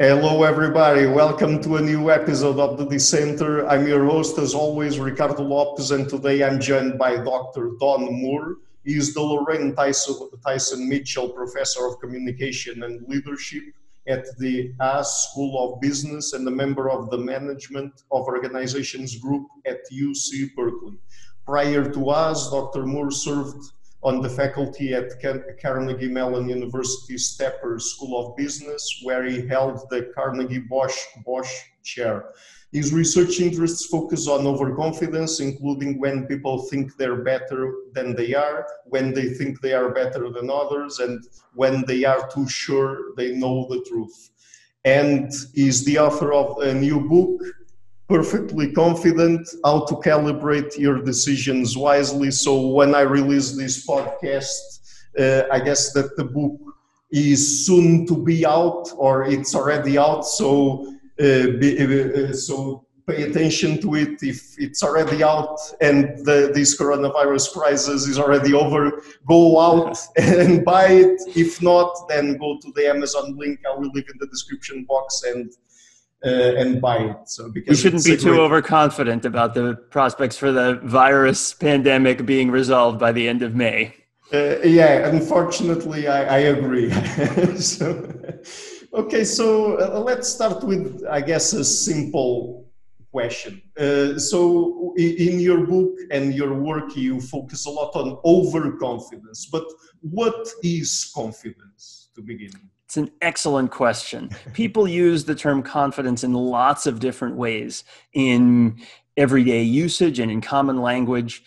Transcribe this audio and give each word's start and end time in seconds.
Hello, 0.00 0.44
everybody. 0.44 1.06
Welcome 1.06 1.60
to 1.62 1.74
a 1.74 1.80
new 1.80 2.08
episode 2.08 2.60
of 2.60 2.78
the 2.78 2.86
Dissenter. 2.86 3.66
I'm 3.66 3.84
your 3.84 4.04
host, 4.04 4.38
as 4.38 4.54
always, 4.54 5.00
Ricardo 5.00 5.42
Lopes, 5.42 5.90
and 5.90 6.08
today 6.08 6.44
I'm 6.44 6.60
joined 6.60 7.00
by 7.00 7.16
Dr. 7.16 7.72
Don 7.80 8.06
Moore. 8.22 8.58
He 8.84 8.94
is 8.94 9.12
the 9.12 9.20
Lorraine 9.20 9.74
Tyson, 9.74 10.30
Tyson 10.46 10.88
Mitchell 10.88 11.30
Professor 11.30 11.84
of 11.84 11.98
Communication 11.98 12.84
and 12.84 13.08
Leadership 13.08 13.64
at 14.06 14.24
the 14.38 14.72
Haas 14.80 15.30
School 15.30 15.74
of 15.74 15.80
Business 15.80 16.32
and 16.32 16.46
a 16.46 16.52
member 16.52 16.88
of 16.88 17.10
the 17.10 17.18
Management 17.18 18.04
of 18.12 18.22
Organizations 18.28 19.16
Group 19.16 19.48
at 19.66 19.80
UC 19.92 20.54
Berkeley. 20.54 20.96
Prior 21.44 21.92
to 21.92 22.04
Haas, 22.04 22.52
Dr. 22.52 22.86
Moore 22.86 23.10
served 23.10 23.72
on 24.02 24.22
the 24.22 24.28
faculty 24.28 24.94
at 24.94 25.20
Carnegie 25.60 26.08
Mellon 26.08 26.48
University's 26.48 27.36
Tepper 27.36 27.80
School 27.80 28.18
of 28.18 28.36
Business, 28.36 29.00
where 29.02 29.24
he 29.24 29.46
held 29.46 29.88
the 29.90 30.12
Carnegie 30.14 30.60
Bosch, 30.60 30.96
Bosch 31.26 31.52
Chair. 31.82 32.32
His 32.70 32.92
research 32.92 33.40
interests 33.40 33.86
focus 33.86 34.28
on 34.28 34.46
overconfidence, 34.46 35.40
including 35.40 35.98
when 35.98 36.26
people 36.26 36.64
think 36.64 36.96
they're 36.96 37.22
better 37.24 37.72
than 37.94 38.14
they 38.14 38.34
are, 38.34 38.66
when 38.84 39.14
they 39.14 39.30
think 39.30 39.60
they 39.60 39.72
are 39.72 39.90
better 39.90 40.30
than 40.30 40.50
others, 40.50 40.98
and 40.98 41.26
when 41.54 41.84
they 41.86 42.04
are 42.04 42.28
too 42.28 42.46
sure 42.46 43.14
they 43.16 43.34
know 43.34 43.66
the 43.70 43.82
truth. 43.88 44.30
And 44.84 45.32
is 45.54 45.84
the 45.84 45.98
author 45.98 46.32
of 46.34 46.58
a 46.58 46.74
new 46.74 47.00
book, 47.08 47.42
perfectly 48.08 48.72
confident 48.72 49.46
how 49.64 49.84
to 49.84 49.94
calibrate 49.96 50.78
your 50.78 51.02
decisions 51.02 51.76
wisely. 51.76 52.30
So 52.30 52.68
when 52.68 52.94
I 52.94 53.02
release 53.02 53.52
this 53.52 53.86
podcast, 53.86 54.60
uh, 55.18 55.42
I 55.52 55.60
guess 55.60 55.92
that 55.92 56.16
the 56.16 56.24
book 56.24 56.58
is 57.12 57.66
soon 57.66 58.06
to 58.06 58.16
be 58.24 58.46
out 58.46 58.88
or 58.96 59.24
it's 59.24 59.54
already 59.54 59.98
out. 59.98 60.22
So 60.22 60.86
uh, 61.20 61.58
be, 61.60 62.28
uh, 62.28 62.32
so 62.32 62.86
pay 63.08 63.22
attention 63.22 63.80
to 63.80 63.94
it 63.94 64.22
if 64.22 64.54
it's 64.58 64.82
already 64.82 65.22
out 65.22 65.58
and 65.80 66.24
the, 66.26 66.50
this 66.54 66.78
coronavirus 66.78 67.52
crisis 67.52 68.06
is 68.06 68.18
already 68.18 68.52
over 68.52 69.02
go 69.26 69.58
out 69.58 69.96
and 70.16 70.62
buy 70.64 70.88
it 70.88 71.18
if 71.34 71.62
not 71.62 71.90
then 72.08 72.36
go 72.36 72.58
to 72.60 72.70
the 72.76 72.86
amazon 72.86 73.34
link 73.38 73.58
i 73.66 73.74
will 73.74 73.90
leave 73.94 74.08
in 74.12 74.18
the 74.20 74.26
description 74.26 74.84
box 74.84 75.22
and 75.26 75.52
uh, 76.24 76.28
and 76.28 76.80
buy 76.80 76.98
it. 76.98 77.28
So 77.28 77.50
because 77.50 77.70
we 77.70 77.82
shouldn't 77.82 78.04
be 78.04 78.16
too 78.16 78.40
overconfident 78.40 79.24
about 79.24 79.54
the 79.54 79.74
prospects 79.90 80.36
for 80.36 80.52
the 80.52 80.80
virus 80.82 81.52
pandemic 81.54 82.26
being 82.26 82.50
resolved 82.50 82.98
by 82.98 83.12
the 83.12 83.28
end 83.28 83.42
of 83.42 83.54
May. 83.54 83.94
Uh, 84.32 84.58
yeah, 84.62 85.08
unfortunately, 85.08 86.06
I, 86.06 86.36
I 86.36 86.38
agree. 86.38 86.90
so, 87.56 88.12
okay, 88.92 89.24
so 89.24 89.78
uh, 89.78 90.00
let's 90.00 90.28
start 90.28 90.62
with, 90.64 91.02
I 91.08 91.22
guess, 91.22 91.54
a 91.54 91.64
simple 91.64 92.68
question. 93.10 93.62
Uh, 93.78 94.18
so, 94.18 94.92
in 94.98 95.40
your 95.40 95.66
book 95.66 95.94
and 96.10 96.34
your 96.34 96.52
work, 96.52 96.94
you 96.94 97.22
focus 97.22 97.64
a 97.64 97.70
lot 97.70 97.96
on 97.96 98.18
overconfidence. 98.22 99.46
But 99.46 99.64
what 100.02 100.46
is 100.62 101.10
confidence 101.14 102.10
to 102.14 102.20
begin 102.20 102.50
with? 102.52 102.77
It's 102.88 102.96
an 102.96 103.10
excellent 103.20 103.70
question. 103.70 104.30
People 104.54 104.88
use 104.88 105.26
the 105.26 105.34
term 105.34 105.62
confidence 105.62 106.24
in 106.24 106.32
lots 106.32 106.86
of 106.86 107.00
different 107.00 107.36
ways 107.36 107.84
in 108.14 108.80
everyday 109.14 109.62
usage 109.62 110.18
and 110.18 110.30
in 110.32 110.40
common 110.40 110.80
language. 110.80 111.42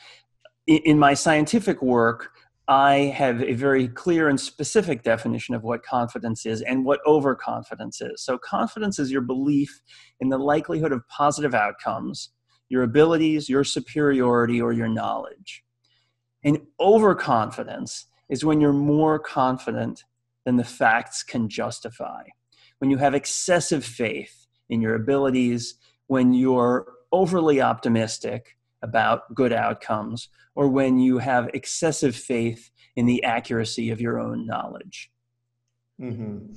In 0.68 1.00
my 1.00 1.16
scientific 1.16 1.82
work, 1.82 2.30
I 2.68 3.12
have 3.16 3.42
a 3.42 3.54
very 3.54 3.88
clear 3.88 4.30
and 4.30 4.40
specific 4.40 5.02
definition 5.02 5.56
of 5.56 5.64
what 5.64 5.82
confidence 5.82 6.46
is 6.46 6.62
and 6.62 6.86
what 6.86 7.00
overconfidence 7.08 8.02
is. 8.02 8.22
So, 8.22 8.38
confidence 8.38 9.00
is 9.00 9.12
your 9.12 9.22
belief 9.22 9.82
in 10.20 10.30
the 10.30 10.38
likelihood 10.38 10.92
of 10.92 11.08
positive 11.08 11.56
outcomes, 11.56 12.30
your 12.70 12.84
abilities, 12.84 13.50
your 13.50 13.64
superiority, 13.64 14.62
or 14.62 14.74
your 14.74 14.88
knowledge. 14.88 15.64
And 16.44 16.60
overconfidence 16.80 18.06
is 18.30 18.46
when 18.46 18.62
you're 18.62 18.74
more 18.74 19.18
confident 19.18 20.04
than 20.46 20.58
the 20.58 20.64
facts 20.64 21.24
can 21.24 21.50
justify. 21.50 22.24
When 22.80 22.90
you 22.90 22.98
have 22.98 23.14
excessive 23.14 23.86
faith 23.86 24.48
in 24.70 24.82
your 24.82 24.96
abilities, 24.96 25.76
when 26.08 26.34
you're 26.34 26.88
overly 27.12 27.62
optimistic 27.62 28.58
about 28.82 29.34
good 29.36 29.54
outcomes, 29.54 30.30
or 30.56 30.68
when 30.68 31.00
you 31.00 31.20
have 31.20 31.50
excessive 31.54 32.16
faith 32.16 32.72
in 32.96 33.06
the 33.06 33.24
accuracy 33.24 33.92
of 33.92 34.02
your 34.02 34.20
own 34.20 34.46
knowledge. 34.46 35.12
Mm-hmm. 36.02 36.54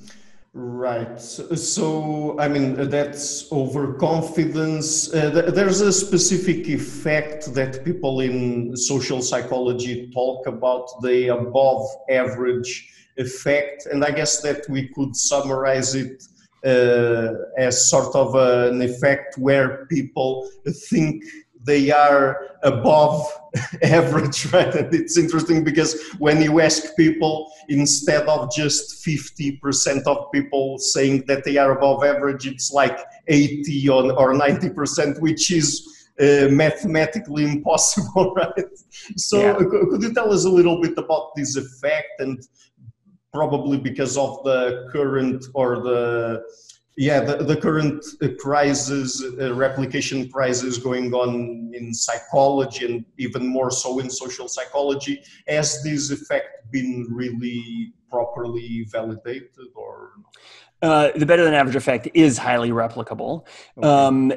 Right. 0.56 1.20
So, 1.20 2.38
I 2.38 2.46
mean, 2.46 2.88
that's 2.88 3.50
overconfidence. 3.50 5.12
Uh, 5.12 5.30
th- 5.32 5.54
there's 5.54 5.80
a 5.80 5.92
specific 5.92 6.68
effect 6.68 7.52
that 7.54 7.84
people 7.84 8.20
in 8.20 8.76
social 8.76 9.20
psychology 9.20 10.12
talk 10.14 10.46
about 10.46 10.86
the 11.02 11.28
above 11.28 11.84
average 12.08 12.88
effect. 13.16 13.86
And 13.86 14.04
I 14.04 14.10
guess 14.10 14.40
that 14.42 14.68
we 14.68 14.88
could 14.88 15.16
summarize 15.16 15.94
it 15.94 16.24
uh, 16.64 17.34
as 17.58 17.90
sort 17.90 18.14
of 18.14 18.34
an 18.34 18.80
effect 18.82 19.36
where 19.38 19.86
people 19.86 20.48
think 20.88 21.24
they 21.64 21.90
are 21.90 22.58
above 22.62 23.26
average, 23.82 24.52
right? 24.52 24.74
And 24.74 24.94
it's 24.94 25.16
interesting 25.16 25.64
because 25.64 26.00
when 26.18 26.42
you 26.42 26.60
ask 26.60 26.96
people, 26.96 27.50
instead 27.68 28.26
of 28.28 28.50
just 28.52 29.04
50% 29.04 30.06
of 30.06 30.32
people 30.32 30.78
saying 30.78 31.24
that 31.26 31.44
they 31.44 31.56
are 31.56 31.76
above 31.76 32.04
average, 32.04 32.46
it's 32.46 32.72
like 32.72 32.98
80 33.28 33.88
or 33.88 34.34
90%, 34.34 35.20
which 35.20 35.50
is 35.50 35.90
uh, 36.20 36.48
mathematically 36.50 37.44
impossible, 37.44 38.34
right? 38.36 38.64
So, 39.16 39.40
yeah. 39.40 39.54
could 39.54 40.02
you 40.02 40.14
tell 40.14 40.32
us 40.32 40.44
a 40.44 40.50
little 40.50 40.80
bit 40.80 40.96
about 40.96 41.34
this 41.36 41.56
effect 41.56 42.20
and 42.20 42.40
probably 43.34 43.76
because 43.76 44.16
of 44.16 44.42
the 44.44 44.88
current 44.92 45.44
or 45.54 45.80
the 45.80 46.42
yeah 46.96 47.18
the, 47.20 47.36
the 47.42 47.56
current 47.56 48.02
crisis 48.38 49.22
uh, 49.22 49.52
replication 49.52 50.30
crisis 50.30 50.78
going 50.78 51.12
on 51.12 51.70
in 51.74 51.92
psychology 51.92 52.86
and 52.86 53.04
even 53.18 53.46
more 53.46 53.70
so 53.70 53.98
in 53.98 54.08
social 54.08 54.46
psychology. 54.48 55.20
Has 55.48 55.82
this 55.82 56.12
effect 56.12 56.70
been 56.70 57.06
really 57.10 57.92
properly 58.08 58.86
validated 58.90 59.50
or 59.74 60.12
uh, 60.82 61.10
the 61.16 61.26
better 61.26 61.44
than 61.44 61.54
average 61.54 61.76
effect 61.76 62.08
is 62.14 62.38
highly 62.38 62.70
replicable. 62.70 63.46
Okay. 63.78 63.88
um, 63.88 64.32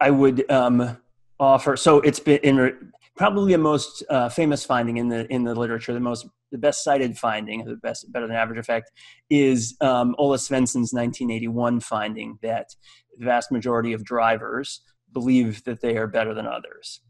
I 0.00 0.10
would 0.10 0.50
um, 0.50 0.96
offer 1.38 1.76
so 1.76 2.00
it's 2.00 2.20
been 2.20 2.38
in 2.38 2.92
probably 3.16 3.52
the 3.52 3.58
most 3.58 4.02
uh, 4.08 4.28
famous 4.28 4.64
finding 4.64 4.96
in 4.96 5.08
the 5.08 5.30
in 5.32 5.44
the 5.44 5.54
literature, 5.54 5.92
the 5.92 6.00
most 6.00 6.26
the 6.50 6.58
best 6.58 6.84
cited 6.84 7.18
finding, 7.18 7.64
the 7.64 7.76
best 7.76 8.10
better 8.12 8.26
than 8.26 8.36
average 8.36 8.58
effect, 8.58 8.90
is 9.30 9.76
um, 9.80 10.14
Ola 10.18 10.38
Svenson's 10.38 10.92
1981 10.92 11.80
finding 11.80 12.38
that 12.42 12.74
the 13.16 13.24
vast 13.24 13.50
majority 13.52 13.92
of 13.92 14.04
drivers 14.04 14.80
believe 15.12 15.64
that 15.64 15.80
they 15.80 15.96
are 15.96 16.06
better 16.06 16.34
than 16.34 16.46
others. 16.46 17.00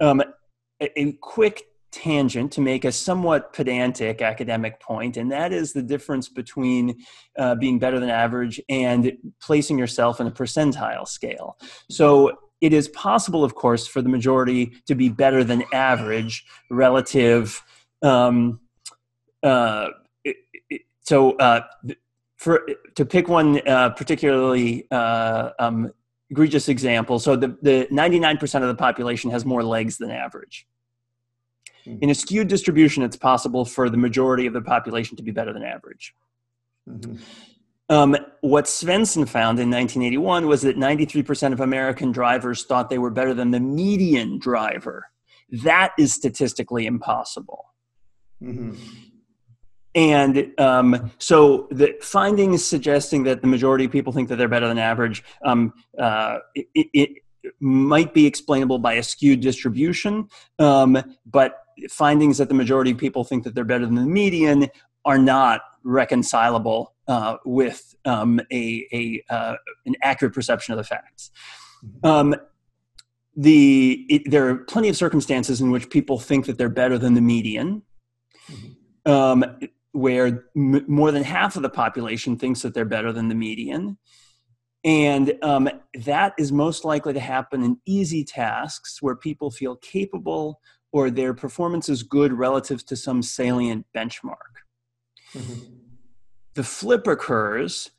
Um, 0.00 0.22
a, 0.80 1.00
a 1.00 1.12
quick 1.20 1.62
tangent 1.92 2.50
to 2.52 2.60
make 2.60 2.84
a 2.84 2.90
somewhat 2.90 3.52
pedantic 3.52 4.22
academic 4.22 4.80
point, 4.80 5.16
and 5.16 5.30
that 5.30 5.52
is 5.52 5.72
the 5.72 5.82
difference 5.82 6.28
between 6.28 7.04
uh, 7.38 7.54
being 7.54 7.78
better 7.78 8.00
than 8.00 8.08
average 8.08 8.60
and 8.68 9.12
placing 9.40 9.78
yourself 9.78 10.20
in 10.20 10.26
a 10.26 10.30
percentile 10.30 11.06
scale. 11.06 11.56
So 11.90 12.38
it 12.60 12.72
is 12.72 12.88
possible, 12.88 13.44
of 13.44 13.54
course, 13.54 13.86
for 13.86 14.00
the 14.00 14.08
majority 14.08 14.72
to 14.86 14.94
be 14.94 15.08
better 15.08 15.44
than 15.44 15.64
average 15.72 16.44
relative. 16.70 17.62
Um, 18.02 18.60
uh, 19.42 19.88
so, 21.00 21.36
uh, 21.36 21.62
for 22.36 22.66
to 22.94 23.04
pick 23.04 23.28
one 23.28 23.66
uh, 23.68 23.90
particularly 23.90 24.86
uh, 24.90 25.50
um, 25.58 25.92
egregious 26.30 26.68
example, 26.68 27.18
so 27.18 27.36
the, 27.36 27.56
the 27.62 27.86
99% 27.90 28.62
of 28.62 28.68
the 28.68 28.74
population 28.74 29.30
has 29.30 29.44
more 29.44 29.62
legs 29.62 29.98
than 29.98 30.10
average. 30.10 30.66
Mm-hmm. 31.86 32.02
In 32.02 32.10
a 32.10 32.14
skewed 32.14 32.48
distribution, 32.48 33.02
it's 33.02 33.16
possible 33.16 33.64
for 33.64 33.90
the 33.90 33.96
majority 33.96 34.46
of 34.46 34.54
the 34.54 34.62
population 34.62 35.16
to 35.16 35.22
be 35.22 35.30
better 35.30 35.52
than 35.52 35.62
average. 35.62 36.14
Mm-hmm. 36.88 37.16
Um, 37.88 38.16
what 38.40 38.64
Svenson 38.64 39.28
found 39.28 39.58
in 39.58 39.70
1981 39.70 40.46
was 40.46 40.62
that 40.62 40.76
93% 40.76 41.52
of 41.52 41.60
American 41.60 42.12
drivers 42.12 42.64
thought 42.64 42.88
they 42.88 42.98
were 42.98 43.10
better 43.10 43.34
than 43.34 43.50
the 43.50 43.60
median 43.60 44.38
driver. 44.38 45.10
That 45.50 45.92
is 45.98 46.14
statistically 46.14 46.86
impossible. 46.86 47.66
Mm-hmm. 48.42 48.74
And 49.94 50.52
um, 50.58 51.12
so 51.18 51.68
the 51.70 51.96
findings 52.00 52.64
suggesting 52.64 53.24
that 53.24 53.42
the 53.42 53.46
majority 53.46 53.84
of 53.84 53.92
people 53.92 54.12
think 54.12 54.28
that 54.28 54.36
they're 54.36 54.48
better 54.48 54.68
than 54.68 54.78
average, 54.78 55.22
um, 55.44 55.72
uh, 55.98 56.38
it, 56.54 56.88
it, 56.92 57.10
might 57.58 58.14
be 58.14 58.24
explainable 58.24 58.78
by 58.78 58.92
a 58.92 59.02
skewed 59.02 59.40
distribution, 59.40 60.28
um, 60.60 60.96
but 61.26 61.64
findings 61.90 62.38
that 62.38 62.48
the 62.48 62.54
majority 62.54 62.92
of 62.92 62.98
people 62.98 63.24
think 63.24 63.42
that 63.42 63.52
they're 63.52 63.64
better 63.64 63.84
than 63.84 63.96
the 63.96 64.02
median 64.02 64.68
are 65.04 65.18
not 65.18 65.60
reconcilable 65.82 66.94
uh, 67.08 67.36
with 67.44 67.94
um, 68.04 68.40
a, 68.52 68.86
a 68.92 69.22
uh, 69.32 69.56
an 69.86 69.96
accurate 70.02 70.34
perception 70.34 70.72
of 70.72 70.78
the 70.78 70.84
facts. 70.84 71.30
Mm-hmm. 71.84 72.06
Um, 72.06 72.36
the 73.36 74.06
it, 74.08 74.30
there 74.30 74.48
are 74.48 74.56
plenty 74.56 74.88
of 74.88 74.96
circumstances 74.96 75.60
in 75.60 75.70
which 75.70 75.90
people 75.90 76.18
think 76.18 76.46
that 76.46 76.58
they're 76.58 76.68
better 76.68 76.98
than 76.98 77.14
the 77.14 77.20
median, 77.20 77.82
mm-hmm. 78.50 79.10
um, 79.10 79.58
where 79.92 80.46
m- 80.56 80.84
more 80.88 81.12
than 81.12 81.22
half 81.22 81.56
of 81.56 81.62
the 81.62 81.68
population 81.68 82.36
thinks 82.36 82.62
that 82.62 82.74
they're 82.74 82.84
better 82.84 83.12
than 83.12 83.28
the 83.28 83.34
median, 83.34 83.98
and 84.84 85.34
um, 85.42 85.68
that 85.94 86.34
is 86.38 86.50
most 86.50 86.84
likely 86.84 87.12
to 87.12 87.20
happen 87.20 87.62
in 87.62 87.78
easy 87.86 88.24
tasks 88.24 89.00
where 89.00 89.14
people 89.14 89.50
feel 89.50 89.76
capable 89.76 90.60
or 90.92 91.10
their 91.10 91.34
performance 91.34 91.88
is 91.88 92.02
good 92.02 92.32
relative 92.32 92.84
to 92.86 92.96
some 92.96 93.22
salient 93.22 93.86
benchmark. 93.96 94.36
Mm-hmm. 95.34 95.74
The 96.54 96.64
flip 96.64 97.06
occurs 97.06 97.90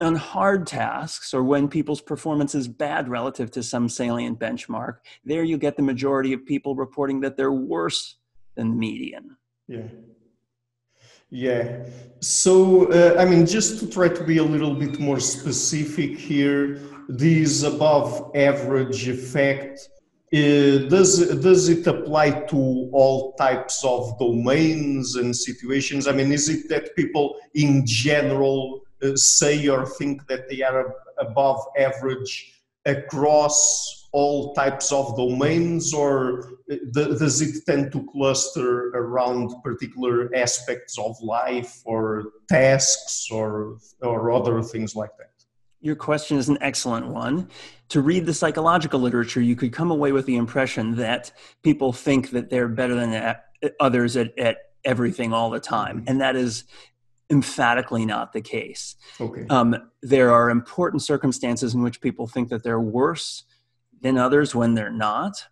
on 0.00 0.14
hard 0.14 0.66
tasks 0.66 1.32
or 1.32 1.42
when 1.42 1.68
people's 1.68 2.02
performance 2.02 2.54
is 2.54 2.68
bad 2.68 3.08
relative 3.08 3.50
to 3.52 3.62
some 3.62 3.88
salient 3.88 4.38
benchmark. 4.38 4.98
There 5.24 5.42
you 5.42 5.58
get 5.58 5.76
the 5.76 5.82
majority 5.82 6.32
of 6.32 6.44
people 6.44 6.76
reporting 6.76 7.20
that 7.20 7.36
they're 7.36 7.50
worse 7.52 8.16
than 8.56 8.70
the 8.70 8.76
median. 8.76 9.36
Yeah. 9.66 9.88
Yeah. 11.30 11.84
So, 12.20 12.90
uh, 12.92 13.20
I 13.20 13.24
mean, 13.24 13.46
just 13.46 13.80
to 13.80 13.90
try 13.90 14.08
to 14.08 14.24
be 14.24 14.38
a 14.38 14.44
little 14.44 14.74
bit 14.74 14.98
more 14.98 15.20
specific 15.20 16.16
here, 16.18 16.80
this 17.08 17.62
above 17.62 18.30
average 18.34 19.08
effect 19.08 19.88
uh, 20.34 20.88
does 20.88 21.28
does 21.40 21.68
it 21.68 21.86
apply 21.86 22.30
to 22.30 22.90
all 22.92 23.32
types 23.34 23.84
of 23.84 24.18
domains 24.18 25.14
and 25.14 25.34
situations? 25.34 26.08
I 26.08 26.12
mean, 26.12 26.32
is 26.32 26.48
it 26.48 26.68
that 26.68 26.96
people 26.96 27.36
in 27.54 27.86
general 27.86 28.80
uh, 29.02 29.14
say 29.14 29.68
or 29.68 29.86
think 29.86 30.26
that 30.26 30.48
they 30.48 30.62
are 30.62 30.96
above 31.18 31.60
average 31.78 32.55
across 32.86 34.08
all 34.12 34.54
types 34.54 34.92
of 34.92 35.14
domains, 35.16 35.92
or 35.92 36.54
uh, 36.70 36.76
does 36.92 37.42
it 37.42 37.66
tend 37.66 37.92
to 37.92 38.06
cluster 38.12 38.88
around 38.90 39.52
particular 39.62 40.34
aspects 40.34 40.98
of 40.98 41.14
life 41.20 41.82
or 41.84 42.24
tasks 42.48 43.28
or 43.30 43.76
or 44.00 44.32
other 44.32 44.62
things 44.62 44.96
like 44.96 45.10
that? 45.18 45.32
Your 45.80 45.96
question 45.96 46.38
is 46.38 46.48
an 46.48 46.58
excellent 46.62 47.08
one. 47.08 47.48
To 47.90 48.00
read 48.00 48.24
the 48.24 48.34
psychological 48.34 48.98
literature, 48.98 49.42
you 49.42 49.54
could 49.54 49.72
come 49.72 49.90
away 49.90 50.12
with 50.12 50.26
the 50.26 50.36
impression 50.36 50.96
that 50.96 51.30
people 51.62 51.92
think 51.92 52.30
that 52.30 52.48
they're 52.48 52.68
better 52.68 52.94
than 52.94 53.36
others 53.78 54.16
at, 54.16 54.36
at 54.38 54.56
everything 54.84 55.32
all 55.32 55.50
the 55.50 55.60
time. 55.60 56.04
And 56.06 56.20
that 56.20 56.36
is 56.36 56.64
emphatically 57.30 58.06
not 58.06 58.32
the 58.32 58.40
case. 58.40 58.96
Okay. 59.20 59.46
Um, 59.50 59.76
there 60.02 60.32
are 60.32 60.50
important 60.50 61.02
circumstances 61.02 61.74
in 61.74 61.82
which 61.82 62.00
people 62.00 62.26
think 62.26 62.48
that 62.50 62.62
they're 62.62 62.80
worse 62.80 63.44
than 64.00 64.16
others 64.16 64.54
when 64.54 64.74
they're 64.74 64.90
not. 64.90 65.44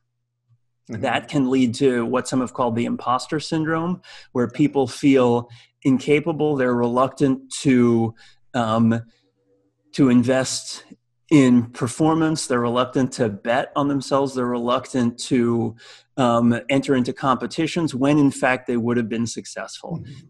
Mm-hmm. 0.91 1.03
That 1.03 1.29
can 1.29 1.51
lead 1.51 1.75
to 1.77 2.05
what 2.05 2.29
some 2.29 2.41
have 2.41 2.53
called 2.53 2.77
the 2.77 2.85
imposter 2.85 3.41
syndrome, 3.41 4.03
where 4.33 4.49
people 4.49 4.87
feel 4.87 5.49
incapable, 5.83 6.57
they're 6.57 6.75
reluctant 6.75 7.51
to 7.61 8.15
um, 8.53 9.01
to 9.93 10.09
invest 10.11 10.85
in 11.31 11.71
performance. 11.71 12.47
They're 12.47 12.61
reluctant 12.61 13.13
to 13.15 13.29
bet 13.29 13.73
on 13.77 13.89
themselves. 13.89 14.35
They're 14.35 14.47
reluctant 14.47 15.19
to 15.21 15.75
um, 16.17 16.61
enter 16.69 16.95
into 16.95 17.13
competitions 17.13 17.95
when, 17.95 18.19
in 18.19 18.31
fact, 18.31 18.67
they 18.67 18.77
would 18.77 18.97
have 18.97 19.09
been 19.09 19.27
successful. 19.27 20.01
Mm-hmm. 20.03 20.27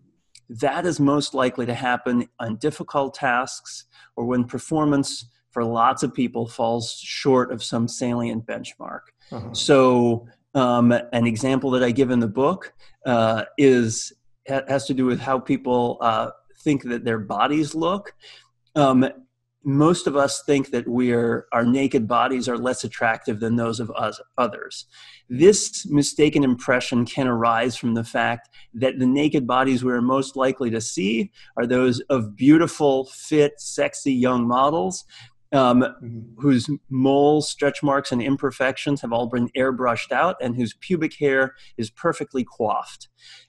That 0.49 0.87
is 0.87 1.00
most 1.00 1.35
likely 1.35 1.67
to 1.67 1.75
happen 1.75 2.29
on 2.38 2.56
difficult 2.56 3.14
tasks 3.14 3.85
or 4.17 4.25
when 4.25 4.44
performance 4.44 5.26
for 5.50 5.64
lots 5.64 6.02
of 6.02 6.12
people 6.12 6.49
falls 6.49 6.94
short 6.94 7.52
of 7.52 7.62
some 7.62 7.87
salient 7.87 8.44
benchmark. 8.44 9.00
Uh-huh. 9.31 9.55
So, 9.55 10.26
um, 10.55 10.93
an 10.93 11.26
example 11.26 11.70
that 11.70 11.82
I 11.82 11.91
give 11.91 12.11
in 12.11 12.20
the 12.20 12.29
book 12.29 12.73
uh, 13.06 13.44
is 13.56 14.12
has 14.46 14.87
to 14.87 14.94
do 14.94 15.06
with 15.06 15.20
how 15.20 15.38
people 15.38 15.96
uh, 16.00 16.31
think 16.61 16.82
that 16.82 17.05
their 17.05 17.19
bodies 17.19 17.75
look. 17.75 18.14
Um, 18.75 19.08
most 19.65 20.07
of 20.07 20.17
us 20.17 20.43
think 20.45 20.71
that 20.71 20.87
we're 20.87 21.47
our 21.53 21.65
naked 21.65 22.07
bodies 22.07 22.49
are 22.49 22.59
less 22.59 22.85
attractive 22.85 23.41
than 23.41 23.57
those 23.57 23.81
of 23.81 23.91
us 23.97 24.21
others 24.39 24.87
this 25.29 25.87
mistaken 25.87 26.45
impression 26.45 27.05
can 27.05 27.27
arise 27.27 27.77
from 27.77 27.95
the 27.95 28.05
fact 28.05 28.49
that 28.75 28.99
the 28.99 29.07
naked 29.07 29.47
bodies 29.47 29.83
we're 29.85 30.01
most 30.01 30.37
likely 30.37 30.71
to 30.71 30.81
see 30.81 31.31
are 31.57 31.67
those 31.67 32.01
of 32.11 32.37
beautiful 32.37 33.07
fit 33.07 33.55
sexy 33.59 34.13
young 34.13 34.47
models 34.47 35.05
um, 35.55 35.83
mm-hmm. 35.83 36.41
whose 36.41 36.69
moles, 36.91 37.49
stretch 37.49 37.83
marks, 37.83 38.13
and 38.13 38.21
imperfections 38.21 39.01
have 39.01 39.13
all 39.13 39.27
been 39.27 39.49
airbrushed 39.57 40.11
out, 40.11 40.37
and 40.41 40.57
whose 40.57 40.75
pubic 40.81 41.15
hair 41.15 41.55
is 41.79 41.91
perfectly 41.91 42.45
coiffed. 42.45 43.09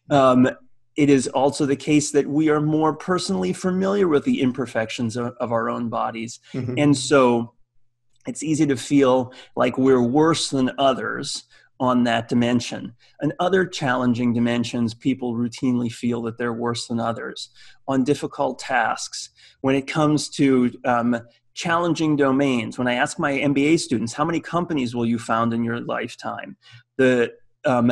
Um, 0.10 0.50
it 0.96 1.10
is 1.10 1.28
also 1.28 1.66
the 1.66 1.76
case 1.76 2.12
that 2.12 2.28
we 2.28 2.50
are 2.50 2.62
more 2.62 2.94
personally 2.94 3.54
familiar 3.54 4.08
with 4.08 4.24
the 4.24 4.42
imperfections 4.42 5.18
of, 5.18 5.34
of 5.40 5.52
our 5.52 5.70
own 5.70 5.90
bodies. 5.90 6.40
Mm-hmm. 6.54 6.76
And 6.78 6.98
so 6.98 7.54
it's 8.28 8.44
easy 8.44 8.66
to 8.68 8.78
feel 8.78 9.34
like 9.56 9.78
we're 9.78 10.02
worse 10.02 10.50
than 10.50 10.72
others 10.78 11.44
on 11.80 12.06
that 12.06 12.30
dimension. 12.30 12.94
And 13.20 13.34
other 13.40 13.66
challenging 13.66 14.34
dimensions, 14.34 14.94
people 14.94 15.36
routinely 15.36 15.92
feel 15.92 16.22
that 16.24 16.38
they're 16.38 16.54
worse 16.54 16.88
than 16.88 17.00
others. 17.00 17.50
On 17.88 18.04
difficult 18.04 18.60
tasks, 18.60 19.30
when 19.62 19.76
it 19.76 19.86
comes 19.86 20.30
to 20.30 20.72
um, 20.86 21.20
challenging 21.54 22.16
domains, 22.16 22.78
when 22.78 22.88
I 22.88 22.94
ask 22.94 23.20
my 23.20 23.34
MBA 23.34 23.80
students, 23.80 24.14
how 24.14 24.24
many 24.24 24.40
companies 24.40 24.96
will 24.96 25.06
you 25.06 25.20
found 25.20 25.54
in 25.54 25.64
your 25.64 25.82
lifetime? 25.82 26.56
The 26.98 27.34
um, 27.66 27.92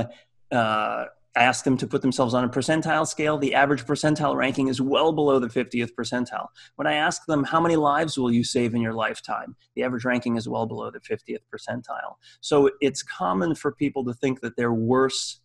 uh, 0.52 1.06
ask 1.36 1.64
them 1.64 1.78
to 1.78 1.88
put 1.88 2.02
themselves 2.02 2.34
on 2.34 2.44
a 2.44 2.50
percentile 2.50 3.08
scale, 3.08 3.38
the 3.38 3.56
average 3.56 3.86
percentile 3.86 4.36
ranking 4.36 4.68
is 4.68 4.82
well 4.82 5.12
below 5.12 5.40
the 5.40 5.48
50th 5.48 5.92
percentile. 6.00 6.48
When 6.76 6.88
I 6.88 6.94
ask 6.94 7.26
them, 7.26 7.44
how 7.44 7.60
many 7.60 7.76
lives 7.76 8.18
will 8.18 8.32
you 8.32 8.44
save 8.44 8.76
in 8.76 8.82
your 8.82 8.94
lifetime? 8.94 9.56
The 9.76 9.84
average 9.84 10.06
ranking 10.06 10.38
is 10.38 10.48
well 10.48 10.66
below 10.66 10.92
the 10.92 11.00
50th 11.00 11.42
percentile. 11.54 12.16
So 12.42 12.70
it's 12.82 13.02
common 13.02 13.56
for 13.56 13.72
people 13.72 14.06
to 14.06 14.14
think 14.14 14.42
that 14.42 14.56
they're 14.56 14.74
worse 14.74 15.40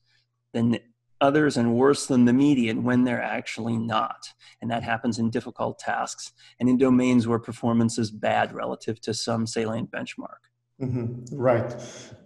than 0.52 0.78
others 1.20 1.56
and 1.56 1.74
worse 1.74 2.06
than 2.06 2.24
the 2.24 2.32
median 2.32 2.84
when 2.84 3.04
they're 3.04 3.22
actually 3.22 3.76
not. 3.76 4.32
And 4.60 4.70
that 4.70 4.82
happens 4.82 5.18
in 5.18 5.30
difficult 5.30 5.78
tasks 5.78 6.32
and 6.60 6.68
in 6.68 6.78
domains 6.78 7.26
where 7.26 7.38
performance 7.38 7.98
is 7.98 8.10
bad 8.10 8.52
relative 8.52 9.00
to 9.02 9.14
some 9.14 9.46
salient 9.46 9.90
benchmark. 9.90 10.47
Mm-hmm. 10.80 11.36
Right. 11.36 11.74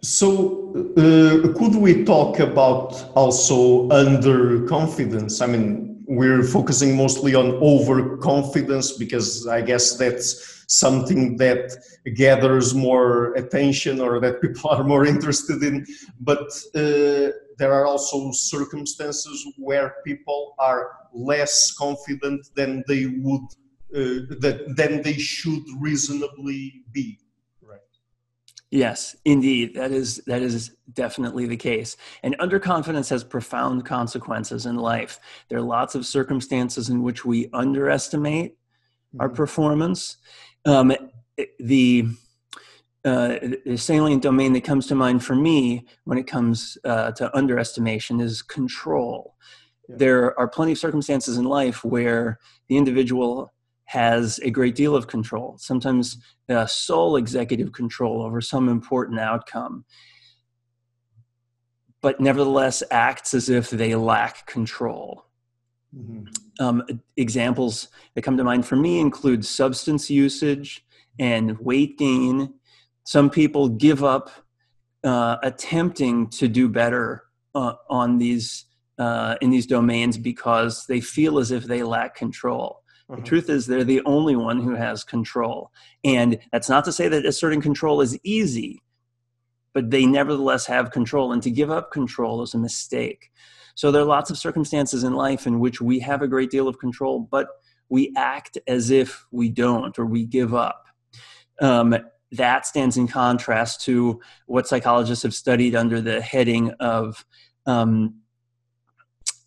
So, 0.02 0.74
uh, 0.96 1.52
could 1.58 1.74
we 1.74 2.04
talk 2.04 2.38
about 2.38 3.10
also 3.14 3.88
underconfidence? 3.88 5.40
I 5.40 5.46
mean, 5.46 6.04
we're 6.06 6.42
focusing 6.42 6.94
mostly 6.94 7.34
on 7.34 7.52
overconfidence 7.62 8.92
because 8.92 9.46
I 9.46 9.62
guess 9.62 9.96
that's 9.96 10.64
something 10.68 11.36
that 11.38 11.74
gathers 12.14 12.74
more 12.74 13.32
attention 13.34 14.00
or 14.00 14.20
that 14.20 14.40
people 14.42 14.68
are 14.68 14.84
more 14.84 15.06
interested 15.06 15.62
in. 15.62 15.86
But 16.20 16.48
uh, 16.74 17.32
there 17.56 17.72
are 17.72 17.86
also 17.86 18.32
circumstances 18.32 19.46
where 19.56 19.94
people 20.04 20.54
are 20.58 20.90
less 21.14 21.72
confident 21.72 22.48
than 22.54 22.84
they 22.86 23.06
would, 23.06 23.44
uh, 23.94 24.36
that, 24.40 24.74
than 24.76 25.00
they 25.00 25.14
should 25.14 25.62
reasonably 25.80 26.84
be 26.92 27.18
Yes, 28.72 29.14
indeed. 29.26 29.74
That 29.74 29.92
is 29.92 30.22
that 30.26 30.40
is 30.40 30.74
definitely 30.94 31.44
the 31.44 31.58
case. 31.58 31.98
And 32.22 32.34
underconfidence 32.38 33.10
has 33.10 33.22
profound 33.22 33.84
consequences 33.84 34.64
in 34.64 34.76
life. 34.76 35.20
There 35.50 35.58
are 35.58 35.62
lots 35.62 35.94
of 35.94 36.06
circumstances 36.06 36.88
in 36.88 37.02
which 37.02 37.22
we 37.22 37.50
underestimate 37.52 38.52
mm-hmm. 38.52 39.20
our 39.20 39.28
performance. 39.28 40.16
Um, 40.64 40.94
the 41.60 42.06
uh, 43.04 43.38
the 43.66 43.76
salient 43.76 44.22
domain 44.22 44.54
that 44.54 44.64
comes 44.64 44.86
to 44.86 44.94
mind 44.94 45.22
for 45.22 45.36
me 45.36 45.86
when 46.04 46.16
it 46.16 46.26
comes 46.26 46.78
uh, 46.84 47.12
to 47.12 47.36
underestimation 47.36 48.20
is 48.20 48.40
control. 48.40 49.36
Yeah. 49.86 49.96
There 49.98 50.40
are 50.40 50.48
plenty 50.48 50.72
of 50.72 50.78
circumstances 50.78 51.36
in 51.36 51.44
life 51.44 51.84
where 51.84 52.38
the 52.68 52.78
individual 52.78 53.52
has 53.92 54.40
a 54.42 54.50
great 54.50 54.74
deal 54.74 54.96
of 54.96 55.06
control, 55.06 55.54
sometimes 55.58 56.16
uh, 56.48 56.64
sole 56.64 57.16
executive 57.16 57.72
control 57.72 58.22
over 58.22 58.40
some 58.40 58.70
important 58.70 59.20
outcome, 59.20 59.84
but 62.00 62.18
nevertheless 62.18 62.82
acts 62.90 63.34
as 63.34 63.50
if 63.50 63.68
they 63.68 63.94
lack 63.94 64.46
control. 64.46 65.26
Mm-hmm. 65.94 66.24
Um, 66.58 66.82
examples 67.18 67.88
that 68.14 68.22
come 68.22 68.38
to 68.38 68.44
mind 68.44 68.64
for 68.64 68.76
me 68.76 68.98
include 68.98 69.44
substance 69.44 70.08
usage 70.08 70.86
and 71.18 71.58
weight 71.58 71.98
gain. 71.98 72.54
Some 73.04 73.28
people 73.28 73.68
give 73.68 74.02
up 74.02 74.30
uh, 75.04 75.36
attempting 75.42 76.28
to 76.30 76.48
do 76.48 76.66
better 76.66 77.24
uh, 77.54 77.74
on 77.90 78.16
these 78.16 78.64
uh, 78.98 79.36
in 79.42 79.50
these 79.50 79.66
domains 79.66 80.16
because 80.16 80.86
they 80.86 81.00
feel 81.00 81.38
as 81.38 81.50
if 81.50 81.64
they 81.64 81.82
lack 81.82 82.14
control 82.14 82.81
The 83.12 83.18
uh-huh. 83.18 83.26
truth 83.26 83.50
is, 83.50 83.66
they're 83.66 83.84
the 83.84 84.00
only 84.06 84.36
one 84.36 84.58
who 84.58 84.74
has 84.74 85.04
control. 85.04 85.70
And 86.02 86.38
that's 86.50 86.70
not 86.70 86.86
to 86.86 86.92
say 86.92 87.08
that 87.08 87.26
asserting 87.26 87.60
control 87.60 88.00
is 88.00 88.18
easy, 88.24 88.82
but 89.74 89.90
they 89.90 90.06
nevertheless 90.06 90.64
have 90.64 90.92
control. 90.92 91.30
And 91.30 91.42
to 91.42 91.50
give 91.50 91.70
up 91.70 91.92
control 91.92 92.42
is 92.42 92.54
a 92.54 92.58
mistake. 92.58 93.30
So 93.74 93.90
there 93.90 94.00
are 94.00 94.06
lots 94.06 94.30
of 94.30 94.38
circumstances 94.38 95.04
in 95.04 95.12
life 95.12 95.46
in 95.46 95.60
which 95.60 95.78
we 95.78 95.98
have 95.98 96.22
a 96.22 96.28
great 96.28 96.50
deal 96.50 96.68
of 96.68 96.78
control, 96.78 97.20
but 97.20 97.48
we 97.90 98.14
act 98.16 98.56
as 98.66 98.90
if 98.90 99.26
we 99.30 99.50
don't 99.50 99.98
or 99.98 100.06
we 100.06 100.24
give 100.24 100.54
up. 100.54 100.86
Um, 101.60 101.94
that 102.32 102.64
stands 102.64 102.96
in 102.96 103.08
contrast 103.08 103.82
to 103.82 104.22
what 104.46 104.66
psychologists 104.66 105.22
have 105.22 105.34
studied 105.34 105.74
under 105.74 106.00
the 106.00 106.22
heading 106.22 106.70
of 106.80 107.26
um, 107.66 108.21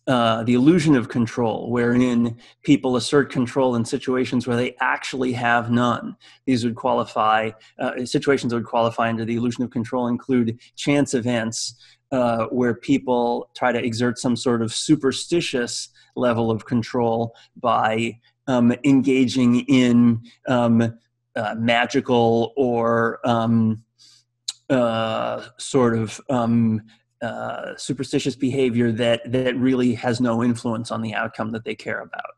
uh, 0.06 0.44
the 0.44 0.54
illusion 0.54 0.94
of 0.94 1.08
control, 1.08 1.70
wherein 1.70 2.36
people 2.62 2.96
assert 2.96 3.30
control 3.30 3.74
in 3.74 3.84
situations 3.84 4.46
where 4.46 4.56
they 4.56 4.76
actually 4.80 5.32
have 5.32 5.70
none. 5.70 6.16
These 6.44 6.64
would 6.64 6.76
qualify, 6.76 7.50
uh, 7.80 8.04
situations 8.04 8.50
that 8.50 8.56
would 8.56 8.66
qualify 8.66 9.08
under 9.08 9.24
the 9.24 9.34
illusion 9.34 9.64
of 9.64 9.70
control 9.70 10.06
include 10.06 10.60
chance 10.76 11.12
events, 11.12 11.74
uh, 12.12 12.46
where 12.46 12.74
people 12.74 13.50
try 13.56 13.72
to 13.72 13.84
exert 13.84 14.18
some 14.18 14.36
sort 14.36 14.62
of 14.62 14.72
superstitious 14.72 15.88
level 16.14 16.52
of 16.52 16.64
control 16.66 17.34
by 17.60 18.16
um, 18.46 18.72
engaging 18.84 19.60
in 19.62 20.22
um, 20.46 20.94
uh, 21.34 21.54
magical 21.58 22.52
or 22.56 23.18
um, 23.24 23.82
uh, 24.70 25.46
sort 25.58 25.96
of 25.96 26.20
um, 26.30 26.80
uh, 27.22 27.76
superstitious 27.76 28.36
behavior 28.36 28.92
that 28.92 29.20
that 29.32 29.56
really 29.56 29.94
has 29.94 30.20
no 30.20 30.42
influence 30.42 30.90
on 30.90 31.00
the 31.02 31.14
outcome 31.14 31.50
that 31.52 31.64
they 31.64 31.74
care 31.74 32.00
about. 32.00 32.32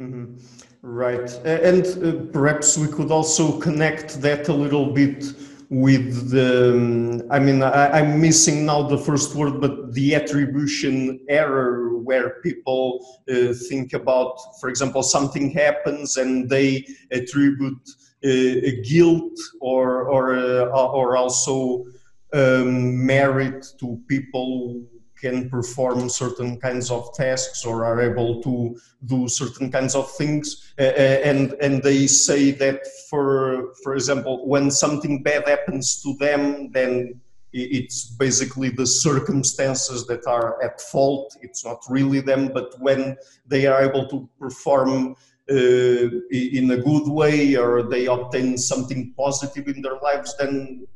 Mm-hmm. 0.00 0.36
Right, 0.80 1.30
and 1.44 1.84
uh, 1.86 2.32
perhaps 2.32 2.78
we 2.78 2.88
could 2.88 3.10
also 3.10 3.58
connect 3.58 4.20
that 4.22 4.48
a 4.48 4.52
little 4.52 4.92
bit 4.92 5.24
with 5.70 6.30
the. 6.30 6.72
Um, 6.72 7.22
I 7.30 7.38
mean, 7.38 7.62
I, 7.62 7.98
am 7.98 8.20
missing 8.20 8.64
now 8.64 8.82
the 8.82 8.98
first 8.98 9.34
word, 9.34 9.60
but 9.60 9.92
the 9.92 10.14
attribution 10.14 11.20
error, 11.28 11.98
where 11.98 12.40
people 12.42 13.04
uh, 13.30 13.52
think 13.68 13.92
about, 13.92 14.38
for 14.60 14.68
example, 14.68 15.02
something 15.02 15.50
happens 15.50 16.16
and 16.16 16.48
they 16.48 16.86
attribute 17.10 17.82
uh, 18.24 18.70
guilt 18.84 19.38
or 19.60 20.08
or 20.08 20.36
uh, 20.36 20.66
or 20.70 21.16
also 21.16 21.84
um, 22.32 23.06
merit 23.06 23.66
to 23.80 24.00
people 24.08 24.68
who 24.68 24.98
can 25.20 25.50
perform 25.50 26.08
certain 26.08 26.60
kinds 26.60 26.90
of 26.90 27.12
tasks 27.14 27.64
or 27.64 27.84
are 27.84 28.00
able 28.00 28.42
to 28.42 28.78
do 29.06 29.28
certain 29.28 29.70
kinds 29.70 29.94
of 29.94 30.10
things. 30.12 30.72
Uh, 30.78 30.82
and 30.82 31.54
and 31.60 31.82
they 31.82 32.06
say 32.06 32.50
that 32.52 32.86
for 33.10 33.74
for 33.82 33.94
example 33.94 34.46
when 34.46 34.70
something 34.70 35.22
bad 35.22 35.46
happens 35.48 36.00
to 36.02 36.14
them 36.18 36.70
then 36.72 37.20
it's 37.50 38.04
basically 38.04 38.68
the 38.68 38.86
circumstances 38.86 40.06
that 40.06 40.26
are 40.26 40.62
at 40.62 40.80
fault. 40.82 41.34
It's 41.40 41.64
not 41.64 41.82
really 41.88 42.20
them 42.20 42.50
but 42.52 42.74
when 42.78 43.16
they 43.46 43.66
are 43.66 43.82
able 43.82 44.06
to 44.08 44.28
perform 44.38 45.16
uh, 45.50 46.08
in 46.30 46.70
a 46.70 46.76
good 46.76 47.08
way 47.08 47.56
or 47.56 47.82
they 47.82 48.06
obtain 48.06 48.58
something 48.58 49.14
positive 49.16 49.66
in 49.66 49.80
their 49.80 49.98
lives 50.02 50.36
then 50.36 50.86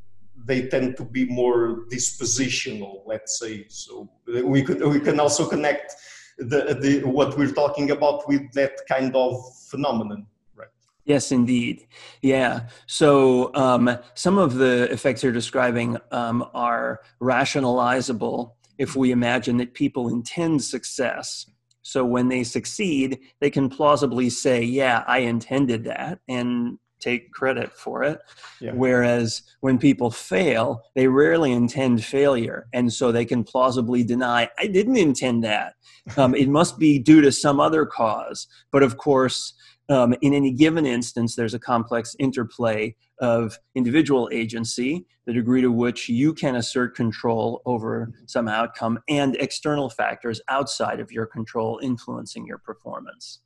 they 0.45 0.69
tend 0.69 0.97
to 0.97 1.05
be 1.05 1.25
more 1.27 1.85
dispositional, 1.91 3.03
let's 3.07 3.39
say. 3.39 3.67
So 3.69 4.11
we 4.45 4.63
could 4.63 4.83
we 4.83 5.01
can 5.01 5.21
also 5.21 5.49
connect 5.49 5.95
the, 6.39 6.77
the 6.81 7.03
what 7.09 7.37
we're 7.37 7.53
talking 7.53 7.91
about 7.91 8.27
with 8.29 8.53
that 8.53 8.73
kind 8.89 9.15
of 9.15 9.41
phenomenon. 9.69 10.27
Right. 10.55 10.69
Yes, 11.05 11.33
indeed. 11.33 11.87
Yeah. 12.23 12.69
So 12.87 13.55
um, 13.55 13.99
some 14.15 14.39
of 14.39 14.55
the 14.55 14.91
effects 14.91 15.23
you're 15.23 15.33
describing 15.33 15.99
um, 16.11 16.49
are 16.55 17.01
rationalizable 17.21 18.53
if 18.79 18.97
we 18.97 19.13
imagine 19.13 19.59
that 19.59 19.75
people 19.75 20.09
intend 20.09 20.63
success. 20.63 21.47
So 21.83 22.05
when 22.05 22.29
they 22.29 22.45
succeed, 22.45 23.19
they 23.41 23.51
can 23.51 23.69
plausibly 23.69 24.31
say, 24.31 24.63
"Yeah, 24.63 25.05
I 25.07 25.19
intended 25.19 25.85
that," 25.85 26.21
and 26.29 26.79
take 27.03 27.33
credit 27.33 27.73
for 27.73 28.03
it. 28.03 28.21
Yeah. 28.61 28.73
Whereas 28.75 29.43
when 29.61 29.79
people 29.79 30.11
fail, 30.11 30.83
they 30.95 31.09
rarely 31.09 31.53
intend 31.53 32.05
failure. 32.05 32.69
And 32.73 32.93
so 32.93 33.11
they 33.11 33.25
can 33.25 33.45
plausibly 33.45 34.05
deny, 34.05 34.49
I 34.59 34.67
didn't 34.67 34.97
intend 34.97 35.45
that. 35.45 35.75
Um, 36.17 36.35
it 36.35 36.49
must 36.49 36.81
be 36.81 36.99
due 36.99 37.21
to 37.21 37.31
some 37.31 37.61
other 37.61 37.87
cause. 37.87 38.49
But 38.73 38.83
of 38.83 38.97
course, 38.97 39.55
um, 39.89 40.17
in 40.21 40.35
any 40.35 40.51
given 40.51 40.85
instance, 40.85 41.37
there's 41.37 41.55
a 41.55 41.61
complex 41.61 42.17
interplay 42.19 42.97
of 43.21 43.57
individual 43.77 44.29
agency, 44.33 45.07
the 45.27 45.33
degree 45.33 45.61
to 45.61 45.71
which 45.71 46.09
you 46.09 46.35
can 46.35 46.57
assert 46.57 46.97
control 46.97 47.63
over 47.67 48.13
some 48.27 48.49
outcome, 48.49 48.99
and 49.09 49.37
external 49.37 49.89
factors 49.89 50.41
outside 50.49 50.99
of 50.99 51.13
your 51.13 51.27
control 51.27 51.79
influencing 51.83 52.47
your 52.47 52.59
performance. 52.59 53.41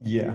Yeah. 0.00 0.34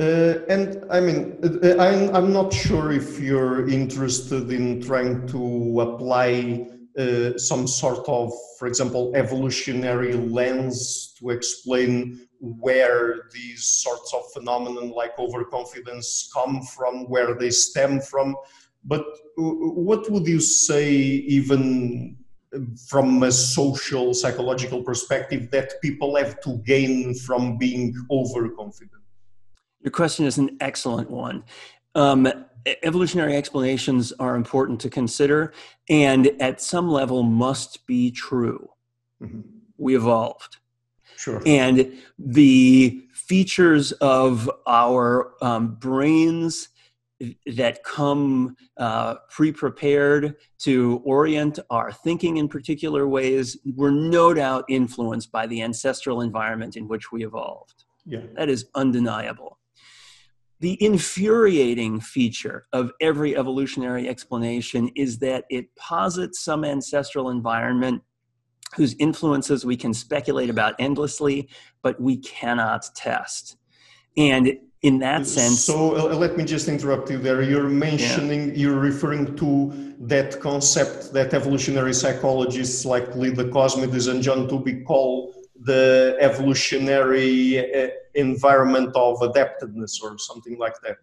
Uh, 0.00 0.40
and 0.48 0.84
I 0.90 1.00
mean, 1.00 1.38
uh, 1.44 1.76
I'm, 1.78 2.14
I'm 2.14 2.32
not 2.32 2.52
sure 2.52 2.90
if 2.90 3.20
you're 3.20 3.68
interested 3.68 4.50
in 4.50 4.82
trying 4.82 5.26
to 5.28 5.80
apply 5.80 6.66
uh, 6.98 7.38
some 7.38 7.68
sort 7.68 8.08
of, 8.08 8.32
for 8.58 8.66
example, 8.66 9.12
evolutionary 9.14 10.14
lens 10.14 11.14
to 11.18 11.30
explain 11.30 12.26
where 12.40 13.22
these 13.32 13.64
sorts 13.64 14.12
of 14.12 14.22
phenomenon 14.32 14.90
like 14.90 15.16
overconfidence 15.18 16.28
come 16.34 16.62
from, 16.62 17.08
where 17.08 17.34
they 17.34 17.50
stem 17.50 18.00
from. 18.00 18.34
But 18.84 19.06
what 19.36 20.10
would 20.10 20.26
you 20.26 20.40
say, 20.40 20.92
even 20.92 22.16
from 22.88 23.22
a 23.22 23.30
social 23.30 24.12
psychological 24.12 24.82
perspective, 24.82 25.50
that 25.52 25.80
people 25.80 26.16
have 26.16 26.40
to 26.42 26.58
gain 26.66 27.14
from 27.14 27.58
being 27.58 27.94
overconfident? 28.10 29.03
Your 29.84 29.90
question 29.90 30.24
is 30.24 30.38
an 30.38 30.56
excellent 30.60 31.10
one. 31.10 31.44
Um, 31.94 32.26
evolutionary 32.82 33.36
explanations 33.36 34.12
are 34.12 34.34
important 34.34 34.80
to 34.80 34.90
consider 34.90 35.52
and 35.90 36.32
at 36.40 36.62
some 36.62 36.88
level 36.88 37.22
must 37.22 37.86
be 37.86 38.10
true. 38.10 38.70
Mm-hmm. 39.22 39.40
We 39.76 39.94
evolved. 39.94 40.56
Sure. 41.16 41.42
And 41.44 41.92
the 42.18 43.04
features 43.12 43.92
of 43.92 44.50
our 44.66 45.34
um, 45.42 45.74
brains 45.74 46.70
that 47.46 47.84
come 47.84 48.56
uh, 48.78 49.16
pre 49.30 49.52
prepared 49.52 50.36
to 50.60 51.02
orient 51.04 51.58
our 51.70 51.92
thinking 51.92 52.38
in 52.38 52.48
particular 52.48 53.06
ways 53.06 53.58
were 53.76 53.90
no 53.90 54.34
doubt 54.34 54.64
influenced 54.68 55.30
by 55.30 55.46
the 55.46 55.62
ancestral 55.62 56.22
environment 56.22 56.76
in 56.76 56.88
which 56.88 57.12
we 57.12 57.24
evolved. 57.24 57.84
Yeah. 58.06 58.20
That 58.34 58.48
is 58.48 58.66
undeniable 58.74 59.58
the 60.60 60.82
infuriating 60.82 62.00
feature 62.00 62.66
of 62.72 62.92
every 63.00 63.36
evolutionary 63.36 64.08
explanation 64.08 64.90
is 64.94 65.18
that 65.18 65.44
it 65.50 65.74
posits 65.76 66.40
some 66.40 66.64
ancestral 66.64 67.30
environment 67.30 68.02
whose 68.74 68.94
influences 68.98 69.64
we 69.64 69.76
can 69.76 69.94
speculate 69.94 70.50
about 70.50 70.74
endlessly, 70.78 71.48
but 71.82 72.00
we 72.00 72.16
cannot 72.16 72.88
test. 72.94 73.56
And 74.16 74.58
in 74.84 74.98
that 74.98 75.26
sense. 75.26 75.64
So 75.64 75.96
uh, 75.96 76.14
let 76.14 76.36
me 76.36 76.44
just 76.44 76.68
interrupt 76.68 77.10
you 77.10 77.16
there. 77.16 77.40
You're 77.40 77.70
mentioning, 77.70 78.48
yeah. 78.48 78.54
you're 78.54 78.78
referring 78.78 79.34
to 79.36 79.94
that 80.00 80.38
concept 80.40 81.12
that 81.14 81.32
evolutionary 81.32 81.94
psychologists 81.94 82.84
like 82.84 83.16
Leda 83.16 83.44
Cosmides 83.44 84.08
and 84.10 84.22
John 84.22 84.46
Tooby 84.46 84.84
call 84.84 85.33
the 85.60 86.16
evolutionary 86.20 87.58
uh, 87.58 87.88
environment 88.14 88.94
of 88.96 89.18
adaptedness 89.20 90.02
or 90.02 90.18
something 90.18 90.58
like 90.58 90.74
that. 90.82 90.96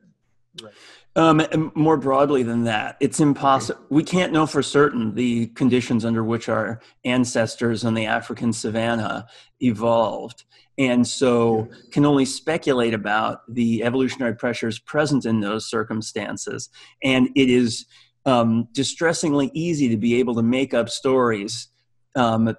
Right. 0.62 0.74
Um, 1.15 1.72
more 1.75 1.98
broadly 1.98 2.43
than 2.43 2.63
that, 2.65 2.96
it's 3.01 3.20
impossible. 3.20 3.81
We 3.89 4.03
can't 4.03 4.31
know 4.31 4.46
for 4.46 4.63
certain 4.63 5.13
the 5.13 5.48
conditions 5.48 6.05
under 6.05 6.24
which 6.24 6.48
our 6.48 6.79
ancestors 7.03 7.84
in 7.84 7.93
the 7.93 8.05
African 8.05 8.53
savannah 8.53 9.27
evolved. 9.60 10.46
And 10.77 11.05
so 11.05 11.67
can 11.91 12.05
only 12.05 12.25
speculate 12.25 12.93
about 12.93 13.41
the 13.53 13.84
evolutionary 13.84 14.36
pressures 14.36 14.79
present 14.79 15.25
in 15.25 15.41
those 15.41 15.70
circumstances. 15.70 16.70
And 17.03 17.29
it 17.36 17.50
is 17.50 17.86
um, 18.25 18.70
distressingly 18.72 19.51
easy 19.53 19.89
to 19.89 19.98
be 19.98 20.15
able 20.15 20.36
to 20.36 20.43
make 20.43 20.74
up 20.74 20.89
stories 20.89 21.67
um, 22.15 22.55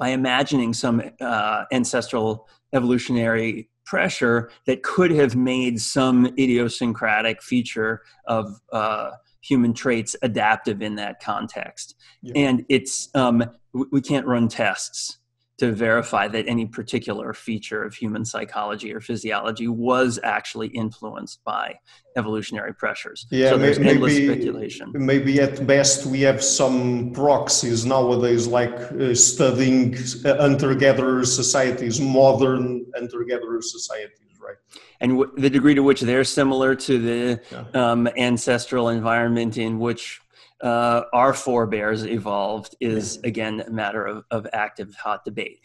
by 0.00 0.08
imagining 0.08 0.72
some 0.72 1.02
uh, 1.20 1.64
ancestral 1.70 2.48
evolutionary 2.72 3.68
pressure 3.84 4.50
that 4.66 4.82
could 4.82 5.10
have 5.10 5.36
made 5.36 5.80
some 5.80 6.26
idiosyncratic 6.38 7.42
feature 7.42 8.02
of 8.26 8.60
uh, 8.72 9.10
human 9.42 9.74
traits 9.74 10.16
adaptive 10.22 10.80
in 10.80 10.94
that 10.94 11.20
context. 11.20 11.94
Yeah. 12.22 12.32
And 12.34 12.64
it's 12.68 13.10
um, 13.14 13.44
we 13.92 14.00
can't 14.00 14.26
run 14.26 14.48
tests 14.48 15.19
to 15.60 15.72
verify 15.72 16.26
that 16.26 16.48
any 16.48 16.64
particular 16.64 17.34
feature 17.34 17.84
of 17.84 17.92
human 17.94 18.24
psychology 18.24 18.94
or 18.94 19.00
physiology 19.00 19.68
was 19.68 20.18
actually 20.24 20.68
influenced 20.68 21.44
by 21.44 21.78
evolutionary 22.16 22.74
pressures. 22.74 23.26
Yeah, 23.30 23.50
so 23.50 23.58
there's 23.58 23.78
maybe, 23.78 23.90
endless 23.90 24.16
speculation. 24.16 24.90
Maybe 24.94 25.38
at 25.38 25.66
best 25.66 26.06
we 26.06 26.22
have 26.22 26.42
some 26.42 27.12
proxies 27.12 27.84
nowadays, 27.84 28.46
like 28.46 28.72
uh, 28.72 29.14
studying 29.14 29.94
uh, 30.24 30.38
hunter-gatherer 30.38 31.26
societies, 31.26 32.00
modern 32.00 32.86
hunter-gatherer 32.96 33.60
societies, 33.60 34.32
right? 34.40 34.56
And 35.02 35.10
w- 35.18 35.30
the 35.36 35.50
degree 35.50 35.74
to 35.74 35.82
which 35.82 36.00
they're 36.00 36.24
similar 36.24 36.74
to 36.74 36.98
the 36.98 37.40
yeah. 37.52 37.64
um, 37.74 38.08
ancestral 38.16 38.88
environment 38.88 39.58
in 39.58 39.78
which 39.78 40.22
uh, 40.62 41.02
our 41.12 41.32
forebears 41.32 42.06
evolved 42.06 42.76
is 42.80 43.18
again 43.24 43.62
a 43.66 43.70
matter 43.70 44.04
of, 44.06 44.24
of 44.30 44.46
active 44.52 44.94
hot 44.94 45.24
debate 45.24 45.60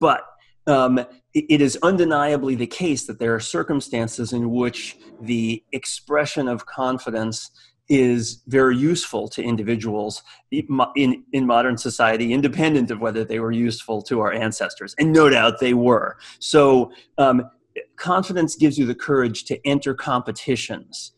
but 0.00 0.24
um, 0.66 1.00
it, 1.34 1.60
is 1.60 1.78
undeniably 1.82 2.54
the 2.54 2.66
case 2.66 3.06
that 3.06 3.18
there 3.18 3.34
are 3.34 3.40
circumstances 3.40 4.32
in 4.32 4.50
which 4.50 4.96
the 5.20 5.62
expression 5.72 6.48
of 6.48 6.66
confidence 6.66 7.50
is 7.88 8.42
very 8.46 8.76
useful 8.76 9.28
to 9.28 9.42
individuals 9.42 10.22
in, 10.52 11.24
in 11.32 11.46
modern 11.46 11.76
society, 11.76 12.32
independent 12.32 12.90
of 12.90 13.00
whether 13.00 13.24
they 13.24 13.40
were 13.40 13.50
useful 13.50 14.00
to 14.02 14.20
our 14.20 14.32
ancestors. 14.32 14.94
And 14.98 15.12
no 15.12 15.28
doubt 15.28 15.58
they 15.60 15.74
were. 15.74 16.16
So, 16.38 16.92
um, 17.18 17.50
confidence 17.96 18.54
gives 18.56 18.78
you 18.78 18.86
the 18.86 18.94
courage 18.94 19.44
to 19.44 19.66
enter 19.66 19.94
competitions. 19.94 21.12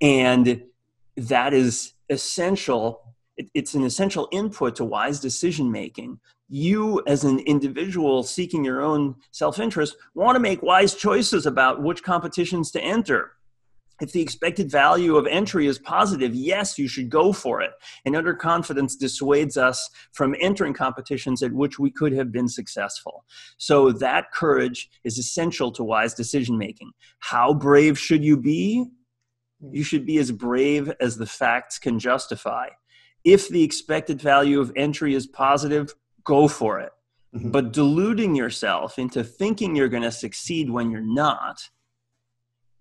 And 0.00 0.62
that 1.16 1.52
is 1.52 1.93
essential 2.10 3.14
it, 3.36 3.48
it's 3.52 3.74
an 3.74 3.84
essential 3.84 4.28
input 4.30 4.76
to 4.76 4.84
wise 4.84 5.18
decision 5.18 5.70
making 5.70 6.20
you 6.48 7.02
as 7.06 7.24
an 7.24 7.40
individual 7.40 8.22
seeking 8.22 8.64
your 8.64 8.82
own 8.82 9.14
self-interest 9.32 9.96
want 10.14 10.36
to 10.36 10.40
make 10.40 10.62
wise 10.62 10.94
choices 10.94 11.46
about 11.46 11.82
which 11.82 12.02
competitions 12.02 12.70
to 12.70 12.80
enter 12.80 13.32
if 14.00 14.12
the 14.12 14.20
expected 14.20 14.70
value 14.70 15.16
of 15.16 15.26
entry 15.26 15.66
is 15.66 15.78
positive, 15.78 16.34
yes, 16.34 16.78
you 16.78 16.88
should 16.88 17.08
go 17.08 17.32
for 17.32 17.60
it. 17.60 17.72
And 18.04 18.14
underconfidence 18.14 18.98
dissuades 18.98 19.56
us 19.56 19.88
from 20.12 20.34
entering 20.40 20.74
competitions 20.74 21.42
at 21.42 21.52
which 21.52 21.78
we 21.78 21.90
could 21.90 22.12
have 22.12 22.32
been 22.32 22.48
successful. 22.48 23.24
So 23.56 23.92
that 23.92 24.32
courage 24.32 24.90
is 25.04 25.18
essential 25.18 25.70
to 25.72 25.84
wise 25.84 26.14
decision 26.14 26.58
making. 26.58 26.90
How 27.20 27.54
brave 27.54 27.98
should 27.98 28.24
you 28.24 28.36
be? 28.36 28.86
You 29.72 29.82
should 29.82 30.06
be 30.06 30.18
as 30.18 30.30
brave 30.30 30.92
as 31.00 31.16
the 31.16 31.26
facts 31.26 31.78
can 31.78 31.98
justify. 31.98 32.68
If 33.24 33.48
the 33.48 33.62
expected 33.62 34.20
value 34.20 34.60
of 34.60 34.72
entry 34.76 35.14
is 35.14 35.26
positive, 35.26 35.94
go 36.24 36.48
for 36.48 36.80
it. 36.80 36.92
Mm-hmm. 37.34 37.50
But 37.50 37.72
deluding 37.72 38.34
yourself 38.34 38.98
into 38.98 39.24
thinking 39.24 39.74
you're 39.74 39.88
going 39.88 40.02
to 40.02 40.12
succeed 40.12 40.70
when 40.70 40.90
you're 40.90 41.00
not 41.00 41.68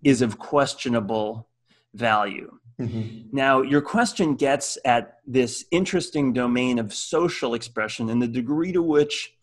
is 0.04 0.22
of 0.22 0.38
questionable 0.38 1.48
value. 1.94 2.52
Mm-hmm. 2.80 3.30
Now, 3.32 3.62
your 3.62 3.82
question 3.82 4.36
gets 4.36 4.78
at 4.84 5.20
this 5.26 5.66
interesting 5.72 6.34
domain 6.34 6.80
of 6.80 6.94
social 6.94 7.54
expression 7.54 8.10
and 8.10 8.22
the 8.22 8.28
degree 8.28 8.72
to 8.72 8.82
which 8.82 9.34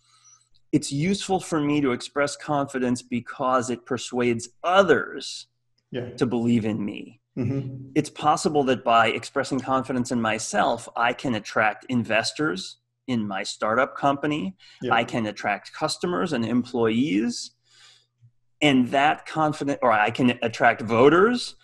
it's 0.72 0.92
useful 0.92 1.40
for 1.40 1.60
me 1.60 1.80
to 1.80 1.92
express 1.92 2.36
confidence 2.36 3.02
because 3.02 3.70
it 3.70 3.86
persuades 3.86 4.50
others 4.62 5.46
yeah. 5.90 6.10
to 6.10 6.26
believe 6.26 6.64
in 6.64 6.84
me. 6.84 7.19
Mm-hmm. 7.38 7.90
It's 7.94 8.10
possible 8.10 8.64
that 8.64 8.84
by 8.84 9.08
expressing 9.08 9.60
confidence 9.60 10.10
in 10.10 10.20
myself, 10.20 10.88
I 10.96 11.12
can 11.12 11.34
attract 11.34 11.86
investors 11.88 12.78
in 13.06 13.26
my 13.26 13.42
startup 13.42 13.96
company. 13.96 14.56
Yeah. 14.82 14.94
I 14.94 15.04
can 15.04 15.26
attract 15.26 15.72
customers 15.72 16.32
and 16.32 16.44
employees. 16.44 17.52
And 18.60 18.88
that 18.88 19.26
confident, 19.26 19.78
or 19.82 19.92
I 19.92 20.10
can 20.10 20.38
attract 20.42 20.82
voters. 20.82 21.54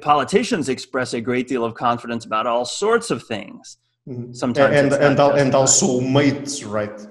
Politicians 0.00 0.68
express 0.68 1.12
a 1.12 1.20
great 1.20 1.48
deal 1.48 1.64
of 1.64 1.74
confidence 1.74 2.24
about 2.24 2.46
all 2.46 2.64
sorts 2.64 3.10
of 3.10 3.22
things. 3.24 3.76
Mm-hmm. 4.08 4.32
Sometimes 4.32 4.74
and 4.74 4.92
and, 4.92 5.20
and 5.20 5.54
also 5.54 6.00
mates, 6.00 6.64
right? 6.64 7.06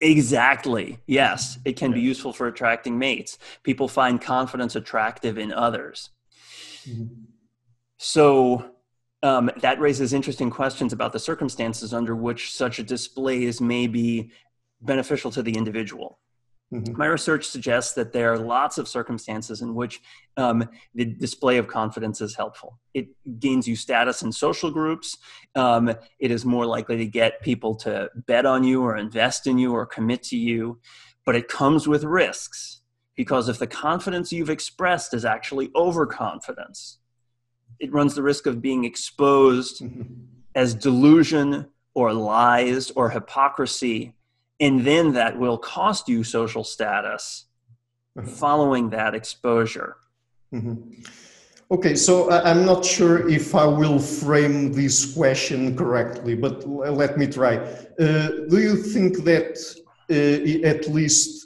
Exactly. 0.00 0.98
Yes, 1.06 1.58
it 1.64 1.76
can 1.76 1.90
yeah. 1.90 1.96
be 1.96 2.00
useful 2.02 2.32
for 2.32 2.46
attracting 2.46 2.98
mates. 2.98 3.38
People 3.64 3.88
find 3.88 4.20
confidence 4.20 4.76
attractive 4.76 5.36
in 5.36 5.52
others. 5.52 6.10
Mm-hmm. 6.88 7.04
So 7.98 8.70
um, 9.22 9.50
that 9.60 9.80
raises 9.80 10.12
interesting 10.12 10.50
questions 10.50 10.92
about 10.92 11.12
the 11.12 11.18
circumstances 11.18 11.92
under 11.92 12.14
which 12.14 12.54
such 12.54 12.78
a 12.78 12.82
displays 12.82 13.60
may 13.60 13.86
be 13.86 14.30
beneficial 14.80 15.30
to 15.32 15.42
the 15.42 15.56
individual. 15.56 16.18
Mm-hmm. 16.72 16.96
My 16.96 17.06
research 17.06 17.46
suggests 17.46 17.94
that 17.94 18.12
there 18.12 18.32
are 18.32 18.38
lots 18.38 18.76
of 18.76 18.88
circumstances 18.88 19.62
in 19.62 19.74
which 19.74 20.00
um, 20.36 20.68
the 20.94 21.04
display 21.04 21.58
of 21.58 21.68
confidence 21.68 22.20
is 22.20 22.34
helpful. 22.34 22.78
It 22.92 23.08
gains 23.38 23.68
you 23.68 23.76
status 23.76 24.22
in 24.22 24.32
social 24.32 24.70
groups. 24.70 25.16
Um, 25.54 25.94
it 26.18 26.30
is 26.30 26.44
more 26.44 26.66
likely 26.66 26.96
to 26.96 27.06
get 27.06 27.40
people 27.40 27.76
to 27.76 28.10
bet 28.26 28.46
on 28.46 28.64
you 28.64 28.82
or 28.82 28.96
invest 28.96 29.46
in 29.46 29.58
you 29.58 29.72
or 29.72 29.86
commit 29.86 30.24
to 30.24 30.36
you. 30.36 30.80
But 31.24 31.36
it 31.36 31.48
comes 31.48 31.86
with 31.86 32.02
risks 32.04 32.82
because 33.16 33.48
if 33.48 33.58
the 33.58 33.66
confidence 33.66 34.32
you've 34.32 34.50
expressed 34.50 35.14
is 35.14 35.24
actually 35.24 35.70
overconfidence, 35.74 36.98
it 37.80 37.92
runs 37.92 38.14
the 38.14 38.22
risk 38.22 38.46
of 38.46 38.62
being 38.62 38.84
exposed 38.84 39.82
mm-hmm. 39.82 40.02
as 40.54 40.74
delusion 40.74 41.66
or 41.94 42.12
lies 42.12 42.90
or 42.92 43.10
hypocrisy. 43.10 44.14
And 44.60 44.86
then 44.86 45.12
that 45.14 45.38
will 45.38 45.58
cost 45.58 46.08
you 46.08 46.24
social 46.24 46.64
status 46.64 47.46
mm-hmm. 48.16 48.28
following 48.28 48.90
that 48.90 49.14
exposure. 49.14 49.96
Mm-hmm. 50.52 51.02
Okay, 51.68 51.96
so 51.96 52.30
I'm 52.30 52.64
not 52.64 52.84
sure 52.84 53.28
if 53.28 53.54
I 53.56 53.64
will 53.64 53.98
frame 53.98 54.72
this 54.72 55.14
question 55.14 55.76
correctly, 55.76 56.36
but 56.36 56.64
let 56.68 57.18
me 57.18 57.26
try. 57.26 57.56
Uh, 57.56 58.28
do 58.48 58.58
you 58.58 58.76
think 58.76 59.24
that 59.24 59.58
uh, 60.08 60.64
at 60.64 60.86
least 60.86 61.45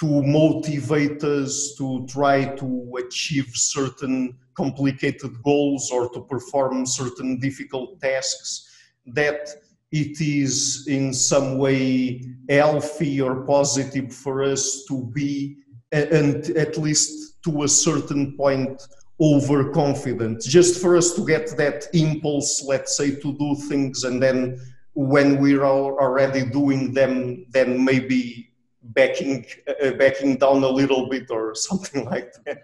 to 0.00 0.22
motivate 0.22 1.22
us 1.22 1.74
to 1.76 2.06
try 2.06 2.46
to 2.56 2.90
achieve 2.98 3.50
certain 3.54 4.34
complicated 4.54 5.30
goals 5.42 5.90
or 5.90 6.08
to 6.08 6.22
perform 6.22 6.86
certain 6.86 7.38
difficult 7.38 8.00
tasks 8.00 8.66
that 9.06 9.50
it 9.92 10.20
is 10.20 10.86
in 10.88 11.12
some 11.12 11.58
way 11.58 12.22
healthy 12.48 13.20
or 13.20 13.44
positive 13.44 14.14
for 14.14 14.42
us 14.42 14.84
to 14.88 15.04
be 15.12 15.56
and 15.92 16.50
at 16.50 16.78
least 16.78 17.42
to 17.44 17.64
a 17.64 17.68
certain 17.68 18.36
point 18.36 18.80
overconfident. 19.20 20.40
Just 20.40 20.80
for 20.80 20.96
us 20.96 21.14
to 21.14 21.26
get 21.26 21.54
that 21.58 21.88
impulse 21.92 22.64
let's 22.64 22.96
say 22.96 23.16
to 23.16 23.36
do 23.36 23.54
things 23.68 24.04
and 24.04 24.22
then 24.22 24.58
when 24.94 25.38
we're 25.40 25.64
already 25.64 26.44
doing 26.46 26.94
them 26.94 27.44
then 27.50 27.84
maybe 27.84 28.49
backing 28.82 29.46
uh, 29.68 29.90
backing 29.92 30.36
down 30.36 30.62
a 30.62 30.68
little 30.68 31.08
bit 31.08 31.30
or 31.30 31.54
something 31.54 32.04
like 32.04 32.32
that. 32.44 32.62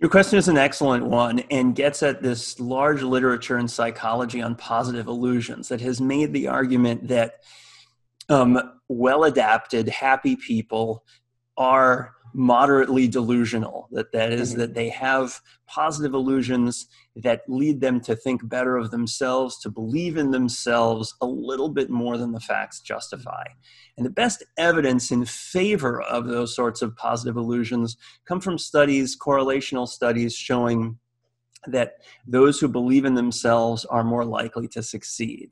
Your 0.00 0.10
question 0.10 0.36
is 0.36 0.48
an 0.48 0.58
excellent 0.58 1.06
one 1.06 1.40
and 1.50 1.76
gets 1.76 2.02
at 2.02 2.22
this 2.22 2.58
large 2.58 3.02
literature 3.02 3.58
in 3.58 3.68
psychology 3.68 4.42
on 4.42 4.56
positive 4.56 5.06
illusions 5.06 5.68
that 5.68 5.80
has 5.80 6.00
made 6.00 6.32
the 6.32 6.48
argument 6.48 7.06
that 7.06 7.36
um, 8.28 8.58
well 8.88 9.24
adapted, 9.24 9.88
happy 9.88 10.34
people 10.34 11.04
are 11.56 12.14
moderately 12.34 13.06
delusional 13.06 13.88
that 13.92 14.12
that 14.12 14.32
is, 14.32 14.50
mm-hmm. 14.50 14.60
that 14.60 14.74
they 14.74 14.88
have 14.88 15.40
positive 15.66 16.14
illusions 16.14 16.86
that 17.16 17.42
lead 17.48 17.80
them 17.80 18.00
to 18.00 18.16
think 18.16 18.46
better 18.48 18.76
of 18.76 18.90
themselves 18.90 19.58
to 19.58 19.70
believe 19.70 20.16
in 20.16 20.30
themselves 20.30 21.14
a 21.20 21.26
little 21.26 21.68
bit 21.68 21.90
more 21.90 22.16
than 22.16 22.32
the 22.32 22.40
facts 22.40 22.80
justify 22.80 23.44
and 23.96 24.06
the 24.06 24.10
best 24.10 24.42
evidence 24.56 25.10
in 25.10 25.24
favor 25.24 26.00
of 26.02 26.26
those 26.26 26.54
sorts 26.54 26.80
of 26.80 26.96
positive 26.96 27.36
illusions 27.36 27.96
come 28.26 28.40
from 28.40 28.56
studies 28.56 29.16
correlational 29.16 29.86
studies 29.86 30.34
showing 30.34 30.98
that 31.66 31.94
those 32.26 32.58
who 32.58 32.68
believe 32.68 33.04
in 33.04 33.14
themselves 33.14 33.84
are 33.84 34.04
more 34.04 34.24
likely 34.24 34.66
to 34.66 34.82
succeed 34.82 35.50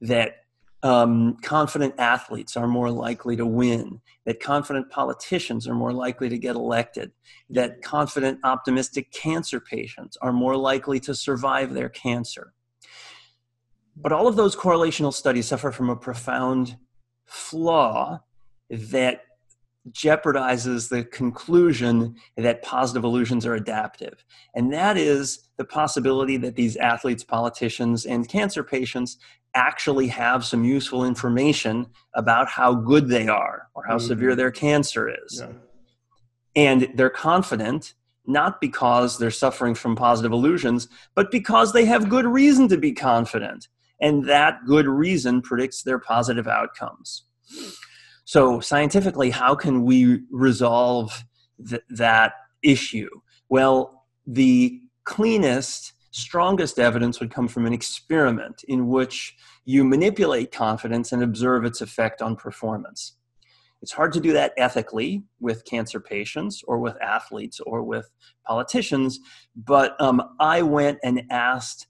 that 0.00 0.45
um, 0.86 1.36
confident 1.42 1.94
athletes 1.98 2.56
are 2.56 2.68
more 2.68 2.92
likely 2.92 3.34
to 3.34 3.44
win, 3.44 4.00
that 4.24 4.38
confident 4.38 4.88
politicians 4.88 5.66
are 5.66 5.74
more 5.74 5.92
likely 5.92 6.28
to 6.28 6.38
get 6.38 6.54
elected, 6.54 7.10
that 7.50 7.82
confident, 7.82 8.38
optimistic 8.44 9.10
cancer 9.10 9.58
patients 9.58 10.16
are 10.22 10.32
more 10.32 10.56
likely 10.56 11.00
to 11.00 11.12
survive 11.12 11.74
their 11.74 11.88
cancer. 11.88 12.52
But 13.96 14.12
all 14.12 14.28
of 14.28 14.36
those 14.36 14.54
correlational 14.54 15.12
studies 15.12 15.48
suffer 15.48 15.72
from 15.72 15.90
a 15.90 15.96
profound 15.96 16.76
flaw 17.24 18.20
that 18.70 19.22
jeopardizes 19.90 20.88
the 20.88 21.02
conclusion 21.04 22.14
that 22.36 22.62
positive 22.62 23.02
illusions 23.02 23.44
are 23.44 23.54
adaptive. 23.54 24.24
And 24.54 24.72
that 24.72 24.96
is 24.96 25.48
the 25.56 25.64
possibility 25.64 26.36
that 26.38 26.54
these 26.54 26.76
athletes, 26.76 27.24
politicians, 27.24 28.04
and 28.04 28.28
cancer 28.28 28.62
patients 28.62 29.16
actually 29.56 30.08
have 30.08 30.44
some 30.44 30.64
useful 30.64 31.04
information 31.04 31.86
about 32.14 32.48
how 32.48 32.74
good 32.74 33.08
they 33.08 33.26
are 33.26 33.68
or 33.74 33.84
how 33.84 33.96
mm-hmm. 33.96 34.06
severe 34.06 34.36
their 34.36 34.50
cancer 34.50 35.08
is. 35.08 35.40
Yeah. 35.40 35.52
And 36.54 36.88
they're 36.94 37.10
confident 37.10 37.94
not 38.26 38.60
because 38.60 39.18
they're 39.18 39.30
suffering 39.30 39.74
from 39.74 39.94
positive 39.94 40.32
illusions, 40.32 40.88
but 41.14 41.30
because 41.30 41.72
they 41.72 41.84
have 41.84 42.08
good 42.08 42.26
reason 42.26 42.68
to 42.68 42.76
be 42.76 42.92
confident. 42.92 43.68
And 44.00 44.28
that 44.28 44.58
good 44.66 44.86
reason 44.86 45.40
predicts 45.42 45.82
their 45.82 45.98
positive 45.98 46.46
outcomes. 46.46 47.24
So, 48.24 48.60
scientifically, 48.60 49.30
how 49.30 49.54
can 49.54 49.84
we 49.84 50.22
resolve 50.30 51.24
th- 51.68 51.82
that 51.90 52.32
issue? 52.62 53.08
Well, 53.48 54.04
the 54.26 54.80
cleanest, 55.04 55.92
strongest 56.16 56.78
evidence 56.78 57.20
would 57.20 57.30
come 57.30 57.46
from 57.46 57.66
an 57.66 57.74
experiment 57.74 58.64
in 58.68 58.88
which 58.88 59.36
you 59.66 59.84
manipulate 59.84 60.50
confidence 60.50 61.12
and 61.12 61.22
observe 61.22 61.64
its 61.66 61.82
effect 61.82 62.22
on 62.22 62.34
performance. 62.34 63.16
It's 63.82 63.92
hard 63.92 64.14
to 64.14 64.20
do 64.20 64.32
that 64.32 64.54
ethically 64.56 65.24
with 65.40 65.66
cancer 65.66 66.00
patients 66.00 66.62
or 66.66 66.78
with 66.78 66.96
athletes 67.02 67.60
or 67.60 67.82
with 67.82 68.08
politicians, 68.46 69.20
but 69.54 70.00
um, 70.00 70.22
I 70.40 70.62
went 70.62 70.98
and 71.04 71.22
asked 71.30 71.86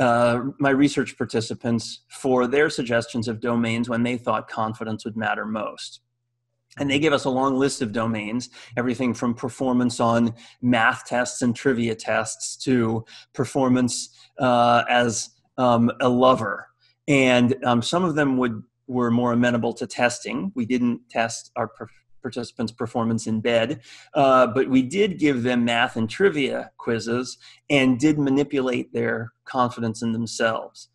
uh, 0.00 0.40
my 0.58 0.70
research 0.70 1.16
participants 1.16 2.02
for 2.08 2.48
their 2.48 2.70
suggestions 2.70 3.28
of 3.28 3.40
domains 3.40 3.88
when 3.88 4.02
they 4.02 4.16
thought 4.16 4.48
confidence 4.48 5.04
would 5.04 5.16
matter 5.16 5.46
most. 5.46 6.00
And 6.78 6.90
they 6.90 6.98
gave 6.98 7.12
us 7.12 7.24
a 7.24 7.30
long 7.30 7.56
list 7.56 7.82
of 7.82 7.92
domains, 7.92 8.48
everything 8.76 9.12
from 9.12 9.34
performance 9.34 9.98
on 9.98 10.34
math 10.62 11.04
tests 11.04 11.42
and 11.42 11.54
trivia 11.54 11.94
tests 11.94 12.56
to 12.64 13.04
performance 13.34 14.16
uh, 14.38 14.84
as 14.88 15.30
um, 15.58 15.90
a 16.00 16.08
lover. 16.08 16.68
And 17.08 17.56
um, 17.64 17.82
some 17.82 18.04
of 18.04 18.14
them 18.14 18.36
would 18.38 18.62
were 18.86 19.10
more 19.10 19.32
amenable 19.32 19.72
to 19.72 19.86
testing. 19.86 20.50
We 20.56 20.66
didn't 20.66 21.08
test 21.10 21.52
our 21.54 21.70
participants' 22.22 22.72
performance 22.72 23.26
in 23.28 23.40
bed, 23.40 23.80
uh, 24.14 24.48
but 24.48 24.68
we 24.68 24.82
did 24.82 25.18
give 25.18 25.44
them 25.44 25.64
math 25.64 25.96
and 25.96 26.10
trivia 26.10 26.72
quizzes 26.76 27.38
and 27.70 28.00
did 28.00 28.18
manipulate 28.18 28.92
their 28.92 29.32
confidence 29.44 30.02
in 30.02 30.12
themselves. 30.12 30.88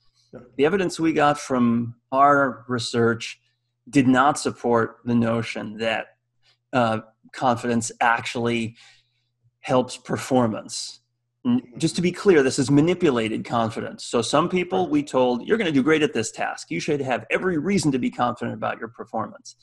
The 0.58 0.66
evidence 0.66 1.00
we 1.00 1.14
got 1.14 1.40
from 1.40 1.96
our 2.12 2.66
research 2.68 3.40
did 3.89 4.08
not 4.08 4.39
support 4.39 4.98
the 5.06 5.15
notion 5.15 5.78
that 5.78 6.08
uh, 6.74 7.00
confidence 7.32 7.91
actually 8.02 8.76
helps 9.62 9.98
performance. 9.98 11.02
Just 11.78 11.95
to 11.95 12.02
be 12.02 12.12
clear, 12.12 12.41
this 12.41 12.58
is 12.58 12.71
manipulated 12.71 13.45
confidence. 13.45 14.04
So, 14.04 14.24
some 14.24 14.50
people 14.50 14.89
we 14.89 15.04
told, 15.04 15.48
you're 15.48 15.60
going 15.60 15.67
to 15.67 15.71
do 15.71 15.84
great 15.84 16.02
at 16.02 16.12
this 16.12 16.32
task. 16.32 16.71
You 16.71 16.80
should 16.80 17.00
have 17.02 17.26
every 17.30 17.60
reason 17.60 17.91
to 17.91 18.00
be 18.00 18.10
confident 18.10 18.56
about 18.56 18.80
your 18.80 18.88
performance. 18.88 19.56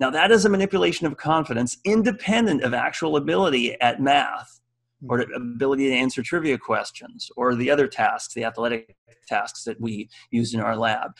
Now, 0.00 0.10
that 0.10 0.30
is 0.30 0.44
a 0.44 0.50
manipulation 0.50 1.06
of 1.06 1.16
confidence 1.16 1.78
independent 1.84 2.62
of 2.62 2.74
actual 2.74 3.16
ability 3.16 3.80
at 3.80 4.00
math 4.00 4.60
or 5.08 5.20
ability 5.20 5.88
to 5.88 5.94
answer 5.94 6.22
trivia 6.22 6.58
questions 6.58 7.30
or 7.36 7.54
the 7.54 7.70
other 7.70 7.86
tasks, 7.86 8.34
the 8.34 8.44
athletic 8.44 8.96
tasks 9.26 9.64
that 9.64 9.80
we 9.80 10.08
use 10.30 10.52
in 10.52 10.60
our 10.60 10.76
lab. 10.76 11.12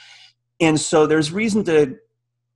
And 0.60 0.80
so 0.80 1.06
there's 1.06 1.32
reason 1.32 1.64
to 1.64 1.96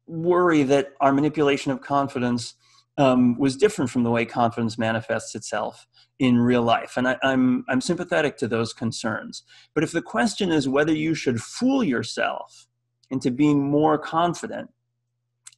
worry 0.08 0.62
that 0.64 0.94
our 1.00 1.12
manipulation 1.12 1.70
of 1.70 1.80
confidence 1.80 2.54
um, 2.96 3.38
was 3.38 3.56
different 3.56 3.90
from 3.90 4.02
the 4.02 4.10
way 4.10 4.24
confidence 4.24 4.76
manifests 4.76 5.34
itself 5.34 5.86
in 6.18 6.38
real 6.38 6.62
life. 6.62 6.96
And 6.96 7.06
I, 7.08 7.16
I'm, 7.22 7.64
I'm 7.68 7.80
sympathetic 7.80 8.36
to 8.38 8.48
those 8.48 8.72
concerns. 8.72 9.44
But 9.74 9.84
if 9.84 9.92
the 9.92 10.02
question 10.02 10.50
is 10.50 10.68
whether 10.68 10.92
you 10.92 11.14
should 11.14 11.40
fool 11.40 11.84
yourself 11.84 12.66
into 13.10 13.30
being 13.30 13.70
more 13.70 13.98
confident, 13.98 14.70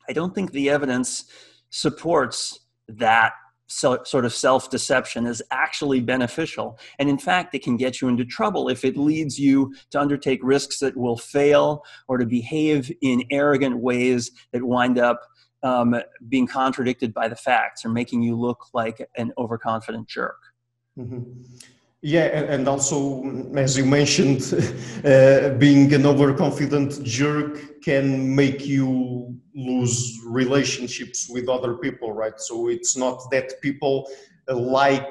I 0.09 0.13
don't 0.13 0.35
think 0.35 0.53
the 0.53 0.69
evidence 0.69 1.25
supports 1.71 2.61
that 2.89 3.33
so, 3.73 4.03
sort 4.03 4.25
of 4.25 4.35
self 4.35 4.69
deception 4.69 5.27
is 5.27 5.41
actually 5.53 6.01
beneficial. 6.01 6.77
And 6.99 7.09
in 7.09 7.19
fact, 7.19 7.55
it 7.55 7.63
can 7.63 7.77
get 7.77 8.01
you 8.01 8.09
into 8.09 8.25
trouble 8.25 8.69
if 8.69 8.85
it 8.85 8.97
leads 8.97 9.39
you 9.39 9.73
to 9.91 10.01
undertake 10.01 10.41
risks 10.43 10.81
that 10.81 10.97
will 10.97 11.17
fail 11.17 11.85
or 12.09 12.19
to 12.19 12.27
behave 12.27 12.91
in 13.01 13.23
arrogant 13.31 13.79
ways 13.79 14.33
that 14.53 14.65
wind 14.65 14.99
up 14.99 15.21
um, 15.63 15.95
being 16.29 16.49
contradicted 16.49 17.15
by 17.15 17.29
the 17.29 17.37
facts 17.37 17.85
or 17.85 17.91
making 17.91 18.23
you 18.23 18.35
look 18.35 18.67
like 18.75 19.09
an 19.17 19.33
overconfident 19.39 20.09
jerk. 20.09 20.39
Mm-hmm. 20.99 21.43
Yeah, 22.03 22.29
and 22.55 22.67
also, 22.67 23.23
as 23.57 23.77
you 23.77 23.85
mentioned, 23.85 24.41
uh, 25.05 25.51
being 25.59 25.93
an 25.93 26.07
overconfident 26.07 27.05
jerk 27.05 27.83
can 27.83 28.35
make 28.35 28.67
you 28.67 29.39
lose 29.55 30.19
relationships 30.27 31.29
with 31.29 31.49
other 31.49 31.75
people, 31.75 32.13
right? 32.13 32.41
So 32.41 32.69
it's 32.69 32.97
not 32.97 33.31
that 33.33 33.61
people 33.61 34.09
like 34.49 35.07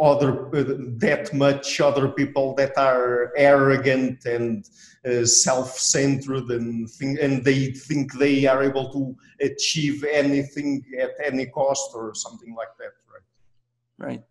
other 0.00 0.48
uh, 0.56 0.64
that 0.98 1.32
much 1.32 1.80
other 1.80 2.08
people 2.08 2.54
that 2.54 2.76
are 2.76 3.32
arrogant 3.36 4.24
and 4.24 4.68
uh, 5.06 5.24
self-centered 5.24 6.50
and 6.50 6.88
think, 6.90 7.18
and 7.20 7.44
they 7.44 7.72
think 7.72 8.12
they 8.14 8.46
are 8.46 8.62
able 8.62 8.90
to 8.92 9.16
achieve 9.44 10.04
anything 10.04 10.82
at 10.98 11.10
any 11.22 11.46
cost 11.46 11.90
or 11.94 12.14
something 12.14 12.54
like 12.54 12.74
that, 12.78 12.92
right? 13.12 14.08
Right. 14.08 14.24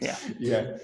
Yeah. 0.00 0.16
Yeah. 0.38 0.76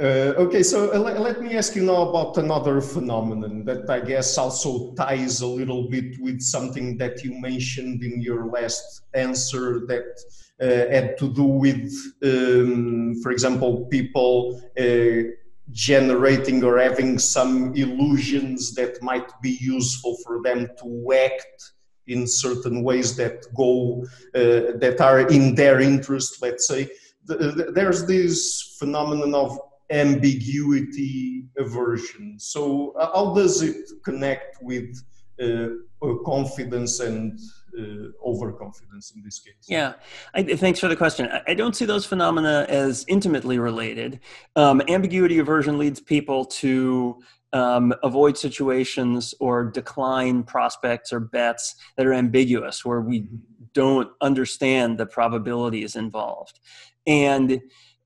Uh, 0.00 0.34
okay, 0.36 0.64
so 0.64 0.92
uh, 0.92 0.98
let, 0.98 1.20
let, 1.20 1.40
me 1.40 1.56
ask 1.56 1.76
you 1.76 1.82
now 1.84 2.08
about 2.08 2.36
another 2.36 2.80
phenomenon 2.80 3.64
that 3.64 3.88
I 3.88 4.00
guess 4.00 4.36
also 4.36 4.92
ties 4.94 5.40
a 5.40 5.46
little 5.46 5.88
bit 5.88 6.20
with 6.20 6.40
something 6.40 6.98
that 6.98 7.22
you 7.22 7.40
mentioned 7.40 8.02
in 8.02 8.20
your 8.20 8.46
last 8.46 9.04
answer 9.14 9.86
that 9.86 10.18
uh, 10.60 10.92
had 10.92 11.16
to 11.18 11.32
do 11.32 11.44
with, 11.44 11.92
um, 12.24 13.14
for 13.22 13.30
example, 13.30 13.86
people 13.86 14.60
uh, 14.76 15.30
generating 15.70 16.64
or 16.64 16.78
having 16.78 17.16
some 17.16 17.72
illusions 17.76 18.74
that 18.74 19.00
might 19.00 19.30
be 19.42 19.58
useful 19.60 20.16
for 20.24 20.42
them 20.42 20.68
to 20.82 21.12
act 21.12 21.72
in 22.08 22.26
certain 22.26 22.82
ways 22.82 23.16
that 23.16 23.46
go, 23.56 24.04
uh, 24.34 24.76
that 24.78 24.96
are 25.00 25.20
in 25.28 25.54
their 25.54 25.80
interest, 25.80 26.42
let's 26.42 26.66
say 26.66 26.90
there's 27.26 28.06
this 28.06 28.76
phenomenon 28.78 29.34
of 29.34 29.58
ambiguity 29.90 31.44
aversion. 31.58 32.38
So, 32.38 32.92
uh, 32.92 33.10
how 33.14 33.34
does 33.34 33.62
it 33.62 33.90
connect 34.04 34.62
with 34.62 35.02
uh, 35.42 35.68
confidence 36.24 37.00
and 37.00 37.38
uh, 37.78 38.08
overconfidence 38.24 39.12
in 39.16 39.22
this 39.22 39.40
case? 39.40 39.54
Yeah, 39.66 39.94
I, 40.34 40.42
thanks 40.42 40.78
for 40.78 40.88
the 40.88 40.96
question. 40.96 41.28
I 41.46 41.54
don't 41.54 41.74
see 41.74 41.84
those 41.84 42.06
phenomena 42.06 42.66
as 42.68 43.04
intimately 43.08 43.58
related. 43.58 44.20
Um, 44.56 44.82
ambiguity 44.88 45.38
aversion 45.38 45.78
leads 45.78 46.00
people 46.00 46.44
to 46.46 47.20
um, 47.52 47.94
avoid 48.02 48.36
situations 48.36 49.34
or 49.40 49.64
decline 49.64 50.42
prospects 50.42 51.12
or 51.12 51.20
bets 51.20 51.76
that 51.96 52.06
are 52.06 52.12
ambiguous, 52.12 52.84
where 52.84 53.00
we 53.00 53.22
mm-hmm. 53.22 53.36
don't 53.72 54.10
understand 54.20 54.98
the 54.98 55.06
probabilities 55.06 55.96
involved. 55.96 56.60
And 57.06 57.60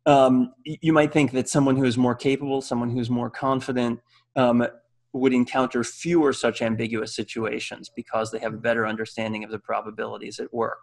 um, 0.06 0.54
you 0.64 0.92
might 0.92 1.12
think 1.12 1.32
that 1.32 1.48
someone 1.48 1.76
who 1.76 1.84
is 1.84 1.98
more 1.98 2.14
capable, 2.14 2.61
someone 2.61 2.90
who's 2.90 3.11
more 3.11 3.30
confident, 3.30 4.00
um, 4.37 4.66
would 5.12 5.32
encounter 5.32 5.82
fewer 5.82 6.32
such 6.32 6.62
ambiguous 6.62 7.14
situations 7.14 7.90
because 7.94 8.30
they 8.30 8.38
have 8.38 8.54
a 8.54 8.58
better 8.58 8.87
understanding 8.87 9.42
of 9.44 9.50
the 9.50 9.58
probabilities 9.58 10.38
at 10.38 10.52
work. 10.52 10.78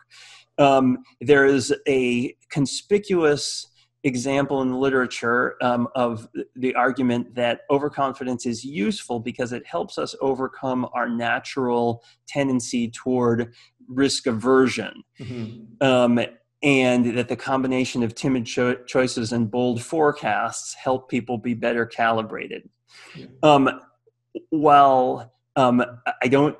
Um, 0.57 0.99
there 1.21 1.45
is 1.45 1.73
a 1.87 2.35
conspicuous 2.49 3.67
example 4.03 4.61
in 4.61 4.69
the 4.69 4.77
literature 4.77 5.55
um, 5.61 5.87
of 5.95 6.27
the 6.55 6.75
argument 6.75 7.33
that 7.35 7.61
overconfidence 7.71 8.45
is 8.45 8.63
useful 8.63 9.19
because 9.19 9.51
it 9.51 9.65
helps 9.65 9.97
us 9.97 10.15
overcome 10.21 10.87
our 10.93 11.09
natural 11.09 12.03
tendency 12.27 12.89
toward 12.89 13.53
risk 13.87 14.27
aversion. 14.27 15.03
Mm-hmm. 15.19 15.85
Um, 15.85 16.19
and 16.65 17.15
that 17.15 17.29
the 17.29 17.35
combination 17.35 18.01
of 18.01 18.15
timid 18.15 18.45
cho- 18.45 18.83
choices 18.85 19.31
and 19.31 19.51
bold 19.51 19.81
forecasts 19.81 20.73
help 20.73 21.07
people 21.09 21.37
be 21.37 21.53
better 21.53 21.85
calibrated. 21.85 22.67
Yeah. 23.15 23.27
Um, 23.43 23.69
while 24.49 25.31
um, 25.55 25.85
I 26.21 26.27
don't, 26.27 26.57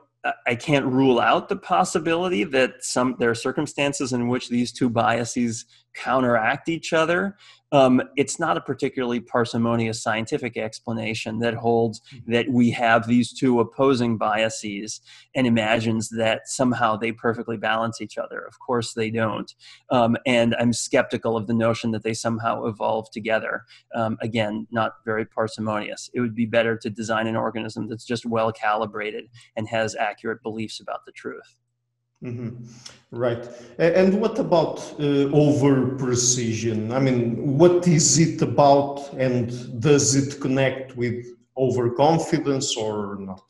I 0.48 0.56
can't 0.56 0.86
rule 0.86 1.20
out 1.20 1.50
the 1.50 1.56
possibility 1.56 2.44
that 2.46 2.84
some 2.84 3.16
there 3.20 3.30
are 3.30 3.36
circumstances 3.36 4.14
in 4.14 4.28
which 4.28 4.50
these 4.50 4.72
two 4.72 4.90
biases 4.90 5.66
counteract 5.94 6.70
each 6.70 6.94
other. 6.94 7.38
Um, 7.76 8.02
it's 8.16 8.40
not 8.40 8.56
a 8.56 8.62
particularly 8.62 9.20
parsimonious 9.20 10.02
scientific 10.02 10.56
explanation 10.56 11.40
that 11.40 11.56
holds 11.56 12.00
mm-hmm. 12.00 12.32
that 12.32 12.48
we 12.50 12.72
have 12.72 13.06
these 13.06 13.34
two 13.34 13.60
opposing 13.60 14.18
biases 14.18 15.02
and 15.36 15.46
imagines 15.46 16.08
that 16.08 16.48
somehow 16.48 16.96
they 16.96 17.12
perfectly 17.12 17.58
balance 17.58 18.00
each 18.00 18.18
other. 18.18 18.46
Of 18.46 18.58
course, 18.60 18.94
they 18.94 19.10
don't. 19.10 19.54
Um, 19.92 20.16
and 20.26 20.56
I'm 20.58 20.72
skeptical 20.72 21.36
of 21.36 21.48
the 21.48 21.54
notion 21.54 21.92
that 21.92 22.04
they 22.04 22.14
somehow 22.14 22.64
evolve 22.64 23.12
together. 23.12 23.66
Um, 23.94 24.18
again, 24.22 24.68
not 24.72 24.94
very 25.04 25.26
parsimonious. 25.26 26.10
It 26.14 26.22
would 26.22 26.34
be 26.34 26.46
better 26.46 26.78
to 26.78 26.90
design 26.90 27.28
an 27.28 27.36
organism 27.36 27.90
that's 27.90 28.06
just 28.06 28.26
well 28.26 28.54
calibrated 28.54 29.26
and 29.58 29.68
has 29.68 29.96
accurate 29.96 30.42
beliefs 30.42 30.80
about 30.80 31.06
the 31.06 31.12
truth. 31.12 31.58
Mm-hmm. 32.24 32.66
Right. 33.12 33.48
And 33.78 34.20
what 34.20 34.40
about 34.40 34.80
uh, 35.00 35.30
over 35.32 35.96
precision? 35.96 36.92
I 36.92 37.00
mean, 37.00 37.58
what 37.58 37.88
is 37.88 38.18
it 38.18 38.42
about 38.42 39.14
and 39.14 39.80
does 39.80 40.16
it 40.16 40.42
connect 40.42 40.96
with 40.98 41.26
overconfidence 41.58 42.76
or 42.76 43.18
not? 43.20 43.44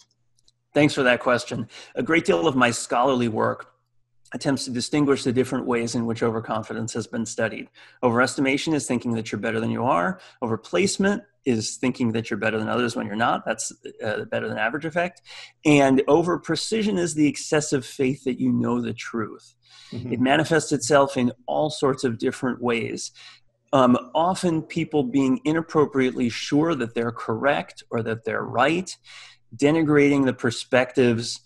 Thanks 0.73 0.93
for 0.93 1.03
that 1.03 1.21
question. 1.21 1.67
A 1.95 2.03
great 2.03 2.25
deal 2.25 2.47
of 2.47 2.55
my 2.55 2.69
scholarly 2.69 3.29
work 3.29 3.71
attempts 4.33 4.65
to 4.65 4.71
distinguish 4.71 5.23
the 5.23 5.31
different 5.31 5.65
ways 5.65 5.95
in 5.95 6.05
which 6.05 6.21
overconfidence 6.21 6.93
has 6.93 7.07
been 7.07 7.25
studied. 7.25 7.69
Overestimation 8.03 8.73
is 8.73 8.85
thinking 8.85 9.13
that 9.13 9.31
you're 9.31 9.39
better 9.39 9.61
than 9.61 9.71
you 9.71 9.85
are. 9.85 10.19
Overplacement 10.43 11.21
is 11.45 11.77
thinking 11.77 12.11
that 12.11 12.29
you're 12.29 12.39
better 12.39 12.57
than 12.57 12.69
others 12.69 12.95
when 12.95 13.05
you're 13.05 13.15
not. 13.15 13.45
That's 13.45 13.71
uh, 14.03 14.25
better 14.25 14.47
than 14.47 14.57
average 14.57 14.85
effect. 14.85 15.21
And 15.63 16.01
over 16.07 16.39
precision 16.39 16.97
is 16.97 17.13
the 17.13 17.27
excessive 17.27 17.85
faith 17.85 18.23
that 18.23 18.39
you 18.39 18.51
know 18.51 18.81
the 18.81 18.93
truth. 18.93 19.55
Mm-hmm. 19.91 20.13
It 20.13 20.19
manifests 20.19 20.71
itself 20.71 21.17
in 21.17 21.31
all 21.45 21.69
sorts 21.69 22.03
of 22.03 22.17
different 22.17 22.61
ways. 22.61 23.11
Um, 23.73 23.97
often 24.15 24.61
people 24.61 25.03
being 25.03 25.41
inappropriately 25.43 26.29
sure 26.29 26.75
that 26.75 26.95
they're 26.95 27.11
correct 27.11 27.83
or 27.89 28.01
that 28.03 28.23
they're 28.23 28.43
right, 28.43 28.95
denigrating 29.55 30.25
the 30.25 30.33
perspectives 30.33 31.41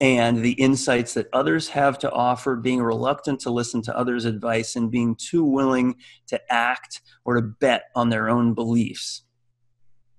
and 0.00 0.38
the 0.38 0.52
insights 0.52 1.14
that 1.14 1.28
others 1.32 1.68
have 1.68 1.98
to 1.98 2.10
offer, 2.10 2.54
being 2.56 2.82
reluctant 2.82 3.40
to 3.40 3.50
listen 3.50 3.80
to 3.82 3.96
others' 3.96 4.26
advice, 4.26 4.76
and 4.76 4.90
being 4.90 5.14
too 5.16 5.44
willing 5.44 5.96
to 6.26 6.40
act 6.52 7.00
or 7.24 7.36
to 7.36 7.42
bet 7.42 7.84
on 7.94 8.10
their 8.10 8.28
own 8.28 8.52
beliefs. 8.52 9.22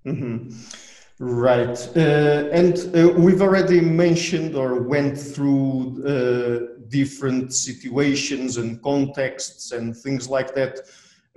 Mm-hmm. 0.08 0.84
Right. 1.20 1.78
Uh, 1.96 2.48
and 2.52 2.78
uh, 2.94 3.12
we've 3.18 3.42
already 3.42 3.80
mentioned 3.80 4.54
or 4.54 4.82
went 4.82 5.18
through 5.18 6.04
uh, 6.06 6.78
different 6.88 7.52
situations 7.52 8.56
and 8.56 8.80
contexts 8.82 9.72
and 9.72 9.96
things 9.96 10.28
like 10.28 10.54
that 10.54 10.78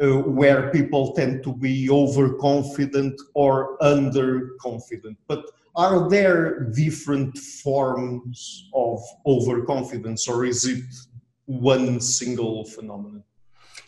uh, 0.01 0.19
where 0.19 0.69
people 0.69 1.13
tend 1.13 1.43
to 1.43 1.53
be 1.53 1.89
overconfident 1.89 3.19
or 3.33 3.77
underconfident. 3.79 5.17
But 5.27 5.45
are 5.75 6.07
there 6.09 6.59
different 6.59 7.37
forms 7.37 8.69
of 8.75 8.99
overconfidence 9.25 10.27
or 10.27 10.45
is 10.45 10.65
it 10.65 10.83
one 11.45 11.99
single 11.99 12.65
phenomenon? 12.65 13.23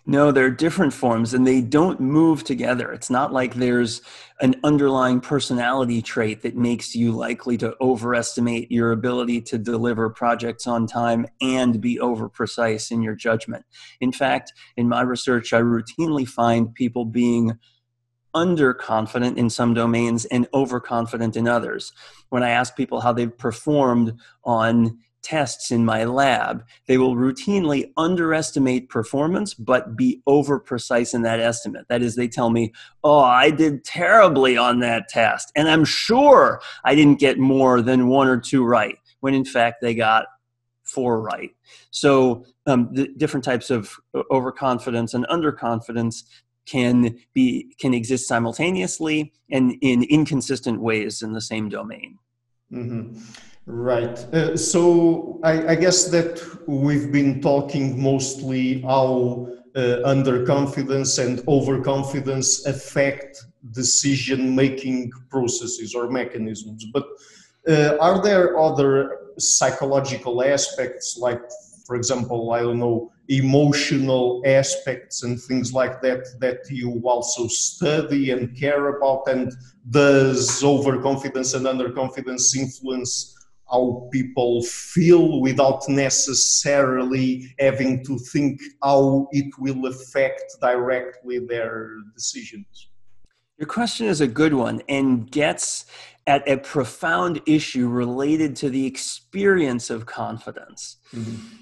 No, 0.06 0.32
there 0.32 0.46
are 0.46 0.52
different 0.52 0.92
forms 0.92 1.34
and 1.34 1.48
they 1.48 1.62
don't 1.62 2.02
move 2.02 2.44
together. 2.44 2.92
It's 2.92 3.10
not 3.10 3.32
like 3.32 3.54
there's 3.54 4.02
an 4.42 4.56
underlying 4.62 5.22
personality 5.22 6.02
trait 6.02 6.42
that 6.42 6.58
makes 6.58 6.94
you 6.94 7.14
likely 7.14 7.58
to 7.60 7.74
overestimate 7.80 8.70
your 8.70 8.92
ability 8.92 9.40
to 9.44 9.58
deliver 9.58 10.10
projects 10.10 10.68
on 10.68 10.88
time 10.88 11.26
and 11.42 11.80
be 11.80 12.02
over 12.02 12.28
precise 12.28 12.92
in 12.92 13.02
your 13.02 13.16
judgment. 13.16 13.66
In 14.02 14.12
fact, 14.12 14.52
in 14.76 14.90
my 14.90 15.02
research, 15.02 15.54
I 15.54 15.62
routinely 15.62 16.28
find 16.28 16.74
people 16.74 17.06
being 17.06 17.58
underconfident 18.36 19.38
in 19.38 19.50
some 19.50 19.74
domains 19.74 20.26
and 20.26 20.48
overconfident 20.54 21.38
in 21.38 21.48
others. 21.48 21.94
When 22.28 22.44
I 22.44 22.50
ask 22.50 22.76
people 22.76 23.00
how 23.00 23.14
they've 23.14 23.38
performed 23.38 24.18
on 24.44 24.98
tests 25.24 25.72
in 25.72 25.86
my 25.86 26.04
lab, 26.04 26.64
they 26.88 26.98
will 26.98 27.16
routinely 27.16 27.92
underestimate 27.98 28.90
performance 28.90 29.54
but 29.54 29.96
be 29.96 30.22
over 30.28 30.60
precise 30.60 31.14
in 31.14 31.22
that 31.24 31.40
estimate. 31.40 31.86
That 31.90 32.02
is, 32.02 32.16
they 32.16 32.28
tell 32.28 32.50
me, 32.50 32.74
Oh, 33.04 33.20
I 33.20 33.50
did 33.50 33.84
terribly 33.84 34.58
on 34.58 34.80
that 34.80 35.08
test, 35.08 35.52
and 35.56 35.70
I'm 35.70 35.86
sure 35.86 36.62
I 36.86 36.96
didn't 36.96 37.20
get 37.20 37.40
more 37.40 37.82
than 37.82 38.08
one 38.08 38.28
or 38.28 38.38
two 38.38 38.64
right, 38.64 38.98
when 39.22 39.34
in 39.34 39.46
fact 39.46 39.82
they 39.82 39.96
got 39.96 40.28
four 40.84 41.22
right. 41.22 41.52
So, 41.92 42.46
um, 42.66 42.90
the 42.94 43.08
different 43.18 43.44
types 43.44 43.70
of 43.70 43.96
overconfidence 44.32 45.14
and 45.14 45.26
underconfidence 45.28 46.24
can 46.66 47.18
be 47.34 47.76
can 47.80 47.94
exist 47.94 48.28
simultaneously 48.28 49.34
and 49.52 49.74
in 49.82 50.04
inconsistent 50.04 50.82
ways 50.82 51.22
in 51.22 51.34
the 51.34 51.42
same 51.42 51.70
domain. 51.70 52.20
Mm-hmm. 52.72 53.20
Right. 53.66 54.18
Uh, 54.34 54.58
so 54.58 55.40
I, 55.44 55.70
I, 55.70 55.76
guess 55.76 56.10
that 56.10 56.42
we've 56.68 57.14
been 57.14 57.42
talking 57.42 58.02
mostly 58.02 58.82
how 58.82 59.48
uh, 59.74 60.02
underconfidence 60.06 61.24
and 61.24 61.42
overconfidence 61.48 62.66
affect 62.66 63.42
decision-making 63.72 65.12
processes 65.30 65.96
or 65.96 66.10
mechanisms. 66.10 66.86
But 66.92 67.06
uh, 67.66 67.96
are 68.02 68.22
there 68.22 68.60
other 68.60 69.18
psychological 69.40 70.44
aspects, 70.44 71.18
like, 71.18 71.42
for 71.88 71.96
example, 71.96 72.52
I 72.52 72.64
don't 72.64 72.80
know, 72.80 73.14
emotional 73.30 74.42
aspects 74.46 75.24
and 75.24 75.42
things 75.42 75.72
like 75.72 76.02
that 76.02 76.26
that 76.42 76.70
you 76.70 77.02
also 77.06 77.48
study 77.48 78.32
and 78.32 78.58
care 78.60 78.98
about? 78.98 79.24
And 79.30 79.54
does 79.90 80.62
overconfidence 80.62 81.54
and 81.54 81.66
underconfidence 81.66 82.58
influence 82.58 83.33
how 83.74 84.08
people 84.12 84.62
feel 84.64 85.42
without 85.42 85.88
necessarily 85.90 87.54
having 87.60 88.06
to 88.06 88.18
think 88.20 88.62
how 88.84 89.28
it 89.32 89.52
will 89.58 89.88
affect 89.88 90.44
directly 90.62 91.40
their 91.40 91.96
decisions? 92.16 92.90
Your 93.58 93.68
question 93.68 94.08
is 94.08 94.22
a 94.22 94.28
good 94.28 94.54
one 94.54 94.82
and 94.88 95.30
gets 95.30 95.86
at 96.28 96.48
a 96.48 96.58
profound 96.58 97.42
issue 97.46 97.88
related 97.88 98.56
to 98.58 98.70
the 98.70 98.86
experience 98.86 99.90
of 99.90 100.06
confidence. 100.06 100.98
Mm-hmm. 101.14 101.58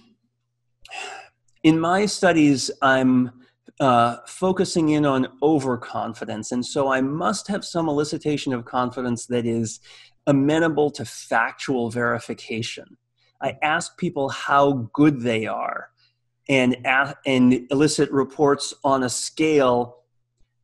In 1.64 1.80
my 1.80 2.06
studies, 2.06 2.72
I'm 2.82 3.32
uh, 3.80 4.18
focusing 4.28 4.90
in 4.90 5.06
on 5.06 5.28
overconfidence. 5.42 6.52
And 6.52 6.66
so 6.66 6.92
I 6.92 7.02
must 7.02 7.48
have 7.48 7.66
some 7.66 7.88
elicitation 7.88 8.54
of 8.54 8.66
confidence 8.66 9.26
that 9.28 9.46
is 9.46 9.80
amenable 10.28 10.92
to 10.92 11.06
factual 11.06 11.90
verification. 11.90 12.98
I 13.42 13.58
ask 13.62 13.98
people 13.98 14.30
how 14.30 14.90
good 14.94 15.22
they 15.22 15.48
are 15.48 15.90
and, 16.48 16.78
and 17.26 17.68
elicit 17.72 18.12
reports 18.12 18.74
on 18.84 19.04
a 19.04 19.10
scale 19.10 19.98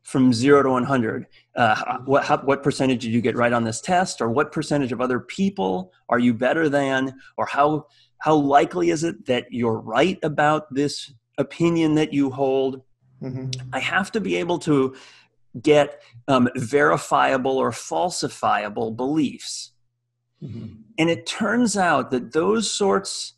from 0.04 0.32
zero 0.32 0.64
to 0.64 0.70
100. 0.70 1.28
Uh, 1.56 1.98
what, 2.06 2.24
how, 2.24 2.38
what 2.38 2.64
percentage 2.64 3.02
did 3.02 3.12
you 3.12 3.20
get 3.20 3.36
right 3.36 3.52
on 3.52 3.64
this 3.64 3.82
test? 3.82 4.22
Or 4.22 4.30
what 4.30 4.52
percentage 4.52 4.92
of 4.92 5.02
other 5.02 5.20
people 5.20 5.92
are 6.08 6.20
you 6.20 6.34
better 6.34 6.70
than? 6.70 7.14
Or 7.36 7.46
how, 7.46 7.88
how 8.20 8.36
likely 8.36 8.90
is 8.90 9.04
it 9.04 9.26
that 9.26 9.48
you're 9.52 9.80
right 9.80 10.18
about 10.24 10.74
this 10.74 11.12
opinion 11.38 11.96
that 11.96 12.14
you 12.14 12.30
hold? 12.30 12.84
Mm-hmm. 13.22 13.50
I 13.74 13.80
have 13.80 14.12
to 14.14 14.22
be 14.22 14.38
able 14.38 14.60
to 14.60 14.96
get 15.62 16.02
um, 16.28 16.50
verifiable 16.56 17.58
or 17.58 17.72
falsifiable 17.72 18.96
beliefs. 18.96 19.72
Mm-hmm. 20.44 20.82
And 20.98 21.10
it 21.10 21.26
turns 21.26 21.78
out 21.78 22.12
that 22.12 22.34
those 22.34 22.70
sorts 22.70 23.34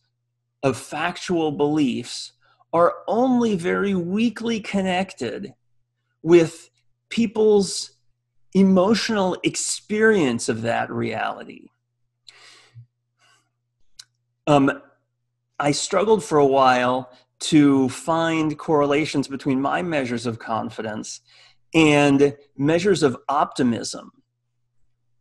of 0.64 0.78
factual 0.78 1.52
beliefs 1.52 2.34
are 2.74 2.96
only 3.08 3.56
very 3.56 3.96
weakly 3.96 4.60
connected 4.60 5.54
with 6.22 6.70
people's 7.10 7.92
emotional 8.54 9.38
experience 9.44 10.50
of 10.50 10.62
that 10.64 10.92
reality. 10.92 11.68
Um, 14.48 14.82
I 15.60 15.72
struggled 15.72 16.24
for 16.24 16.38
a 16.38 16.46
while 16.46 17.12
to 17.40 17.90
find 17.90 18.58
correlations 18.58 19.28
between 19.28 19.62
my 19.62 19.82
measures 19.82 20.26
of 20.26 20.40
confidence 20.40 21.22
and 21.74 22.36
measures 22.58 23.04
of 23.04 23.18
optimism, 23.28 24.12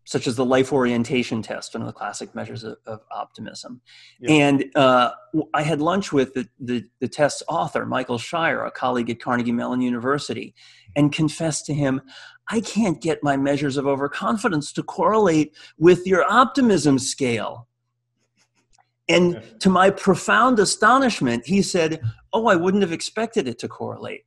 such 0.05 0.27
as 0.27 0.37
the 0.37 0.45
life 0.45 0.73
orientation 0.73 1.43
test, 1.43 1.75
one 1.75 1.83
of 1.83 1.87
the 1.87 1.93
classic 1.93 2.35
measures 2.35 2.65
of, 2.65 2.79
of 2.87 3.01
optimism. 3.11 3.81
Yeah. 4.21 4.33
And 4.33 4.65
uh, 4.75 5.11
I 5.53 5.63
had 5.63 5.83
lunch 5.83 6.13
with 6.13 6.33
the, 6.33 6.49
the, 6.59 6.85
the 7.01 7.09
test's 7.09 7.43
author, 7.49 7.85
Michael 7.85 8.19
Scheier, 8.19 8.67
a 8.67 8.71
colleague 8.71 9.11
at 9.11 9.21
Carnegie 9.21 9.53
Mellon 9.53 9.83
University, 9.83 10.55
and 10.97 11.13
confessed 11.13 11.67
to 11.67 11.75
him, 11.75 12.01
I 12.49 12.61
can't 12.61 13.03
get 13.03 13.23
my 13.23 13.37
measures 13.37 13.77
of 13.77 13.87
overconfidence 13.87 14.73
to 14.73 14.83
correlate 14.83 15.55
with 15.79 16.07
your 16.07 16.25
optimism 16.31 16.99
scale. 16.99 17.69
And 19.11 19.43
to 19.61 19.71
my 19.71 19.91
profound 19.91 20.59
astonishment, 20.59 21.47
he 21.47 21.63
said, 21.63 22.01
Oh, 22.33 22.47
I 22.47 22.57
wouldn't 22.57 22.83
have 22.83 22.93
expected 22.93 23.49
it 23.49 23.59
to 23.61 23.69
correlate. 23.69 24.25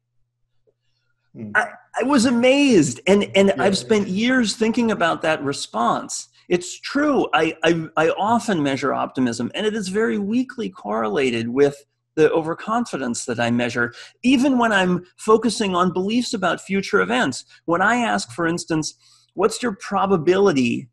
Mm. 1.36 1.52
I, 1.56 1.68
I 2.00 2.04
was 2.04 2.26
amazed, 2.26 3.00
and 3.08 3.30
and 3.36 3.50
yeah. 3.50 3.64
I've 3.64 3.78
spent 3.78 4.08
years 4.08 4.56
thinking 4.56 4.92
about 4.92 5.22
that 5.22 5.44
response. 5.44 6.30
It's 6.50 6.80
true. 6.80 7.28
I, 7.34 7.56
I 7.64 7.88
I 7.96 8.10
often 8.10 8.62
measure 8.62 8.94
optimism, 8.94 9.52
and 9.56 9.66
it 9.66 9.74
is 9.74 9.88
very 9.88 10.18
weakly 10.18 10.70
correlated 10.70 11.48
with 11.48 11.86
the 12.16 12.30
overconfidence 12.32 13.26
that 13.26 13.40
I 13.40 13.52
measure, 13.52 13.94
even 14.24 14.58
when 14.58 14.74
I'm 14.74 15.06
focusing 15.18 15.76
on 15.76 15.94
beliefs 15.94 16.34
about 16.34 16.60
future 16.60 17.02
events. 17.02 17.46
When 17.66 17.82
I 17.82 17.98
ask, 17.98 18.32
for 18.32 18.46
instance, 18.46 18.96
what's 19.34 19.64
your 19.64 19.78
probability 19.80 20.90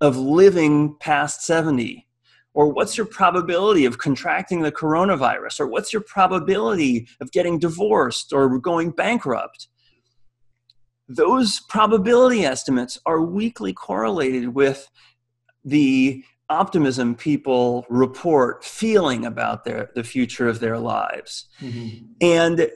of 0.00 0.16
living 0.16 0.96
past 1.00 1.42
70? 1.42 2.06
Or 2.52 2.72
what's 2.72 2.96
your 2.96 3.06
probability 3.06 3.84
of 3.84 3.98
contracting 3.98 4.62
the 4.62 4.72
coronavirus? 4.72 5.60
Or 5.60 5.66
what's 5.68 5.92
your 5.92 6.02
probability 6.02 7.08
of 7.20 7.30
getting 7.30 7.58
divorced 7.58 8.32
or 8.32 8.58
going 8.58 8.90
bankrupt? 8.90 9.68
Those 11.08 11.60
probability 11.68 12.44
estimates 12.44 12.98
are 13.06 13.20
weakly 13.20 13.72
correlated 13.72 14.54
with 14.54 14.88
the 15.64 16.24
optimism 16.48 17.14
people 17.14 17.86
report 17.88 18.64
feeling 18.64 19.24
about 19.24 19.64
their 19.64 19.90
the 19.94 20.02
future 20.02 20.48
of 20.48 20.58
their 20.58 20.78
lives. 20.78 21.46
Mm-hmm. 21.60 22.06
And 22.20 22.70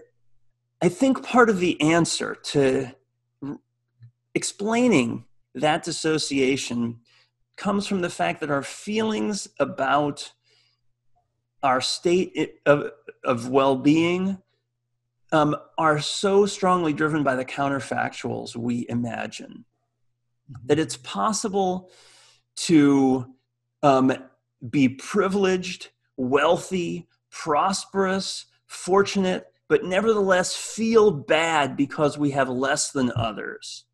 I 0.81 0.89
think 0.89 1.25
part 1.25 1.51
of 1.51 1.59
the 1.59 1.81
answer 1.81 2.35
to 2.35 2.95
explaining 4.35 5.25
that 5.55 5.83
dissociation 5.85 7.01
comes 7.57 7.87
from 7.87 8.01
the 8.01 8.11
fact 8.11 8.41
that 8.41 8.51
our 8.51 8.63
feelings 8.63 9.49
about 9.59 10.33
our 11.63 11.81
state 11.81 12.61
of, 12.67 12.91
of 13.25 13.49
well-being 13.49 14.39
um, 15.33 15.57
are 15.79 15.99
so 15.99 16.47
strongly 16.47 16.93
driven 16.93 17.23
by 17.23 17.35
the 17.35 17.45
counterfactuals 17.45 18.55
we 18.55 18.87
imagine 18.89 19.65
that 20.67 20.79
it's 20.79 20.99
possible 20.99 21.91
to 22.57 23.27
um, 23.83 24.13
be 24.71 24.89
privileged 24.89 25.89
wealthy 26.17 27.09
prosperous 27.31 28.47
fortunate 28.67 29.47
but 29.69 29.85
nevertheless 29.85 30.55
feel 30.55 31.11
bad 31.11 31.77
because 31.77 32.17
we 32.19 32.31
have 32.31 32.49
less 32.49 32.93
than 32.93 33.11
others 33.17 33.85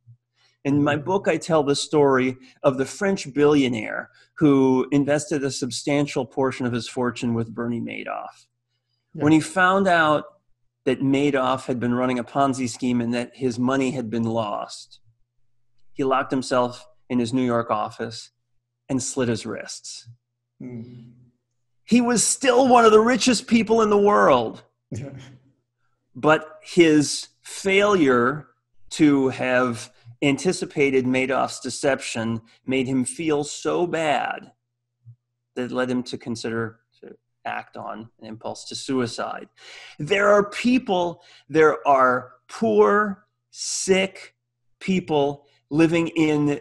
in 0.65 0.83
my 0.83 0.97
book, 0.97 1.27
I 1.27 1.37
tell 1.37 1.63
the 1.63 1.77
story 1.77 2.37
of 2.63 2.77
the 2.77 2.85
French 2.85 3.33
billionaire 3.33 4.11
who 4.35 4.87
invested 4.91 5.43
a 5.43 5.51
substantial 5.51 6.27
portion 6.27 6.67
of 6.67 6.73
his 6.73 6.89
fortune 6.89 7.35
with 7.35 7.55
Bernie 7.55 7.81
Madoff. 7.81 8.47
Yeah. 9.15 9.25
When 9.25 9.33
he 9.33 9.41
found 9.41 9.89
out 9.89 10.25
that 10.85 11.01
Madoff 11.01 11.67
had 11.67 11.81
been 11.81 11.95
running 11.95 12.19
a 12.19 12.25
Ponzi 12.25 12.69
scheme 12.69 13.01
and 13.01 13.13
that 13.15 13.33
his 13.35 13.59
money 13.59 13.91
had 13.93 14.11
been 14.11 14.25
lost, 14.25 15.01
he 15.93 16.05
locked 16.05 16.31
himself 16.31 16.87
in 17.09 17.19
his 17.19 17.33
New 17.33 17.45
York 17.45 17.71
office 17.71 18.31
and 18.89 19.03
slit 19.03 19.29
his 19.29 19.47
wrists. 19.47 20.09
Mm. 20.63 21.13
He 21.85 22.01
was 22.01 22.23
still 22.23 22.69
one 22.69 22.85
of 22.85 22.93
the 22.93 23.01
richest 23.01 23.47
people 23.47 23.83
in 23.83 23.91
the 23.91 23.99
world. 23.99 24.63
Yeah. 24.91 25.11
But 26.15 26.59
his 26.63 27.29
failure 27.43 28.49
to 28.91 29.29
have 29.29 29.91
anticipated 30.23 31.07
Madoff's 31.07 31.61
deception 31.61 32.43
made 32.67 32.87
him 32.87 33.05
feel 33.05 33.45
so 33.45 33.87
bad 33.87 34.53
that 35.55 35.73
led 35.73 35.91
him 35.91 36.03
to 36.05 36.19
consider 36.19 36.81
to 37.01 37.17
act 37.45 37.77
on 37.77 38.11
an 38.21 38.27
impulse 38.27 38.65
to 38.65 38.75
suicide. 38.75 39.49
There 39.99 40.29
are 40.29 40.51
people, 40.51 41.23
there 41.49 41.87
are 41.89 42.33
poor, 42.49 43.27
sick 43.51 44.35
people 44.79 45.47
living 45.71 46.09
in 46.09 46.61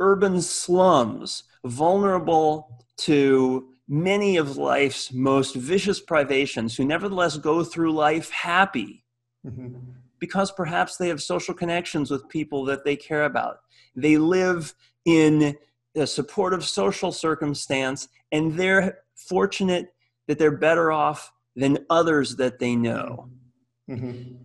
urban 0.00 0.40
slums, 0.40 1.44
vulnerable 1.64 2.84
to 2.96 3.68
many 3.88 4.36
of 4.36 4.56
life's 4.56 5.12
most 5.12 5.54
vicious 5.54 6.00
privations, 6.00 6.76
who 6.76 6.84
nevertheless 6.84 7.36
go 7.36 7.64
through 7.64 7.92
life 7.92 8.30
happy. 8.30 9.04
Mm-hmm 9.46 10.03
because 10.24 10.50
perhaps 10.50 10.96
they 10.96 11.08
have 11.08 11.20
social 11.20 11.52
connections 11.52 12.10
with 12.10 12.26
people 12.30 12.64
that 12.64 12.82
they 12.82 12.96
care 12.96 13.26
about. 13.26 13.58
They 13.94 14.16
live 14.16 14.74
in 15.04 15.54
a 15.94 16.06
supportive 16.06 16.64
social 16.64 17.12
circumstance 17.12 18.08
and 18.32 18.54
they're 18.54 19.00
fortunate 19.16 19.92
that 20.26 20.38
they're 20.38 20.56
better 20.56 20.90
off 20.90 21.30
than 21.54 21.84
others 21.90 22.36
that 22.36 22.58
they 22.58 22.74
know. 22.74 23.28
Mm-hmm. 23.90 24.36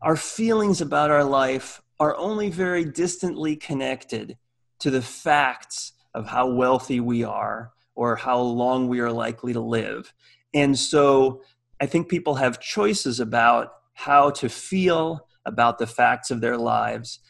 Our 0.00 0.16
feelings 0.16 0.80
about 0.80 1.10
our 1.10 1.24
life 1.24 1.82
are 2.00 2.16
only 2.16 2.48
very 2.48 2.86
distantly 2.86 3.54
connected 3.54 4.38
to 4.78 4.90
the 4.90 5.02
facts 5.02 5.92
of 6.14 6.26
how 6.26 6.48
wealthy 6.48 7.00
we 7.00 7.22
are 7.22 7.72
or 7.94 8.16
how 8.16 8.40
long 8.40 8.88
we 8.88 9.00
are 9.00 9.12
likely 9.12 9.52
to 9.52 9.60
live. 9.60 10.14
And 10.54 10.78
so 10.78 11.42
I 11.82 11.86
think 11.86 12.08
people 12.08 12.36
have 12.36 12.60
choices 12.60 13.20
about 13.20 13.74
how 13.96 14.30
to 14.30 14.48
feel 14.48 15.26
about 15.46 15.78
the 15.78 15.86
facts 15.86 16.30
of 16.30 16.40
their 16.40 16.56
lives 16.56 17.20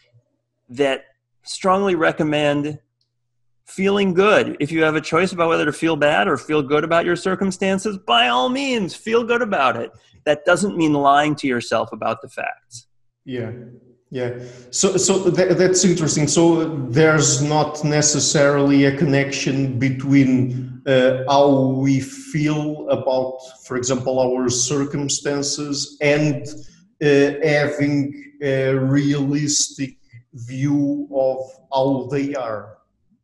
that 0.69 1.05
strongly 1.45 1.95
recommend 1.95 2.81
feeling 3.67 4.13
good. 4.13 4.57
If 4.59 4.73
you 4.73 4.83
have 4.83 4.97
a 4.97 5.01
choice 5.01 5.33
about 5.33 5.49
whether 5.49 5.65
to 5.65 5.73
feel 5.73 5.95
bad 5.95 6.27
or 6.27 6.37
feel 6.37 6.63
good 6.63 6.83
about 6.83 7.05
your 7.05 7.15
circumstances, 7.15 7.99
by 7.99 8.29
all 8.29 8.49
means, 8.49 8.97
feel 8.97 9.23
good 9.23 9.43
about 9.43 9.77
it. 9.77 9.93
That 10.25 10.45
doesn't 10.45 10.77
mean 10.77 10.93
lying 10.93 11.37
to 11.37 11.47
yourself 11.47 11.93
about 11.93 12.21
the 12.21 12.29
facts. 12.29 12.89
Yeah. 13.25 13.53
Yeah. 14.11 14.39
So 14.71 14.97
so 14.97 15.31
th- 15.31 15.57
that's 15.57 15.85
interesting. 15.85 16.29
So 16.29 16.77
there's 16.89 17.43
not 17.43 17.83
necessarily 17.83 18.85
a 18.85 18.97
connection 18.97 19.79
between 19.79 20.83
uh, 20.87 21.25
how 21.29 21.71
we 21.71 22.01
feel 22.01 22.89
about, 22.89 23.41
for 23.65 23.77
example, 23.77 24.21
our 24.21 24.49
circumstances 24.49 25.99
and 26.01 26.47
uh, 27.03 27.33
having 27.43 28.33
a 28.41 28.75
realistic 28.75 29.97
view 30.35 31.09
of 31.13 31.39
how 31.73 32.09
they 32.11 32.35
are. 32.35 32.79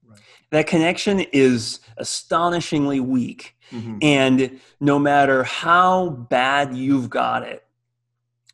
Right. 0.04 0.18
That 0.50 0.66
connection 0.66 1.20
is 1.32 1.78
astonishingly 1.96 2.98
weak. 2.98 3.54
Mm-hmm. 3.70 3.98
And 4.02 4.60
no 4.80 4.98
matter 4.98 5.44
how 5.44 6.10
bad 6.10 6.74
you've 6.74 7.08
got 7.08 7.44
it, 7.44 7.64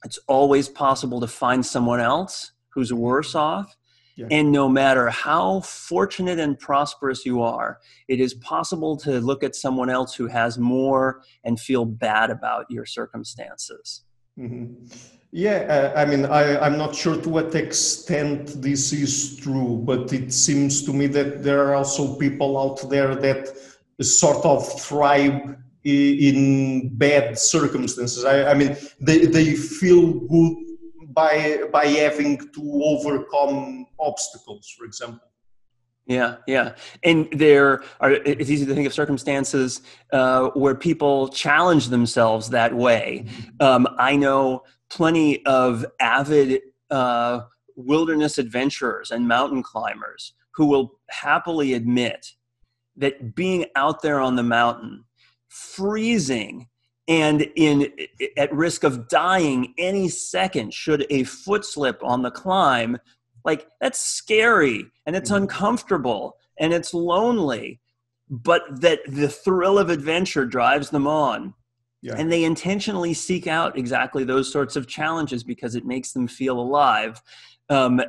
it's 0.04 0.18
always 0.28 0.68
possible 0.68 1.20
to 1.20 1.26
find 1.26 1.64
someone 1.64 2.00
else 2.00 2.52
who's 2.70 2.92
worse 2.92 3.34
off 3.34 3.76
yeah. 4.18 4.26
And 4.32 4.50
no 4.50 4.68
matter 4.68 5.10
how 5.10 5.60
fortunate 5.60 6.40
and 6.40 6.58
prosperous 6.58 7.24
you 7.24 7.40
are, 7.40 7.78
it 8.08 8.18
is 8.18 8.34
possible 8.34 8.96
to 8.96 9.20
look 9.20 9.44
at 9.44 9.54
someone 9.54 9.88
else 9.88 10.12
who 10.12 10.26
has 10.26 10.58
more 10.58 11.22
and 11.44 11.58
feel 11.58 11.84
bad 11.84 12.28
about 12.30 12.66
your 12.68 12.84
circumstances. 12.84 14.02
Mm-hmm. 14.36 14.86
Yeah, 15.30 15.92
uh, 15.94 16.00
I 16.00 16.04
mean, 16.04 16.26
I, 16.26 16.58
I'm 16.58 16.76
not 16.76 16.96
sure 16.96 17.16
to 17.16 17.28
what 17.28 17.54
extent 17.54 18.60
this 18.60 18.92
is 18.92 19.36
true, 19.36 19.80
but 19.84 20.12
it 20.12 20.32
seems 20.32 20.82
to 20.86 20.92
me 20.92 21.06
that 21.08 21.44
there 21.44 21.64
are 21.68 21.76
also 21.76 22.16
people 22.16 22.58
out 22.58 22.90
there 22.90 23.14
that 23.14 23.54
sort 24.00 24.44
of 24.44 24.80
thrive 24.80 25.54
in 25.84 26.90
bad 26.96 27.38
circumstances. 27.38 28.24
I, 28.24 28.50
I 28.50 28.54
mean, 28.54 28.76
they, 29.00 29.26
they 29.26 29.54
feel 29.54 30.12
good 30.12 30.56
by 31.08 31.62
by 31.72 31.86
having 31.86 32.38
to 32.38 32.80
overcome 32.84 33.86
obstacles, 33.98 34.72
for 34.76 34.84
example. 34.84 35.28
Yeah, 36.06 36.36
yeah, 36.46 36.74
and 37.02 37.28
there 37.32 37.82
are. 38.00 38.12
It's 38.12 38.48
easy 38.48 38.64
to 38.64 38.74
think 38.74 38.86
of 38.86 38.94
circumstances 38.94 39.82
uh, 40.12 40.48
where 40.54 40.74
people 40.74 41.28
challenge 41.28 41.88
themselves 41.88 42.48
that 42.50 42.74
way. 42.74 43.26
Mm-hmm. 43.26 43.66
Um, 43.66 43.88
I 43.98 44.16
know 44.16 44.62
plenty 44.88 45.44
of 45.44 45.84
avid 46.00 46.62
uh, 46.90 47.40
wilderness 47.76 48.38
adventurers 48.38 49.10
and 49.10 49.28
mountain 49.28 49.62
climbers 49.62 50.32
who 50.54 50.66
will 50.66 50.98
happily 51.10 51.74
admit 51.74 52.34
that 52.96 53.34
being 53.34 53.66
out 53.76 54.02
there 54.02 54.18
on 54.18 54.34
the 54.34 54.42
mountain, 54.42 55.04
freezing 55.48 56.68
and 57.08 57.50
in 57.56 57.90
at 58.36 58.52
risk 58.52 58.84
of 58.84 59.08
dying 59.08 59.74
any 59.78 60.08
second 60.08 60.72
should 60.72 61.06
a 61.10 61.24
foot 61.24 61.64
slip 61.64 62.02
on 62.04 62.22
the 62.22 62.30
climb 62.30 62.98
like 63.44 63.66
that's 63.80 63.98
scary 63.98 64.84
and 65.06 65.16
it's 65.16 65.30
mm-hmm. 65.30 65.42
uncomfortable 65.42 66.36
and 66.58 66.72
it's 66.72 66.92
lonely 66.92 67.80
but 68.30 68.62
that 68.80 69.00
the 69.08 69.28
thrill 69.28 69.78
of 69.78 69.88
adventure 69.88 70.44
drives 70.44 70.90
them 70.90 71.06
on 71.06 71.54
yeah. 72.02 72.14
and 72.16 72.30
they 72.30 72.44
intentionally 72.44 73.14
seek 73.14 73.46
out 73.46 73.76
exactly 73.78 74.22
those 74.22 74.52
sorts 74.52 74.76
of 74.76 74.86
challenges 74.86 75.42
because 75.42 75.74
it 75.74 75.86
makes 75.86 76.12
them 76.12 76.28
feel 76.28 76.60
alive 76.60 77.22
um, 77.70 78.00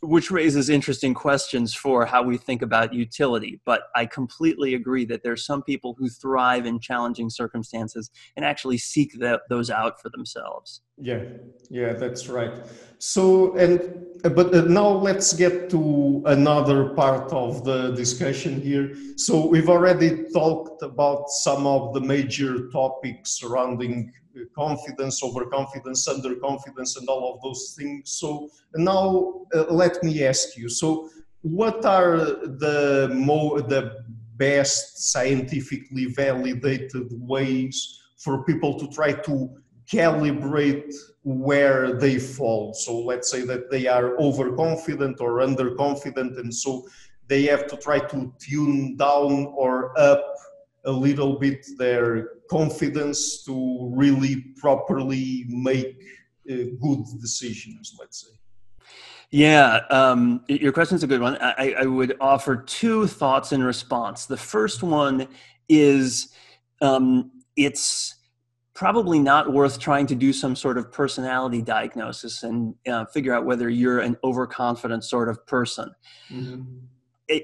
which 0.00 0.30
raises 0.30 0.68
interesting 0.68 1.12
questions 1.14 1.74
for 1.74 2.06
how 2.06 2.22
we 2.22 2.36
think 2.36 2.62
about 2.62 2.94
utility. 2.94 3.60
But 3.64 3.82
I 3.96 4.06
completely 4.06 4.74
agree 4.74 5.04
that 5.06 5.22
there's 5.22 5.44
some 5.44 5.62
people 5.62 5.96
who 5.98 6.08
thrive 6.08 6.66
in 6.66 6.78
challenging 6.78 7.30
circumstances 7.30 8.10
and 8.36 8.44
actually 8.44 8.78
seek 8.78 9.18
those 9.50 9.70
out 9.70 10.00
for 10.00 10.08
themselves. 10.10 10.82
Yeah, 10.96 11.22
yeah, 11.70 11.92
that's 11.94 12.28
right. 12.28 12.52
So, 12.98 13.56
and 13.56 13.80
but 14.22 14.54
uh, 14.54 14.62
now 14.62 14.88
let's 14.88 15.32
get 15.32 15.70
to 15.70 16.22
another 16.26 16.90
part 16.90 17.32
of 17.32 17.64
the 17.64 17.92
discussion 17.92 18.60
here. 18.60 18.94
So, 19.16 19.46
we've 19.46 19.68
already 19.68 20.24
talked 20.32 20.82
about 20.82 21.28
some 21.28 21.66
of 21.66 21.94
the 21.94 22.00
major 22.00 22.68
topics 22.70 23.30
surrounding 23.38 24.12
confidence, 24.54 25.22
overconfidence, 25.22 26.08
underconfidence, 26.08 26.98
and 26.98 27.08
all 27.08 27.34
of 27.34 27.42
those 27.42 27.74
things. 27.76 28.12
So 28.12 28.50
now 28.74 29.42
uh, 29.54 29.64
let 29.70 30.02
me 30.02 30.24
ask 30.24 30.56
you. 30.56 30.68
So 30.68 31.10
what 31.42 31.84
are 31.84 32.16
the 32.16 33.10
more 33.14 33.62
the 33.62 34.04
best 34.36 35.10
scientifically 35.12 36.06
validated 36.06 37.08
ways 37.10 38.00
for 38.16 38.44
people 38.44 38.78
to 38.78 38.88
try 38.88 39.12
to 39.12 39.50
calibrate 39.90 40.92
where 41.22 41.94
they 41.94 42.18
fall. 42.18 42.74
So 42.74 42.98
let's 42.98 43.30
say 43.30 43.42
that 43.42 43.70
they 43.70 43.86
are 43.86 44.16
overconfident 44.18 45.20
or 45.20 45.38
underconfident, 45.38 46.38
and 46.38 46.54
so 46.54 46.86
they 47.26 47.42
have 47.44 47.66
to 47.68 47.76
try 47.76 47.98
to 47.98 48.32
tune 48.38 48.96
down 48.96 49.46
or 49.56 49.98
up 49.98 50.24
a 50.84 50.92
little 50.92 51.38
bit 51.38 51.66
their 51.76 52.30
confidence 52.50 53.44
to 53.44 53.92
really 53.94 54.36
properly 54.56 55.44
make 55.48 56.00
uh, 56.50 56.54
good 56.80 57.04
decisions, 57.20 57.94
let's 58.00 58.22
say. 58.22 58.38
Yeah, 59.30 59.80
um, 59.90 60.42
your 60.48 60.72
question 60.72 60.96
is 60.96 61.02
a 61.02 61.06
good 61.06 61.20
one. 61.20 61.36
I, 61.40 61.74
I, 61.80 61.84
would 61.84 62.16
offer 62.18 62.56
two 62.56 63.06
thoughts 63.06 63.52
in 63.52 63.62
response. 63.62 64.24
The 64.24 64.38
first 64.38 64.82
one 64.82 65.28
is 65.68 66.32
um, 66.80 67.30
it's 67.54 68.14
probably 68.78 69.18
not 69.18 69.52
worth 69.52 69.80
trying 69.80 70.06
to 70.06 70.14
do 70.14 70.32
some 70.32 70.54
sort 70.54 70.78
of 70.78 70.92
personality 70.92 71.60
diagnosis 71.60 72.44
and 72.44 72.76
uh, 72.86 73.04
figure 73.06 73.34
out 73.34 73.44
whether 73.44 73.68
you're 73.68 73.98
an 73.98 74.16
overconfident 74.22 75.02
sort 75.02 75.28
of 75.28 75.44
person. 75.46 75.90
Mm-hmm 76.30 76.62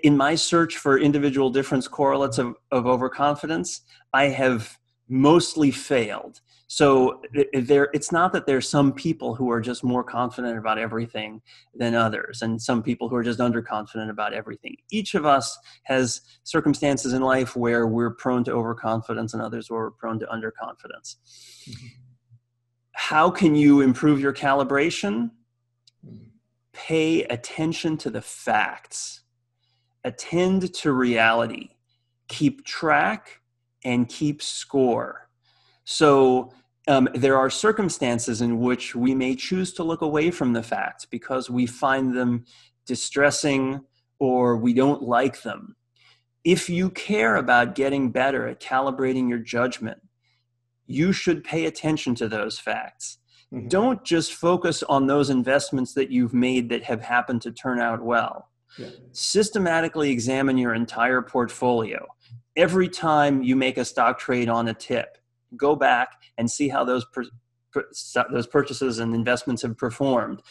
in 0.02 0.16
my 0.16 0.34
search 0.34 0.78
for 0.78 0.98
individual 0.98 1.50
difference 1.50 1.86
correlates 1.86 2.38
of, 2.38 2.54
of 2.70 2.86
overconfidence, 2.86 3.82
I 4.12 4.28
have 4.28 4.78
mostly 5.08 5.70
failed. 5.70 6.40
So 6.74 7.22
there, 7.52 7.88
it's 7.94 8.10
not 8.10 8.32
that 8.32 8.46
there's 8.46 8.68
some 8.68 8.92
people 8.92 9.36
who 9.36 9.48
are 9.48 9.60
just 9.60 9.84
more 9.84 10.02
confident 10.02 10.58
about 10.58 10.76
everything 10.76 11.40
than 11.72 11.94
others, 11.94 12.42
and 12.42 12.60
some 12.60 12.82
people 12.82 13.08
who 13.08 13.14
are 13.14 13.22
just 13.22 13.38
underconfident 13.38 14.10
about 14.10 14.32
everything. 14.32 14.74
Each 14.90 15.14
of 15.14 15.24
us 15.24 15.56
has 15.84 16.22
circumstances 16.42 17.12
in 17.12 17.22
life 17.22 17.54
where 17.54 17.86
we're 17.86 18.10
prone 18.10 18.42
to 18.42 18.50
overconfidence, 18.50 19.34
and 19.34 19.40
others 19.40 19.70
where 19.70 19.82
we're 19.82 19.92
prone 19.92 20.18
to 20.18 20.26
underconfidence. 20.26 21.14
Mm-hmm. 21.68 21.86
How 22.90 23.30
can 23.30 23.54
you 23.54 23.80
improve 23.80 24.18
your 24.18 24.32
calibration? 24.32 25.30
Mm-hmm. 26.04 26.24
Pay 26.72 27.22
attention 27.22 27.96
to 27.98 28.10
the 28.10 28.20
facts 28.20 29.20
attend 30.02 30.74
to 30.74 30.90
reality, 30.90 31.68
keep 32.26 32.64
track, 32.64 33.40
and 33.84 34.08
keep 34.08 34.42
score. 34.42 35.28
So, 35.84 36.52
um, 36.86 37.08
there 37.14 37.38
are 37.38 37.48
circumstances 37.48 38.40
in 38.40 38.60
which 38.60 38.94
we 38.94 39.14
may 39.14 39.34
choose 39.34 39.72
to 39.74 39.82
look 39.82 40.02
away 40.02 40.30
from 40.30 40.52
the 40.52 40.62
facts 40.62 41.04
because 41.04 41.48
we 41.48 41.66
find 41.66 42.14
them 42.14 42.44
distressing 42.86 43.80
or 44.18 44.56
we 44.56 44.74
don't 44.74 45.02
like 45.02 45.42
them. 45.42 45.76
If 46.44 46.68
you 46.68 46.90
care 46.90 47.36
about 47.36 47.74
getting 47.74 48.10
better 48.10 48.46
at 48.46 48.60
calibrating 48.60 49.28
your 49.28 49.38
judgment, 49.38 49.98
you 50.86 51.12
should 51.12 51.42
pay 51.42 51.64
attention 51.64 52.14
to 52.16 52.28
those 52.28 52.58
facts. 52.58 53.18
Mm-hmm. 53.52 53.68
Don't 53.68 54.04
just 54.04 54.34
focus 54.34 54.82
on 54.82 55.06
those 55.06 55.30
investments 55.30 55.94
that 55.94 56.10
you've 56.10 56.34
made 56.34 56.68
that 56.68 56.84
have 56.84 57.00
happened 57.00 57.40
to 57.42 57.52
turn 57.52 57.80
out 57.80 58.02
well. 58.02 58.50
Yeah. 58.78 58.88
Systematically 59.12 60.10
examine 60.10 60.58
your 60.58 60.74
entire 60.74 61.22
portfolio. 61.22 62.06
Every 62.56 62.88
time 62.88 63.42
you 63.42 63.56
make 63.56 63.78
a 63.78 63.84
stock 63.84 64.18
trade 64.18 64.48
on 64.48 64.68
a 64.68 64.74
tip, 64.74 65.16
go 65.56 65.76
back 65.76 66.20
and 66.38 66.50
see 66.50 66.68
how 66.68 66.84
those 66.84 67.04
per, 67.06 67.24
per, 67.72 67.84
those 68.30 68.46
purchases 68.46 68.98
and 68.98 69.14
investments 69.14 69.62
have 69.62 69.76
performed. 69.76 70.42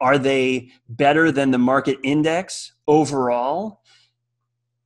Are 0.00 0.18
they 0.18 0.70
better 0.88 1.30
than 1.30 1.50
the 1.50 1.58
market 1.58 1.98
index 2.02 2.72
overall? 2.86 3.82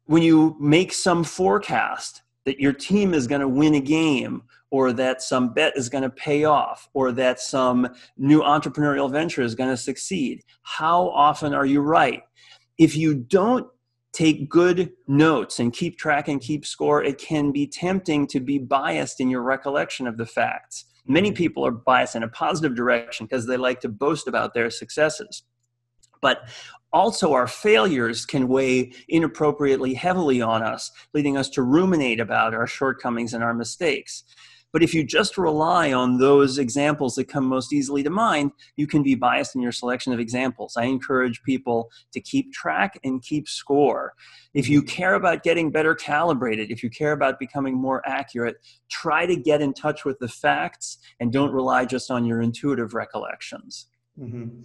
When 0.04 0.22
you 0.22 0.56
make 0.60 0.92
some 0.92 1.24
forecast 1.24 2.22
that 2.44 2.60
your 2.60 2.72
team 2.72 3.12
is 3.12 3.26
going 3.26 3.40
to 3.40 3.48
win 3.48 3.74
a 3.74 3.80
game 3.80 4.42
or 4.70 4.92
that 4.92 5.22
some 5.22 5.52
bet 5.52 5.76
is 5.76 5.88
going 5.88 6.02
to 6.02 6.10
pay 6.10 6.44
off 6.44 6.88
or 6.92 7.12
that 7.12 7.40
some 7.40 7.88
new 8.16 8.40
entrepreneurial 8.40 9.10
venture 9.10 9.42
is 9.42 9.54
going 9.54 9.70
to 9.70 9.76
succeed, 9.76 10.42
how 10.62 11.08
often 11.10 11.54
are 11.54 11.66
you 11.66 11.80
right? 11.80 12.22
if 12.78 12.96
you 12.96 13.14
don't 13.14 13.66
take 14.16 14.48
good 14.48 14.92
notes 15.06 15.60
and 15.60 15.74
keep 15.74 15.98
track 15.98 16.26
and 16.26 16.40
keep 16.40 16.64
score, 16.64 17.04
it 17.04 17.18
can 17.18 17.52
be 17.52 17.66
tempting 17.66 18.26
to 18.28 18.40
be 18.40 18.58
biased 18.58 19.20
in 19.20 19.28
your 19.28 19.42
recollection 19.42 20.06
of 20.06 20.16
the 20.16 20.24
facts. 20.24 20.86
Many 21.06 21.28
mm-hmm. 21.28 21.36
people 21.36 21.66
are 21.66 21.70
biased 21.70 22.16
in 22.16 22.22
a 22.22 22.28
positive 22.28 22.74
direction 22.74 23.26
because 23.26 23.46
they 23.46 23.58
like 23.58 23.80
to 23.80 23.90
boast 23.90 24.26
about 24.26 24.54
their 24.54 24.70
successes. 24.70 25.42
But 26.22 26.48
also, 26.94 27.34
our 27.34 27.46
failures 27.46 28.24
can 28.24 28.48
weigh 28.48 28.92
inappropriately 29.06 29.92
heavily 29.92 30.40
on 30.40 30.62
us, 30.62 30.90
leading 31.12 31.36
us 31.36 31.50
to 31.50 31.62
ruminate 31.62 32.18
about 32.18 32.54
our 32.54 32.66
shortcomings 32.66 33.34
and 33.34 33.44
our 33.44 33.52
mistakes. 33.52 34.24
But 34.76 34.82
if 34.82 34.92
you 34.92 35.04
just 35.04 35.38
rely 35.38 35.94
on 35.94 36.18
those 36.18 36.58
examples 36.58 37.14
that 37.14 37.28
come 37.28 37.46
most 37.46 37.72
easily 37.72 38.02
to 38.02 38.10
mind, 38.10 38.52
you 38.76 38.86
can 38.86 39.02
be 39.02 39.14
biased 39.14 39.54
in 39.54 39.62
your 39.62 39.72
selection 39.72 40.12
of 40.12 40.20
examples. 40.20 40.76
I 40.76 40.84
encourage 40.84 41.42
people 41.44 41.90
to 42.12 42.20
keep 42.20 42.52
track 42.52 42.98
and 43.02 43.22
keep 43.22 43.48
score. 43.48 44.12
If 44.52 44.68
you 44.68 44.82
care 44.82 45.14
about 45.14 45.42
getting 45.42 45.70
better 45.70 45.94
calibrated, 45.94 46.70
if 46.70 46.82
you 46.82 46.90
care 46.90 47.12
about 47.12 47.38
becoming 47.38 47.74
more 47.74 48.06
accurate, 48.06 48.56
try 48.90 49.24
to 49.24 49.34
get 49.34 49.62
in 49.62 49.72
touch 49.72 50.04
with 50.04 50.18
the 50.18 50.28
facts 50.28 50.98
and 51.20 51.32
don't 51.32 51.52
rely 51.52 51.86
just 51.86 52.10
on 52.10 52.26
your 52.26 52.42
intuitive 52.42 52.92
recollections. 52.92 53.86
Mm-hmm. 54.20 54.60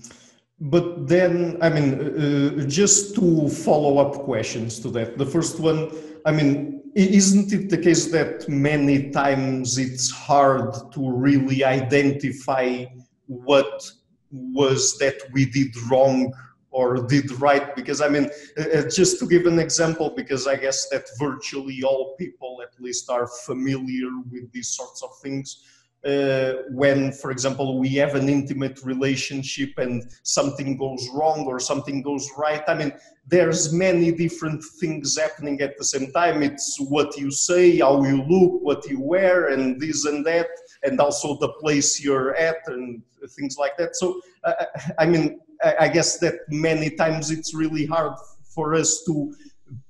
But 0.60 1.08
then, 1.08 1.58
I 1.62 1.70
mean, 1.70 2.60
uh, 2.60 2.66
just 2.66 3.16
two 3.16 3.48
follow 3.48 3.98
up 4.00 4.26
questions 4.26 4.78
to 4.82 4.90
that. 4.90 5.18
The 5.18 5.26
first 5.26 5.62
one, 5.62 5.90
I 6.26 6.34
mean, 6.34 6.81
isn't 6.96 7.54
it 7.54 7.70
the 7.70 7.78
case 7.78 8.08
that 8.12 8.48
many 8.50 9.12
times 9.12 9.78
it's 9.78 10.10
hard 10.10 10.74
to 10.94 11.12
really 11.12 11.64
identify 11.64 12.86
what 13.28 13.90
was 14.32 14.98
that 14.98 15.16
we 15.32 15.46
did 15.46 15.76
wrong 15.90 16.34
or 16.72 17.06
did 17.08 17.32
right? 17.40 17.76
Because 17.76 18.02
i 18.02 18.08
mean 18.08 18.30
uh, 18.58 18.80
uh, 18.80 18.90
just 18.90 19.20
to 19.20 19.28
give 19.28 19.46
an 19.46 19.60
example 19.60 20.10
because 20.16 20.48
i 20.48 20.56
guess 20.56 20.88
that 20.90 21.06
virtually 21.20 21.84
all 21.84 22.16
people 22.18 22.62
at 22.62 22.80
least 22.82 23.10
are 23.10 23.28
familiar 23.46 24.10
with 24.32 24.52
these 24.52 24.70
sorts 24.70 25.04
of 25.04 25.10
things 25.22 25.64
uh, 26.06 26.54
when, 26.72 27.12
for 27.12 27.32
example, 27.32 27.78
we 27.78 27.90
have 27.90 28.16
an 28.16 28.28
intimate 28.28 28.84
relationship 28.84 29.70
and 29.78 30.04
something 30.24 30.76
goes 30.76 31.08
wrong 31.14 31.46
or 31.46 31.60
something 31.60 32.02
goes 32.02 32.28
right. 32.38 32.64
I 32.68 32.74
mean, 32.74 32.92
there's 33.28 33.72
many 33.72 34.12
different 34.12 34.64
things 34.80 35.18
happening 35.18 35.62
at 35.62 35.78
the 35.78 35.86
same 35.86 36.12
time. 36.12 36.42
It's 36.42 36.78
what 36.80 37.18
you 37.18 37.30
say, 37.30 37.80
how 37.80 38.04
you 38.04 38.24
look, 38.24 38.64
what 38.64 38.90
you 38.90 39.00
wear, 39.00 39.50
and 39.50 39.80
this 39.80 40.06
and 40.06 40.26
that, 40.26 40.48
and 40.84 41.00
also 41.00 41.38
the 41.38 41.50
place 41.54 42.04
you're 42.04 42.36
at 42.36 42.58
and 42.68 43.04
things 43.30 43.58
like 43.60 43.78
that. 43.78 43.96
So, 43.96 44.22
uh, 44.44 44.54
I 44.98 45.06
mean, 45.06 45.40
I 45.80 45.88
guess 45.88 46.18
that 46.20 46.40
many 46.50 46.90
times 46.90 47.30
it's 47.30 47.54
really 47.54 47.86
hard 47.86 48.14
for 48.44 48.74
us 48.74 49.04
to 49.06 49.36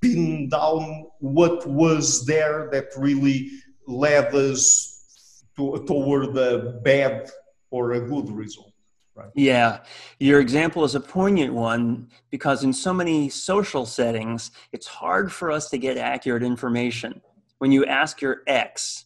pin 0.02 0.50
down 0.50 1.06
what 1.20 1.66
was 1.66 2.26
there 2.26 2.68
that 2.72 2.88
really 2.96 3.50
led 3.86 4.34
us 4.34 4.91
to, 5.56 5.84
toward 5.86 6.34
the 6.34 6.80
bad 6.82 7.30
or 7.70 7.92
a 7.92 8.00
good 8.00 8.30
result. 8.30 8.72
Right. 9.14 9.28
Yeah, 9.34 9.80
your 10.18 10.40
example 10.40 10.84
is 10.84 10.94
a 10.94 11.00
poignant 11.00 11.52
one 11.52 12.08
because 12.30 12.64
in 12.64 12.72
so 12.72 12.94
many 12.94 13.28
social 13.28 13.84
settings, 13.84 14.52
it's 14.72 14.86
hard 14.86 15.30
for 15.30 15.50
us 15.50 15.68
to 15.70 15.78
get 15.78 15.98
accurate 15.98 16.42
information. 16.42 17.20
When 17.58 17.72
you 17.72 17.84
ask 17.84 18.22
your 18.22 18.42
ex, 18.46 19.04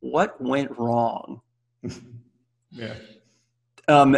what 0.00 0.40
went 0.40 0.76
wrong? 0.76 1.42
yeah. 2.70 2.94
Um, 3.86 4.16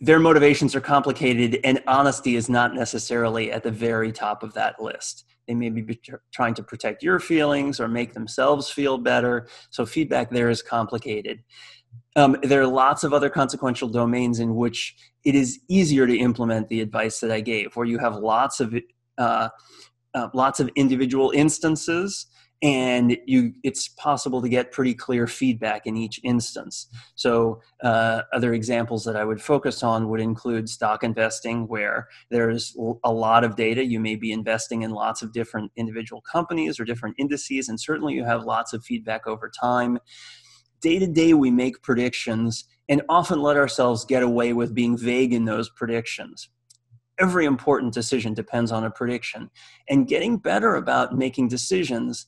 their 0.00 0.18
motivations 0.18 0.74
are 0.74 0.80
complicated, 0.80 1.60
and 1.64 1.82
honesty 1.86 2.36
is 2.36 2.48
not 2.48 2.74
necessarily 2.74 3.52
at 3.52 3.62
the 3.62 3.70
very 3.70 4.12
top 4.12 4.42
of 4.42 4.54
that 4.54 4.82
list. 4.82 5.24
They 5.50 5.56
may 5.56 5.70
be 5.70 6.00
trying 6.30 6.54
to 6.54 6.62
protect 6.62 7.02
your 7.02 7.18
feelings 7.18 7.80
or 7.80 7.88
make 7.88 8.14
themselves 8.14 8.70
feel 8.70 8.98
better. 8.98 9.48
So 9.70 9.84
feedback 9.84 10.30
there 10.30 10.48
is 10.48 10.62
complicated. 10.62 11.42
um, 12.14 12.36
there 12.44 12.60
are 12.62 12.66
lots 12.66 13.04
of 13.04 13.12
other 13.12 13.28
consequential 13.28 13.88
domains 13.88 14.38
in 14.38 14.54
which 14.54 14.94
it 15.24 15.34
is 15.34 15.58
easier 15.68 16.06
to 16.06 16.16
implement 16.16 16.68
the 16.68 16.80
advice 16.80 17.18
that 17.20 17.32
I 17.32 17.40
gave, 17.40 17.74
where 17.74 17.86
you 17.86 17.98
have 17.98 18.14
lots 18.14 18.60
of 18.60 18.74
uh, 19.18 19.48
uh, 20.14 20.28
lots 20.34 20.60
of 20.60 20.70
individual 20.76 21.32
instances 21.34 22.26
and 22.62 23.16
you 23.26 23.54
it's 23.62 23.88
possible 23.88 24.42
to 24.42 24.48
get 24.48 24.70
pretty 24.70 24.92
clear 24.92 25.26
feedback 25.26 25.86
in 25.86 25.96
each 25.96 26.20
instance. 26.22 26.88
So 27.14 27.62
uh, 27.82 28.22
other 28.32 28.52
examples 28.52 29.04
that 29.04 29.16
i 29.16 29.24
would 29.24 29.40
focus 29.40 29.82
on 29.82 30.08
would 30.08 30.20
include 30.20 30.68
stock 30.68 31.02
investing 31.02 31.66
where 31.68 32.08
there's 32.30 32.76
a 33.04 33.12
lot 33.12 33.44
of 33.44 33.56
data. 33.56 33.84
You 33.84 33.98
may 33.98 34.16
be 34.16 34.32
investing 34.32 34.82
in 34.82 34.90
lots 34.90 35.22
of 35.22 35.32
different 35.32 35.72
individual 35.76 36.20
companies 36.20 36.78
or 36.78 36.84
different 36.84 37.16
indices 37.18 37.68
and 37.68 37.80
certainly 37.80 38.14
you 38.14 38.24
have 38.24 38.44
lots 38.44 38.72
of 38.72 38.84
feedback 38.84 39.26
over 39.26 39.50
time. 39.50 39.98
Day 40.82 40.98
to 40.98 41.06
day 41.06 41.34
we 41.34 41.50
make 41.50 41.82
predictions 41.82 42.64
and 42.88 43.02
often 43.08 43.40
let 43.40 43.56
ourselves 43.56 44.04
get 44.04 44.22
away 44.22 44.52
with 44.52 44.74
being 44.74 44.98
vague 44.98 45.32
in 45.32 45.44
those 45.46 45.70
predictions. 45.70 46.50
Every 47.18 47.44
important 47.44 47.94
decision 47.94 48.34
depends 48.34 48.72
on 48.72 48.84
a 48.84 48.90
prediction 48.90 49.50
and 49.88 50.08
getting 50.08 50.38
better 50.38 50.74
about 50.74 51.16
making 51.16 51.48
decisions 51.48 52.26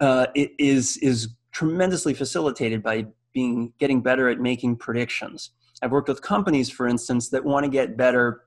uh, 0.00 0.26
is 0.34 0.96
is 0.98 1.28
tremendously 1.52 2.14
facilitated 2.14 2.82
by 2.82 3.06
being 3.32 3.72
getting 3.78 4.00
better 4.00 4.28
at 4.28 4.38
making 4.40 4.76
predictions. 4.76 5.50
I've 5.82 5.92
worked 5.92 6.08
with 6.08 6.22
companies, 6.22 6.70
for 6.70 6.88
instance, 6.88 7.28
that 7.30 7.44
want 7.44 7.64
to 7.64 7.70
get 7.70 7.96
better 7.96 8.42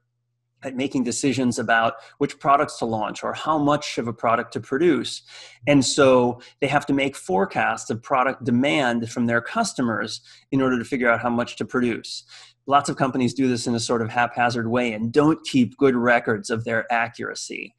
at 0.63 0.75
making 0.75 1.03
decisions 1.03 1.57
about 1.57 1.95
which 2.19 2.39
products 2.39 2.77
to 2.77 2.85
launch 2.85 3.23
or 3.23 3.33
how 3.33 3.57
much 3.57 3.97
of 3.97 4.07
a 4.07 4.13
product 4.13 4.53
to 4.53 4.59
produce. 4.59 5.23
And 5.67 5.83
so 5.83 6.39
they 6.59 6.67
have 6.67 6.85
to 6.87 6.93
make 6.93 7.15
forecasts 7.15 7.89
of 7.89 8.01
product 8.01 8.43
demand 8.43 9.09
from 9.09 9.25
their 9.25 9.41
customers 9.41 10.21
in 10.51 10.61
order 10.61 10.77
to 10.77 10.85
figure 10.85 11.09
out 11.09 11.21
how 11.21 11.29
much 11.29 11.55
to 11.57 11.65
produce. 11.65 12.23
Lots 12.67 12.89
of 12.89 12.95
companies 12.95 13.33
do 13.33 13.47
this 13.47 13.65
in 13.65 13.73
a 13.73 13.79
sort 13.79 14.01
of 14.01 14.09
haphazard 14.09 14.69
way 14.69 14.93
and 14.93 15.11
don't 15.11 15.43
keep 15.45 15.77
good 15.77 15.95
records 15.95 16.49
of 16.49 16.63
their 16.63 16.91
accuracy. 16.93 17.73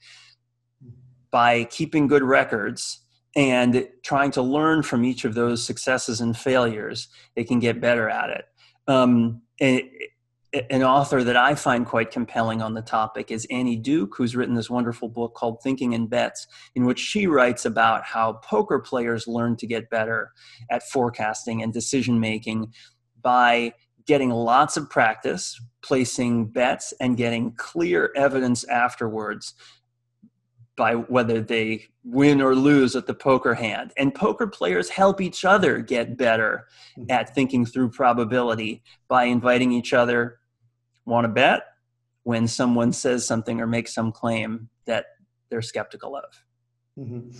By 1.30 1.64
keeping 1.64 2.08
good 2.08 2.24
records, 2.24 3.01
and 3.34 3.88
trying 4.02 4.30
to 4.32 4.42
learn 4.42 4.82
from 4.82 5.04
each 5.04 5.24
of 5.24 5.34
those 5.34 5.64
successes 5.64 6.20
and 6.20 6.36
failures, 6.36 7.08
they 7.34 7.44
can 7.44 7.58
get 7.58 7.80
better 7.80 8.08
at 8.08 8.30
it. 8.30 8.44
Um, 8.86 9.42
an 10.70 10.82
author 10.82 11.24
that 11.24 11.36
I 11.36 11.54
find 11.54 11.86
quite 11.86 12.10
compelling 12.10 12.60
on 12.60 12.74
the 12.74 12.82
topic 12.82 13.30
is 13.30 13.46
Annie 13.50 13.76
Duke, 13.76 14.14
who's 14.16 14.36
written 14.36 14.54
this 14.54 14.68
wonderful 14.68 15.08
book 15.08 15.34
called 15.34 15.62
Thinking 15.62 15.94
in 15.94 16.08
Bets, 16.08 16.46
in 16.74 16.84
which 16.84 16.98
she 16.98 17.26
writes 17.26 17.64
about 17.64 18.04
how 18.04 18.34
poker 18.34 18.78
players 18.78 19.26
learn 19.26 19.56
to 19.56 19.66
get 19.66 19.88
better 19.88 20.30
at 20.70 20.82
forecasting 20.82 21.62
and 21.62 21.72
decision 21.72 22.20
making 22.20 22.72
by 23.22 23.72
getting 24.06 24.28
lots 24.28 24.76
of 24.76 24.90
practice, 24.90 25.58
placing 25.80 26.46
bets, 26.46 26.92
and 27.00 27.16
getting 27.16 27.52
clear 27.52 28.12
evidence 28.14 28.64
afterwards 28.64 29.54
by 30.76 30.94
whether 30.94 31.40
they 31.40 31.86
win 32.04 32.40
or 32.40 32.54
lose 32.54 32.96
at 32.96 33.06
the 33.06 33.14
poker 33.14 33.54
hand. 33.54 33.92
And 33.96 34.14
poker 34.14 34.46
players 34.46 34.88
help 34.88 35.20
each 35.20 35.44
other 35.44 35.80
get 35.80 36.16
better 36.16 36.66
hmm. 36.96 37.04
at 37.10 37.34
thinking 37.34 37.66
through 37.66 37.90
probability 37.90 38.82
by 39.08 39.24
inviting 39.24 39.72
each 39.72 39.92
other, 39.92 40.38
want 41.04 41.24
to 41.24 41.28
bet 41.28 41.62
when 42.24 42.46
someone 42.46 42.92
says 42.92 43.26
something 43.26 43.60
or 43.60 43.66
makes 43.66 43.92
some 43.92 44.12
claim 44.12 44.68
that 44.86 45.06
they're 45.50 45.62
skeptical 45.62 46.16
of. 46.16 46.44
Mm-hmm. 46.98 47.30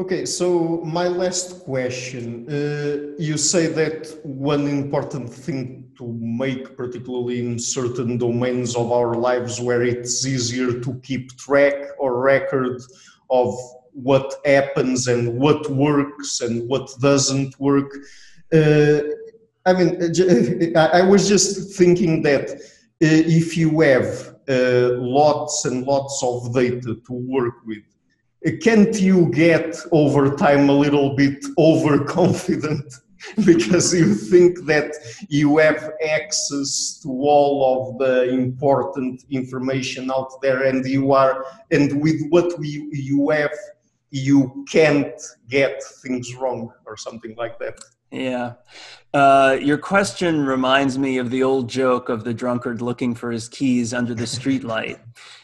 Okay, 0.00 0.24
so 0.26 0.80
my 0.84 1.08
last 1.08 1.64
question. 1.64 2.48
Uh, 2.48 3.14
you 3.18 3.36
say 3.36 3.66
that 3.66 4.20
one 4.22 4.68
important 4.68 5.28
thing 5.32 5.87
to 5.98 6.18
make, 6.20 6.76
particularly 6.76 7.40
in 7.40 7.58
certain 7.58 8.16
domains 8.16 8.76
of 8.76 8.90
our 8.92 9.14
lives 9.14 9.60
where 9.60 9.82
it's 9.82 10.26
easier 10.26 10.80
to 10.80 10.94
keep 11.02 11.36
track 11.36 11.74
or 11.98 12.20
record 12.20 12.80
of 13.30 13.54
what 13.92 14.34
happens 14.44 15.08
and 15.08 15.38
what 15.38 15.68
works 15.70 16.40
and 16.40 16.68
what 16.68 16.88
doesn't 17.00 17.58
work. 17.58 17.92
Uh, 18.52 19.00
I 19.66 19.72
mean, 19.72 20.76
I 20.76 21.02
was 21.02 21.28
just 21.28 21.76
thinking 21.76 22.22
that 22.22 22.50
uh, 22.50 23.22
if 23.40 23.56
you 23.56 23.80
have 23.80 24.36
uh, 24.48 24.96
lots 24.98 25.64
and 25.64 25.84
lots 25.84 26.22
of 26.22 26.54
data 26.54 26.96
to 27.06 27.12
work 27.12 27.54
with, 27.66 27.82
can't 28.62 28.98
you 29.00 29.26
get 29.30 29.76
over 29.90 30.34
time 30.36 30.68
a 30.68 30.72
little 30.72 31.16
bit 31.16 31.44
overconfident 31.58 32.94
because 33.44 33.94
you 33.94 34.14
think 34.14 34.64
that 34.66 34.94
you 35.28 35.58
have 35.58 35.92
access 36.08 37.00
to 37.02 37.08
all 37.08 37.90
of 37.92 37.98
the 37.98 38.28
important 38.30 39.24
information 39.30 40.10
out 40.10 40.40
there 40.42 40.64
and 40.64 40.86
you 40.86 41.12
are 41.12 41.44
and 41.70 42.00
with 42.02 42.20
what 42.30 42.58
we, 42.58 42.88
you 42.92 43.28
have 43.30 43.50
you 44.10 44.64
can't 44.70 45.20
get 45.48 45.82
things 46.02 46.34
wrong 46.34 46.72
or 46.86 46.96
something 46.96 47.34
like 47.36 47.58
that 47.58 47.78
yeah. 48.10 48.54
Uh, 49.12 49.58
your 49.60 49.78
question 49.78 50.46
reminds 50.46 50.98
me 50.98 51.18
of 51.18 51.30
the 51.30 51.42
old 51.42 51.68
joke 51.68 52.08
of 52.08 52.24
the 52.24 52.34
drunkard 52.34 52.80
looking 52.80 53.14
for 53.14 53.30
his 53.30 53.48
keys 53.48 53.92
under 53.92 54.14
the 54.14 54.24
streetlight. 54.24 54.98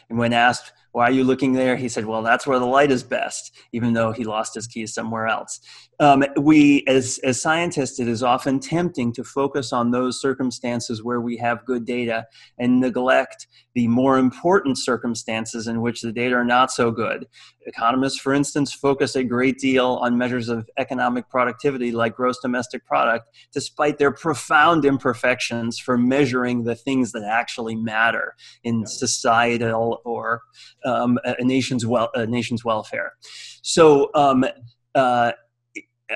and 0.09 0.17
when 0.17 0.33
asked, 0.33 0.71
why 0.91 1.09
are 1.09 1.11
you 1.11 1.25
looking 1.25 1.51
there? 1.51 1.75
He 1.75 1.89
said, 1.89 2.05
well, 2.05 2.21
that's 2.21 2.47
where 2.47 2.57
the 2.57 2.65
light 2.65 2.89
is 2.89 3.03
best, 3.03 3.53
even 3.73 3.91
though 3.91 4.13
he 4.13 4.23
lost 4.23 4.55
his 4.55 4.65
keys 4.65 4.93
somewhere 4.93 5.27
else. 5.27 5.59
Um, 5.99 6.25
we, 6.37 6.83
as, 6.87 7.19
as 7.23 7.41
scientists, 7.41 7.99
it 7.99 8.07
is 8.07 8.21
often 8.21 8.59
tempting 8.59 9.13
to 9.13 9.23
focus 9.23 9.71
on 9.71 9.91
those 9.91 10.19
circumstances 10.19 11.03
where 11.03 11.21
we 11.21 11.37
have 11.37 11.65
good 11.65 11.85
data 11.85 12.25
and 12.57 12.79
neglect 12.79 13.47
the 13.75 13.87
more 13.87 14.17
important 14.17 14.77
circumstances 14.77 15.67
in 15.67 15.81
which 15.81 16.01
the 16.01 16.11
data 16.11 16.35
are 16.35 16.45
not 16.45 16.71
so 16.71 16.91
good. 16.91 17.27
Economists, 17.65 18.19
for 18.19 18.33
instance, 18.33 18.73
focus 18.73 19.15
a 19.15 19.23
great 19.23 19.57
deal 19.57 19.99
on 20.01 20.17
measures 20.17 20.49
of 20.49 20.69
economic 20.77 21.29
productivity 21.29 21.91
like 21.91 22.15
gross 22.15 22.39
domestic 22.41 22.85
product, 22.85 23.27
despite 23.53 23.97
their 23.97 24.11
profound 24.11 24.85
imperfections 24.85 25.77
for 25.77 25.97
measuring 25.97 26.63
the 26.63 26.75
things 26.75 27.11
that 27.11 27.23
actually 27.23 27.75
matter 27.75 28.35
in 28.63 28.85
societal 28.85 30.01
or 30.05 30.41
um, 30.85 31.19
a 31.25 31.43
nation's 31.43 31.85
well 31.85 32.09
a 32.13 32.25
nation's 32.25 32.63
welfare. 32.63 33.13
So 33.61 34.09
um, 34.15 34.45
uh, 34.93 35.33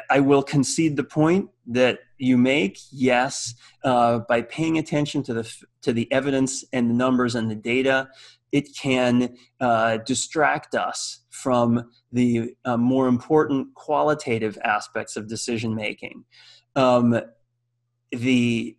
I 0.09 0.19
will 0.19 0.43
concede 0.43 0.97
the 0.97 1.03
point 1.03 1.49
that 1.67 1.99
you 2.17 2.37
make. 2.37 2.79
Yes, 2.91 3.55
uh, 3.83 4.19
by 4.19 4.41
paying 4.43 4.77
attention 4.77 5.23
to 5.23 5.33
the 5.33 5.55
to 5.81 5.93
the 5.93 6.11
evidence 6.11 6.63
and 6.73 6.89
the 6.89 6.93
numbers 6.93 7.35
and 7.35 7.49
the 7.49 7.55
data, 7.55 8.09
it 8.51 8.75
can 8.75 9.35
uh, 9.59 9.97
distract 9.97 10.75
us 10.75 11.21
from 11.29 11.89
the 12.11 12.55
uh, 12.65 12.77
more 12.77 13.07
important 13.07 13.73
qualitative 13.73 14.57
aspects 14.63 15.15
of 15.15 15.27
decision 15.27 15.73
making. 15.73 16.23
Um, 16.75 17.19
the 18.11 18.75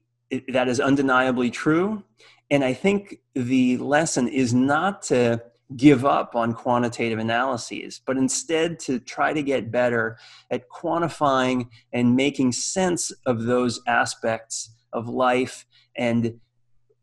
that 0.49 0.69
is 0.69 0.79
undeniably 0.79 1.51
true, 1.51 2.05
and 2.51 2.63
I 2.63 2.73
think 2.73 3.17
the 3.35 3.79
lesson 3.79 4.29
is 4.29 4.55
not 4.55 5.03
to 5.05 5.43
give 5.77 6.05
up 6.05 6.35
on 6.35 6.53
quantitative 6.53 7.19
analyses, 7.19 8.01
but 8.05 8.17
instead 8.17 8.79
to 8.81 8.99
try 8.99 9.33
to 9.33 9.43
get 9.43 9.71
better 9.71 10.19
at 10.51 10.69
quantifying 10.69 11.69
and 11.93 12.17
making 12.17 12.53
sense 12.53 13.13
of 13.27 13.45
those 13.45 13.81
aspects 13.87 14.75
of 14.93 15.09
life 15.09 15.65
and 15.97 16.41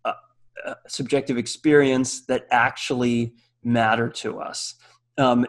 uh, 0.03 0.13
uh, 0.65 0.73
subjective 0.87 1.37
experience 1.37 2.25
that 2.25 2.45
actually 2.51 3.33
matter 3.63 4.09
to 4.09 4.39
us. 4.39 4.75
Um, 5.17 5.47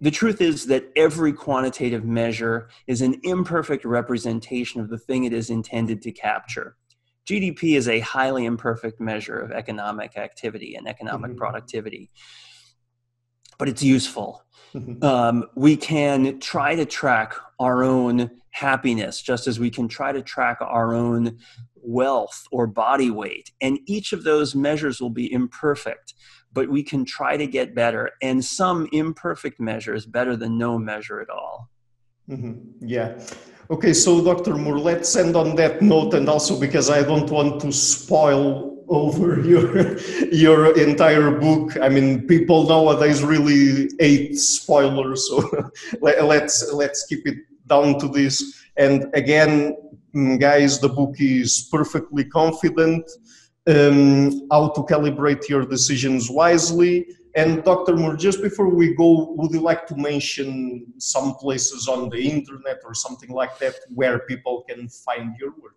the 0.00 0.10
truth 0.10 0.40
is 0.40 0.66
that 0.66 0.90
every 0.96 1.32
quantitative 1.32 2.04
measure 2.04 2.70
is 2.86 3.02
an 3.02 3.20
imperfect 3.22 3.84
representation 3.84 4.80
of 4.80 4.88
the 4.88 4.98
thing 4.98 5.24
it 5.24 5.32
is 5.32 5.50
intended 5.50 6.00
to 6.02 6.10
capture. 6.10 6.76
GDP 7.30 7.76
is 7.76 7.88
a 7.88 8.00
highly 8.00 8.44
imperfect 8.44 9.00
measure 9.00 9.38
of 9.38 9.52
economic 9.52 10.16
activity 10.16 10.74
and 10.74 10.88
economic 10.88 11.30
mm-hmm. 11.30 11.38
productivity, 11.38 12.10
but 13.56 13.68
it's 13.68 13.84
useful. 13.84 14.42
Mm-hmm. 14.74 15.04
Um, 15.04 15.44
we 15.54 15.76
can 15.76 16.40
try 16.40 16.74
to 16.74 16.84
track 16.84 17.34
our 17.60 17.84
own 17.84 18.32
happiness 18.50 19.22
just 19.22 19.46
as 19.46 19.60
we 19.60 19.70
can 19.70 19.86
try 19.86 20.10
to 20.10 20.22
track 20.22 20.58
our 20.60 20.92
own 20.92 21.38
wealth 21.76 22.48
or 22.50 22.66
body 22.66 23.12
weight. 23.12 23.52
And 23.60 23.78
each 23.86 24.12
of 24.12 24.24
those 24.24 24.56
measures 24.56 25.00
will 25.00 25.10
be 25.10 25.32
imperfect, 25.32 26.14
but 26.52 26.68
we 26.68 26.82
can 26.82 27.04
try 27.04 27.36
to 27.36 27.46
get 27.46 27.76
better. 27.76 28.10
And 28.20 28.44
some 28.44 28.88
imperfect 28.90 29.60
measure 29.60 29.94
is 29.94 30.04
better 30.04 30.34
than 30.34 30.58
no 30.58 30.80
measure 30.80 31.20
at 31.20 31.30
all. 31.30 31.70
Mm-hmm. 32.30 32.86
Yeah. 32.86 33.18
Okay, 33.70 33.92
so 33.92 34.24
Dr. 34.24 34.56
Moore, 34.56 34.78
let's 34.78 35.14
end 35.16 35.36
on 35.36 35.54
that 35.56 35.82
note, 35.82 36.14
and 36.14 36.28
also 36.28 36.58
because 36.58 36.90
I 36.90 37.02
don't 37.02 37.30
want 37.30 37.60
to 37.62 37.72
spoil 37.72 38.84
over 38.88 39.40
your 39.46 39.98
your 40.32 40.76
entire 40.78 41.30
book. 41.30 41.76
I 41.80 41.88
mean, 41.88 42.26
people 42.26 42.68
nowadays 42.68 43.22
really 43.22 43.90
hate 43.98 44.36
spoilers, 44.38 45.28
so 45.28 45.70
let's 46.00 46.72
let's 46.72 47.06
keep 47.06 47.26
it 47.26 47.38
down 47.66 47.98
to 48.00 48.08
this. 48.08 48.56
And 48.76 49.10
again, 49.14 49.76
Mm, 50.14 50.40
guys, 50.40 50.80
the 50.80 50.88
book 50.88 51.14
is 51.18 51.68
perfectly 51.70 52.24
confident. 52.24 53.08
Um, 53.66 54.48
how 54.50 54.70
to 54.70 54.80
calibrate 54.82 55.48
your 55.48 55.64
decisions 55.64 56.28
wisely. 56.28 57.06
And 57.34 57.62
Dr. 57.62 57.96
Moore, 57.96 58.16
just 58.16 58.42
before 58.42 58.68
we 58.68 58.94
go, 58.94 59.34
would 59.36 59.52
you 59.52 59.60
like 59.60 59.86
to 59.88 59.96
mention 59.96 60.86
some 60.98 61.34
places 61.34 61.86
on 61.86 62.08
the 62.08 62.18
internet 62.18 62.78
or 62.84 62.94
something 62.94 63.30
like 63.30 63.58
that 63.58 63.74
where 63.94 64.20
people 64.20 64.64
can 64.68 64.88
find 64.88 65.36
your 65.38 65.50
work? 65.60 65.74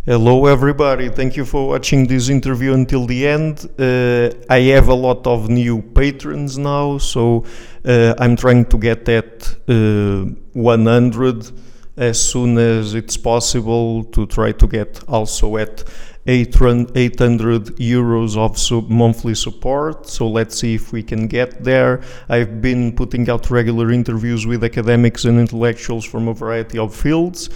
Hello, 0.05 0.45
everybody. 0.45 1.09
Thank 1.09 1.35
you 1.35 1.43
for 1.43 1.67
watching 1.67 2.07
this 2.07 2.29
interview 2.29 2.73
until 2.73 3.05
the 3.05 3.27
end. 3.27 3.69
Uh, 3.77 4.29
I 4.49 4.61
have 4.73 4.87
a 4.87 4.93
lot 4.93 5.27
of 5.27 5.49
new 5.49 5.81
patrons 5.81 6.57
now, 6.57 6.99
so 6.99 7.43
uh, 7.83 8.15
I'm 8.17 8.37
trying 8.37 8.63
to 8.67 8.77
get 8.77 9.03
that 9.05 9.57
uh, 9.67 10.33
100 10.53 11.51
as 11.97 12.31
soon 12.31 12.57
as 12.57 12.93
it's 12.93 13.17
possible 13.17 14.05
to 14.05 14.25
try 14.27 14.53
to 14.53 14.67
get 14.67 15.03
also 15.09 15.57
at 15.57 15.83
800 16.25 17.75
euros 17.75 18.37
of 18.37 18.57
sub 18.57 18.89
monthly 18.89 19.35
support. 19.35 20.07
So 20.07 20.29
let's 20.29 20.57
see 20.57 20.75
if 20.75 20.93
we 20.93 21.03
can 21.03 21.27
get 21.27 21.61
there. 21.61 22.01
I've 22.29 22.61
been 22.61 22.95
putting 22.95 23.29
out 23.29 23.49
regular 23.49 23.91
interviews 23.91 24.45
with 24.47 24.63
academics 24.63 25.25
and 25.25 25.37
intellectuals 25.39 26.05
from 26.05 26.29
a 26.29 26.33
variety 26.33 26.77
of 26.77 26.95
fields. 26.95 27.49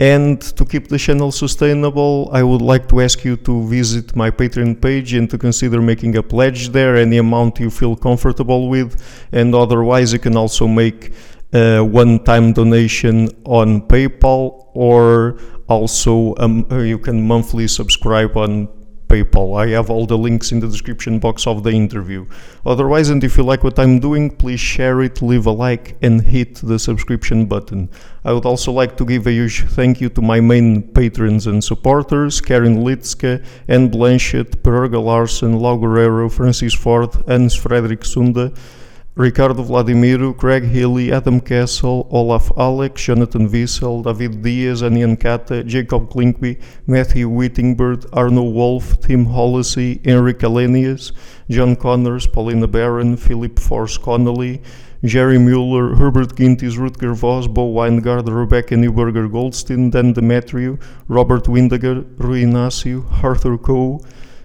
And 0.00 0.40
to 0.56 0.64
keep 0.64 0.88
the 0.88 0.98
channel 0.98 1.30
sustainable, 1.30 2.28
I 2.32 2.42
would 2.42 2.62
like 2.62 2.88
to 2.88 3.00
ask 3.00 3.24
you 3.24 3.36
to 3.36 3.68
visit 3.68 4.16
my 4.16 4.30
Patreon 4.30 4.80
page 4.80 5.14
and 5.14 5.30
to 5.30 5.38
consider 5.38 5.80
making 5.80 6.16
a 6.16 6.22
pledge 6.22 6.70
there, 6.70 6.96
any 6.96 7.18
amount 7.18 7.60
you 7.60 7.70
feel 7.70 7.94
comfortable 7.94 8.68
with. 8.68 9.00
And 9.30 9.54
otherwise, 9.54 10.12
you 10.12 10.18
can 10.18 10.36
also 10.36 10.66
make 10.66 11.12
a 11.52 11.80
one-time 11.80 12.52
donation 12.52 13.28
on 13.44 13.82
PayPal 13.82 14.66
or 14.74 15.38
also 15.68 16.34
um, 16.38 16.66
you 16.70 16.98
can 16.98 17.26
monthly 17.26 17.68
subscribe 17.68 18.36
on 18.36 18.68
PayPal. 19.12 19.60
I 19.62 19.68
have 19.76 19.90
all 19.90 20.06
the 20.06 20.16
links 20.16 20.52
in 20.52 20.60
the 20.60 20.68
description 20.68 21.18
box 21.18 21.46
of 21.46 21.62
the 21.62 21.70
interview. 21.70 22.24
Otherwise, 22.64 23.10
and 23.10 23.22
if 23.22 23.36
you 23.36 23.42
like 23.42 23.62
what 23.62 23.78
I'm 23.78 24.00
doing, 24.00 24.30
please 24.30 24.58
share 24.58 25.02
it, 25.02 25.20
leave 25.20 25.44
a 25.44 25.50
like, 25.50 25.96
and 26.00 26.22
hit 26.22 26.54
the 26.54 26.78
subscription 26.78 27.44
button. 27.44 27.90
I 28.24 28.32
would 28.32 28.46
also 28.46 28.72
like 28.72 28.96
to 28.96 29.04
give 29.04 29.26
a 29.26 29.32
huge 29.32 29.64
thank 29.76 30.00
you 30.00 30.08
to 30.10 30.22
my 30.22 30.40
main 30.40 30.82
patrons 30.82 31.46
and 31.46 31.62
supporters 31.62 32.40
Karen 32.40 32.78
Litzke, 32.78 33.44
Anne 33.68 33.90
Blanchett, 33.90 34.62
Per 34.62 34.72
Helge 34.72 34.98
Larsen, 34.98 35.58
Lau 35.58 35.76
Guerrero, 35.76 36.30
Francis 36.30 36.72
Ford, 36.72 37.12
Hans 37.26 37.54
Frederick 37.54 38.06
Sunda. 38.06 38.50
Ricardo 39.14 39.62
Vladimiro, 39.62 40.34
Craig 40.34 40.64
Healy, 40.64 41.12
Adam 41.12 41.38
Castle, 41.38 42.08
Olaf 42.10 42.50
Alex, 42.56 43.02
Jonathan 43.02 43.46
Wiesel, 43.46 44.02
David 44.02 44.40
Diaz, 44.40 44.80
Anian 44.80 45.20
Kata, 45.20 45.62
Jacob 45.64 46.08
Klinkby, 46.08 46.58
Matthew 46.86 47.28
Whittingbird, 47.28 48.06
Arno 48.14 48.42
Wolf, 48.42 48.98
Tim 49.02 49.26
Hollosy, 49.26 50.00
Henrik 50.02 50.38
Ahlenius, 50.38 51.12
John 51.50 51.76
Connors, 51.76 52.26
Paulina 52.26 52.66
Barron, 52.66 53.18
Philip 53.18 53.58
Force 53.58 53.98
Connolly, 53.98 54.62
Jerry 55.04 55.36
Mueller, 55.36 55.94
Herbert 55.94 56.34
Gintis, 56.34 56.78
Rutger 56.78 57.14
Voss, 57.14 57.46
Bo 57.46 57.70
Weingard, 57.70 58.26
Rebecca 58.34 58.76
Newberger 58.76 59.30
Goldstein, 59.30 59.90
Dan 59.90 60.14
Demetriou, 60.14 60.80
Robert 61.08 61.48
Windiger, 61.48 62.02
Rui 62.16 62.44
Inácio, 62.44 63.04
Arthur 63.22 63.58
Coe, 63.58 64.00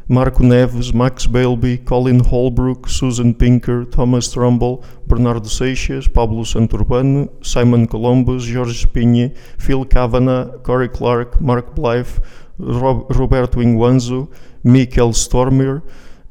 Marco 0.10 0.42
Neves, 0.42 0.94
Max 0.94 1.28
Beilby, 1.28 1.84
Colin 1.84 2.20
Holbrook, 2.20 2.88
Susan 2.88 3.34
Pinker, 3.34 3.84
Thomas 3.84 4.32
Trumbull, 4.32 4.82
Bernardo 5.06 5.50
Seixas, 5.50 6.08
Pablo 6.08 6.44
Santurbano, 6.44 7.30
Simon 7.44 7.86
Columbus, 7.86 8.50
Jorge 8.50 8.86
Pinhe, 8.94 9.34
Phil 9.58 9.84
Kavanagh, 9.84 10.64
Corey 10.64 10.88
Clark, 10.88 11.42
Mark 11.42 11.76
Blythe, 11.76 12.22
Rob, 12.58 13.12
Roberto 13.14 13.60
Inguanzo, 13.60 14.32
Michael 14.64 15.12
Stormer, 15.12 15.84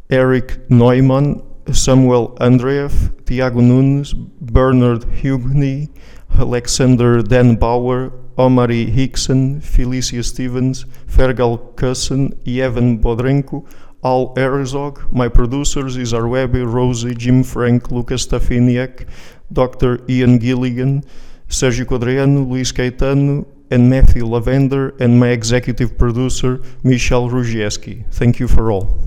Eric 0.09 0.71
Neumann, 0.71 1.43
Samuel 1.71 2.35
Andreeff, 2.41 3.13
Tiago 3.27 3.61
Nunes, 3.61 4.15
Bernard 4.15 5.03
Hugney, 5.21 5.91
Alexander 6.39 7.23
Dan 7.23 7.57
Bauer, 7.57 8.13
Omari 8.39 8.87
Hickson, 8.87 9.61
Felicia 9.61 10.23
Stevens, 10.23 10.85
Fergal 11.07 11.75
Cusson 11.75 12.37
e 12.47 12.61
Evan 12.61 12.99
Bodrenko, 12.99 13.65
Al 14.05 14.35
Herzog, 14.37 15.11
my 15.11 15.29
producers 15.29 15.97
is 15.97 16.13
Arwebe, 16.13 16.65
Rosie, 16.65 17.15
Jim 17.15 17.43
Frank, 17.43 17.91
Lucas 17.91 18.27
Stafiniak, 18.27 19.07
Dr. 19.53 20.01
Ian 20.09 20.39
Gilligan, 20.39 21.03
Sergiu 21.49 21.87
Codreanu, 21.87 22.49
Luis 22.49 22.73
Caetano, 22.73 23.47
and 23.71 23.91
Matthew 23.91 24.25
Lavender, 24.27 24.95
and 25.01 25.19
my 25.19 25.29
executive 25.29 25.99
producer, 25.99 26.61
Michel 26.85 27.29
Rugieski. 27.29 28.05
Thank 28.13 28.39
you 28.39 28.47
for 28.47 28.71
all. 28.71 28.99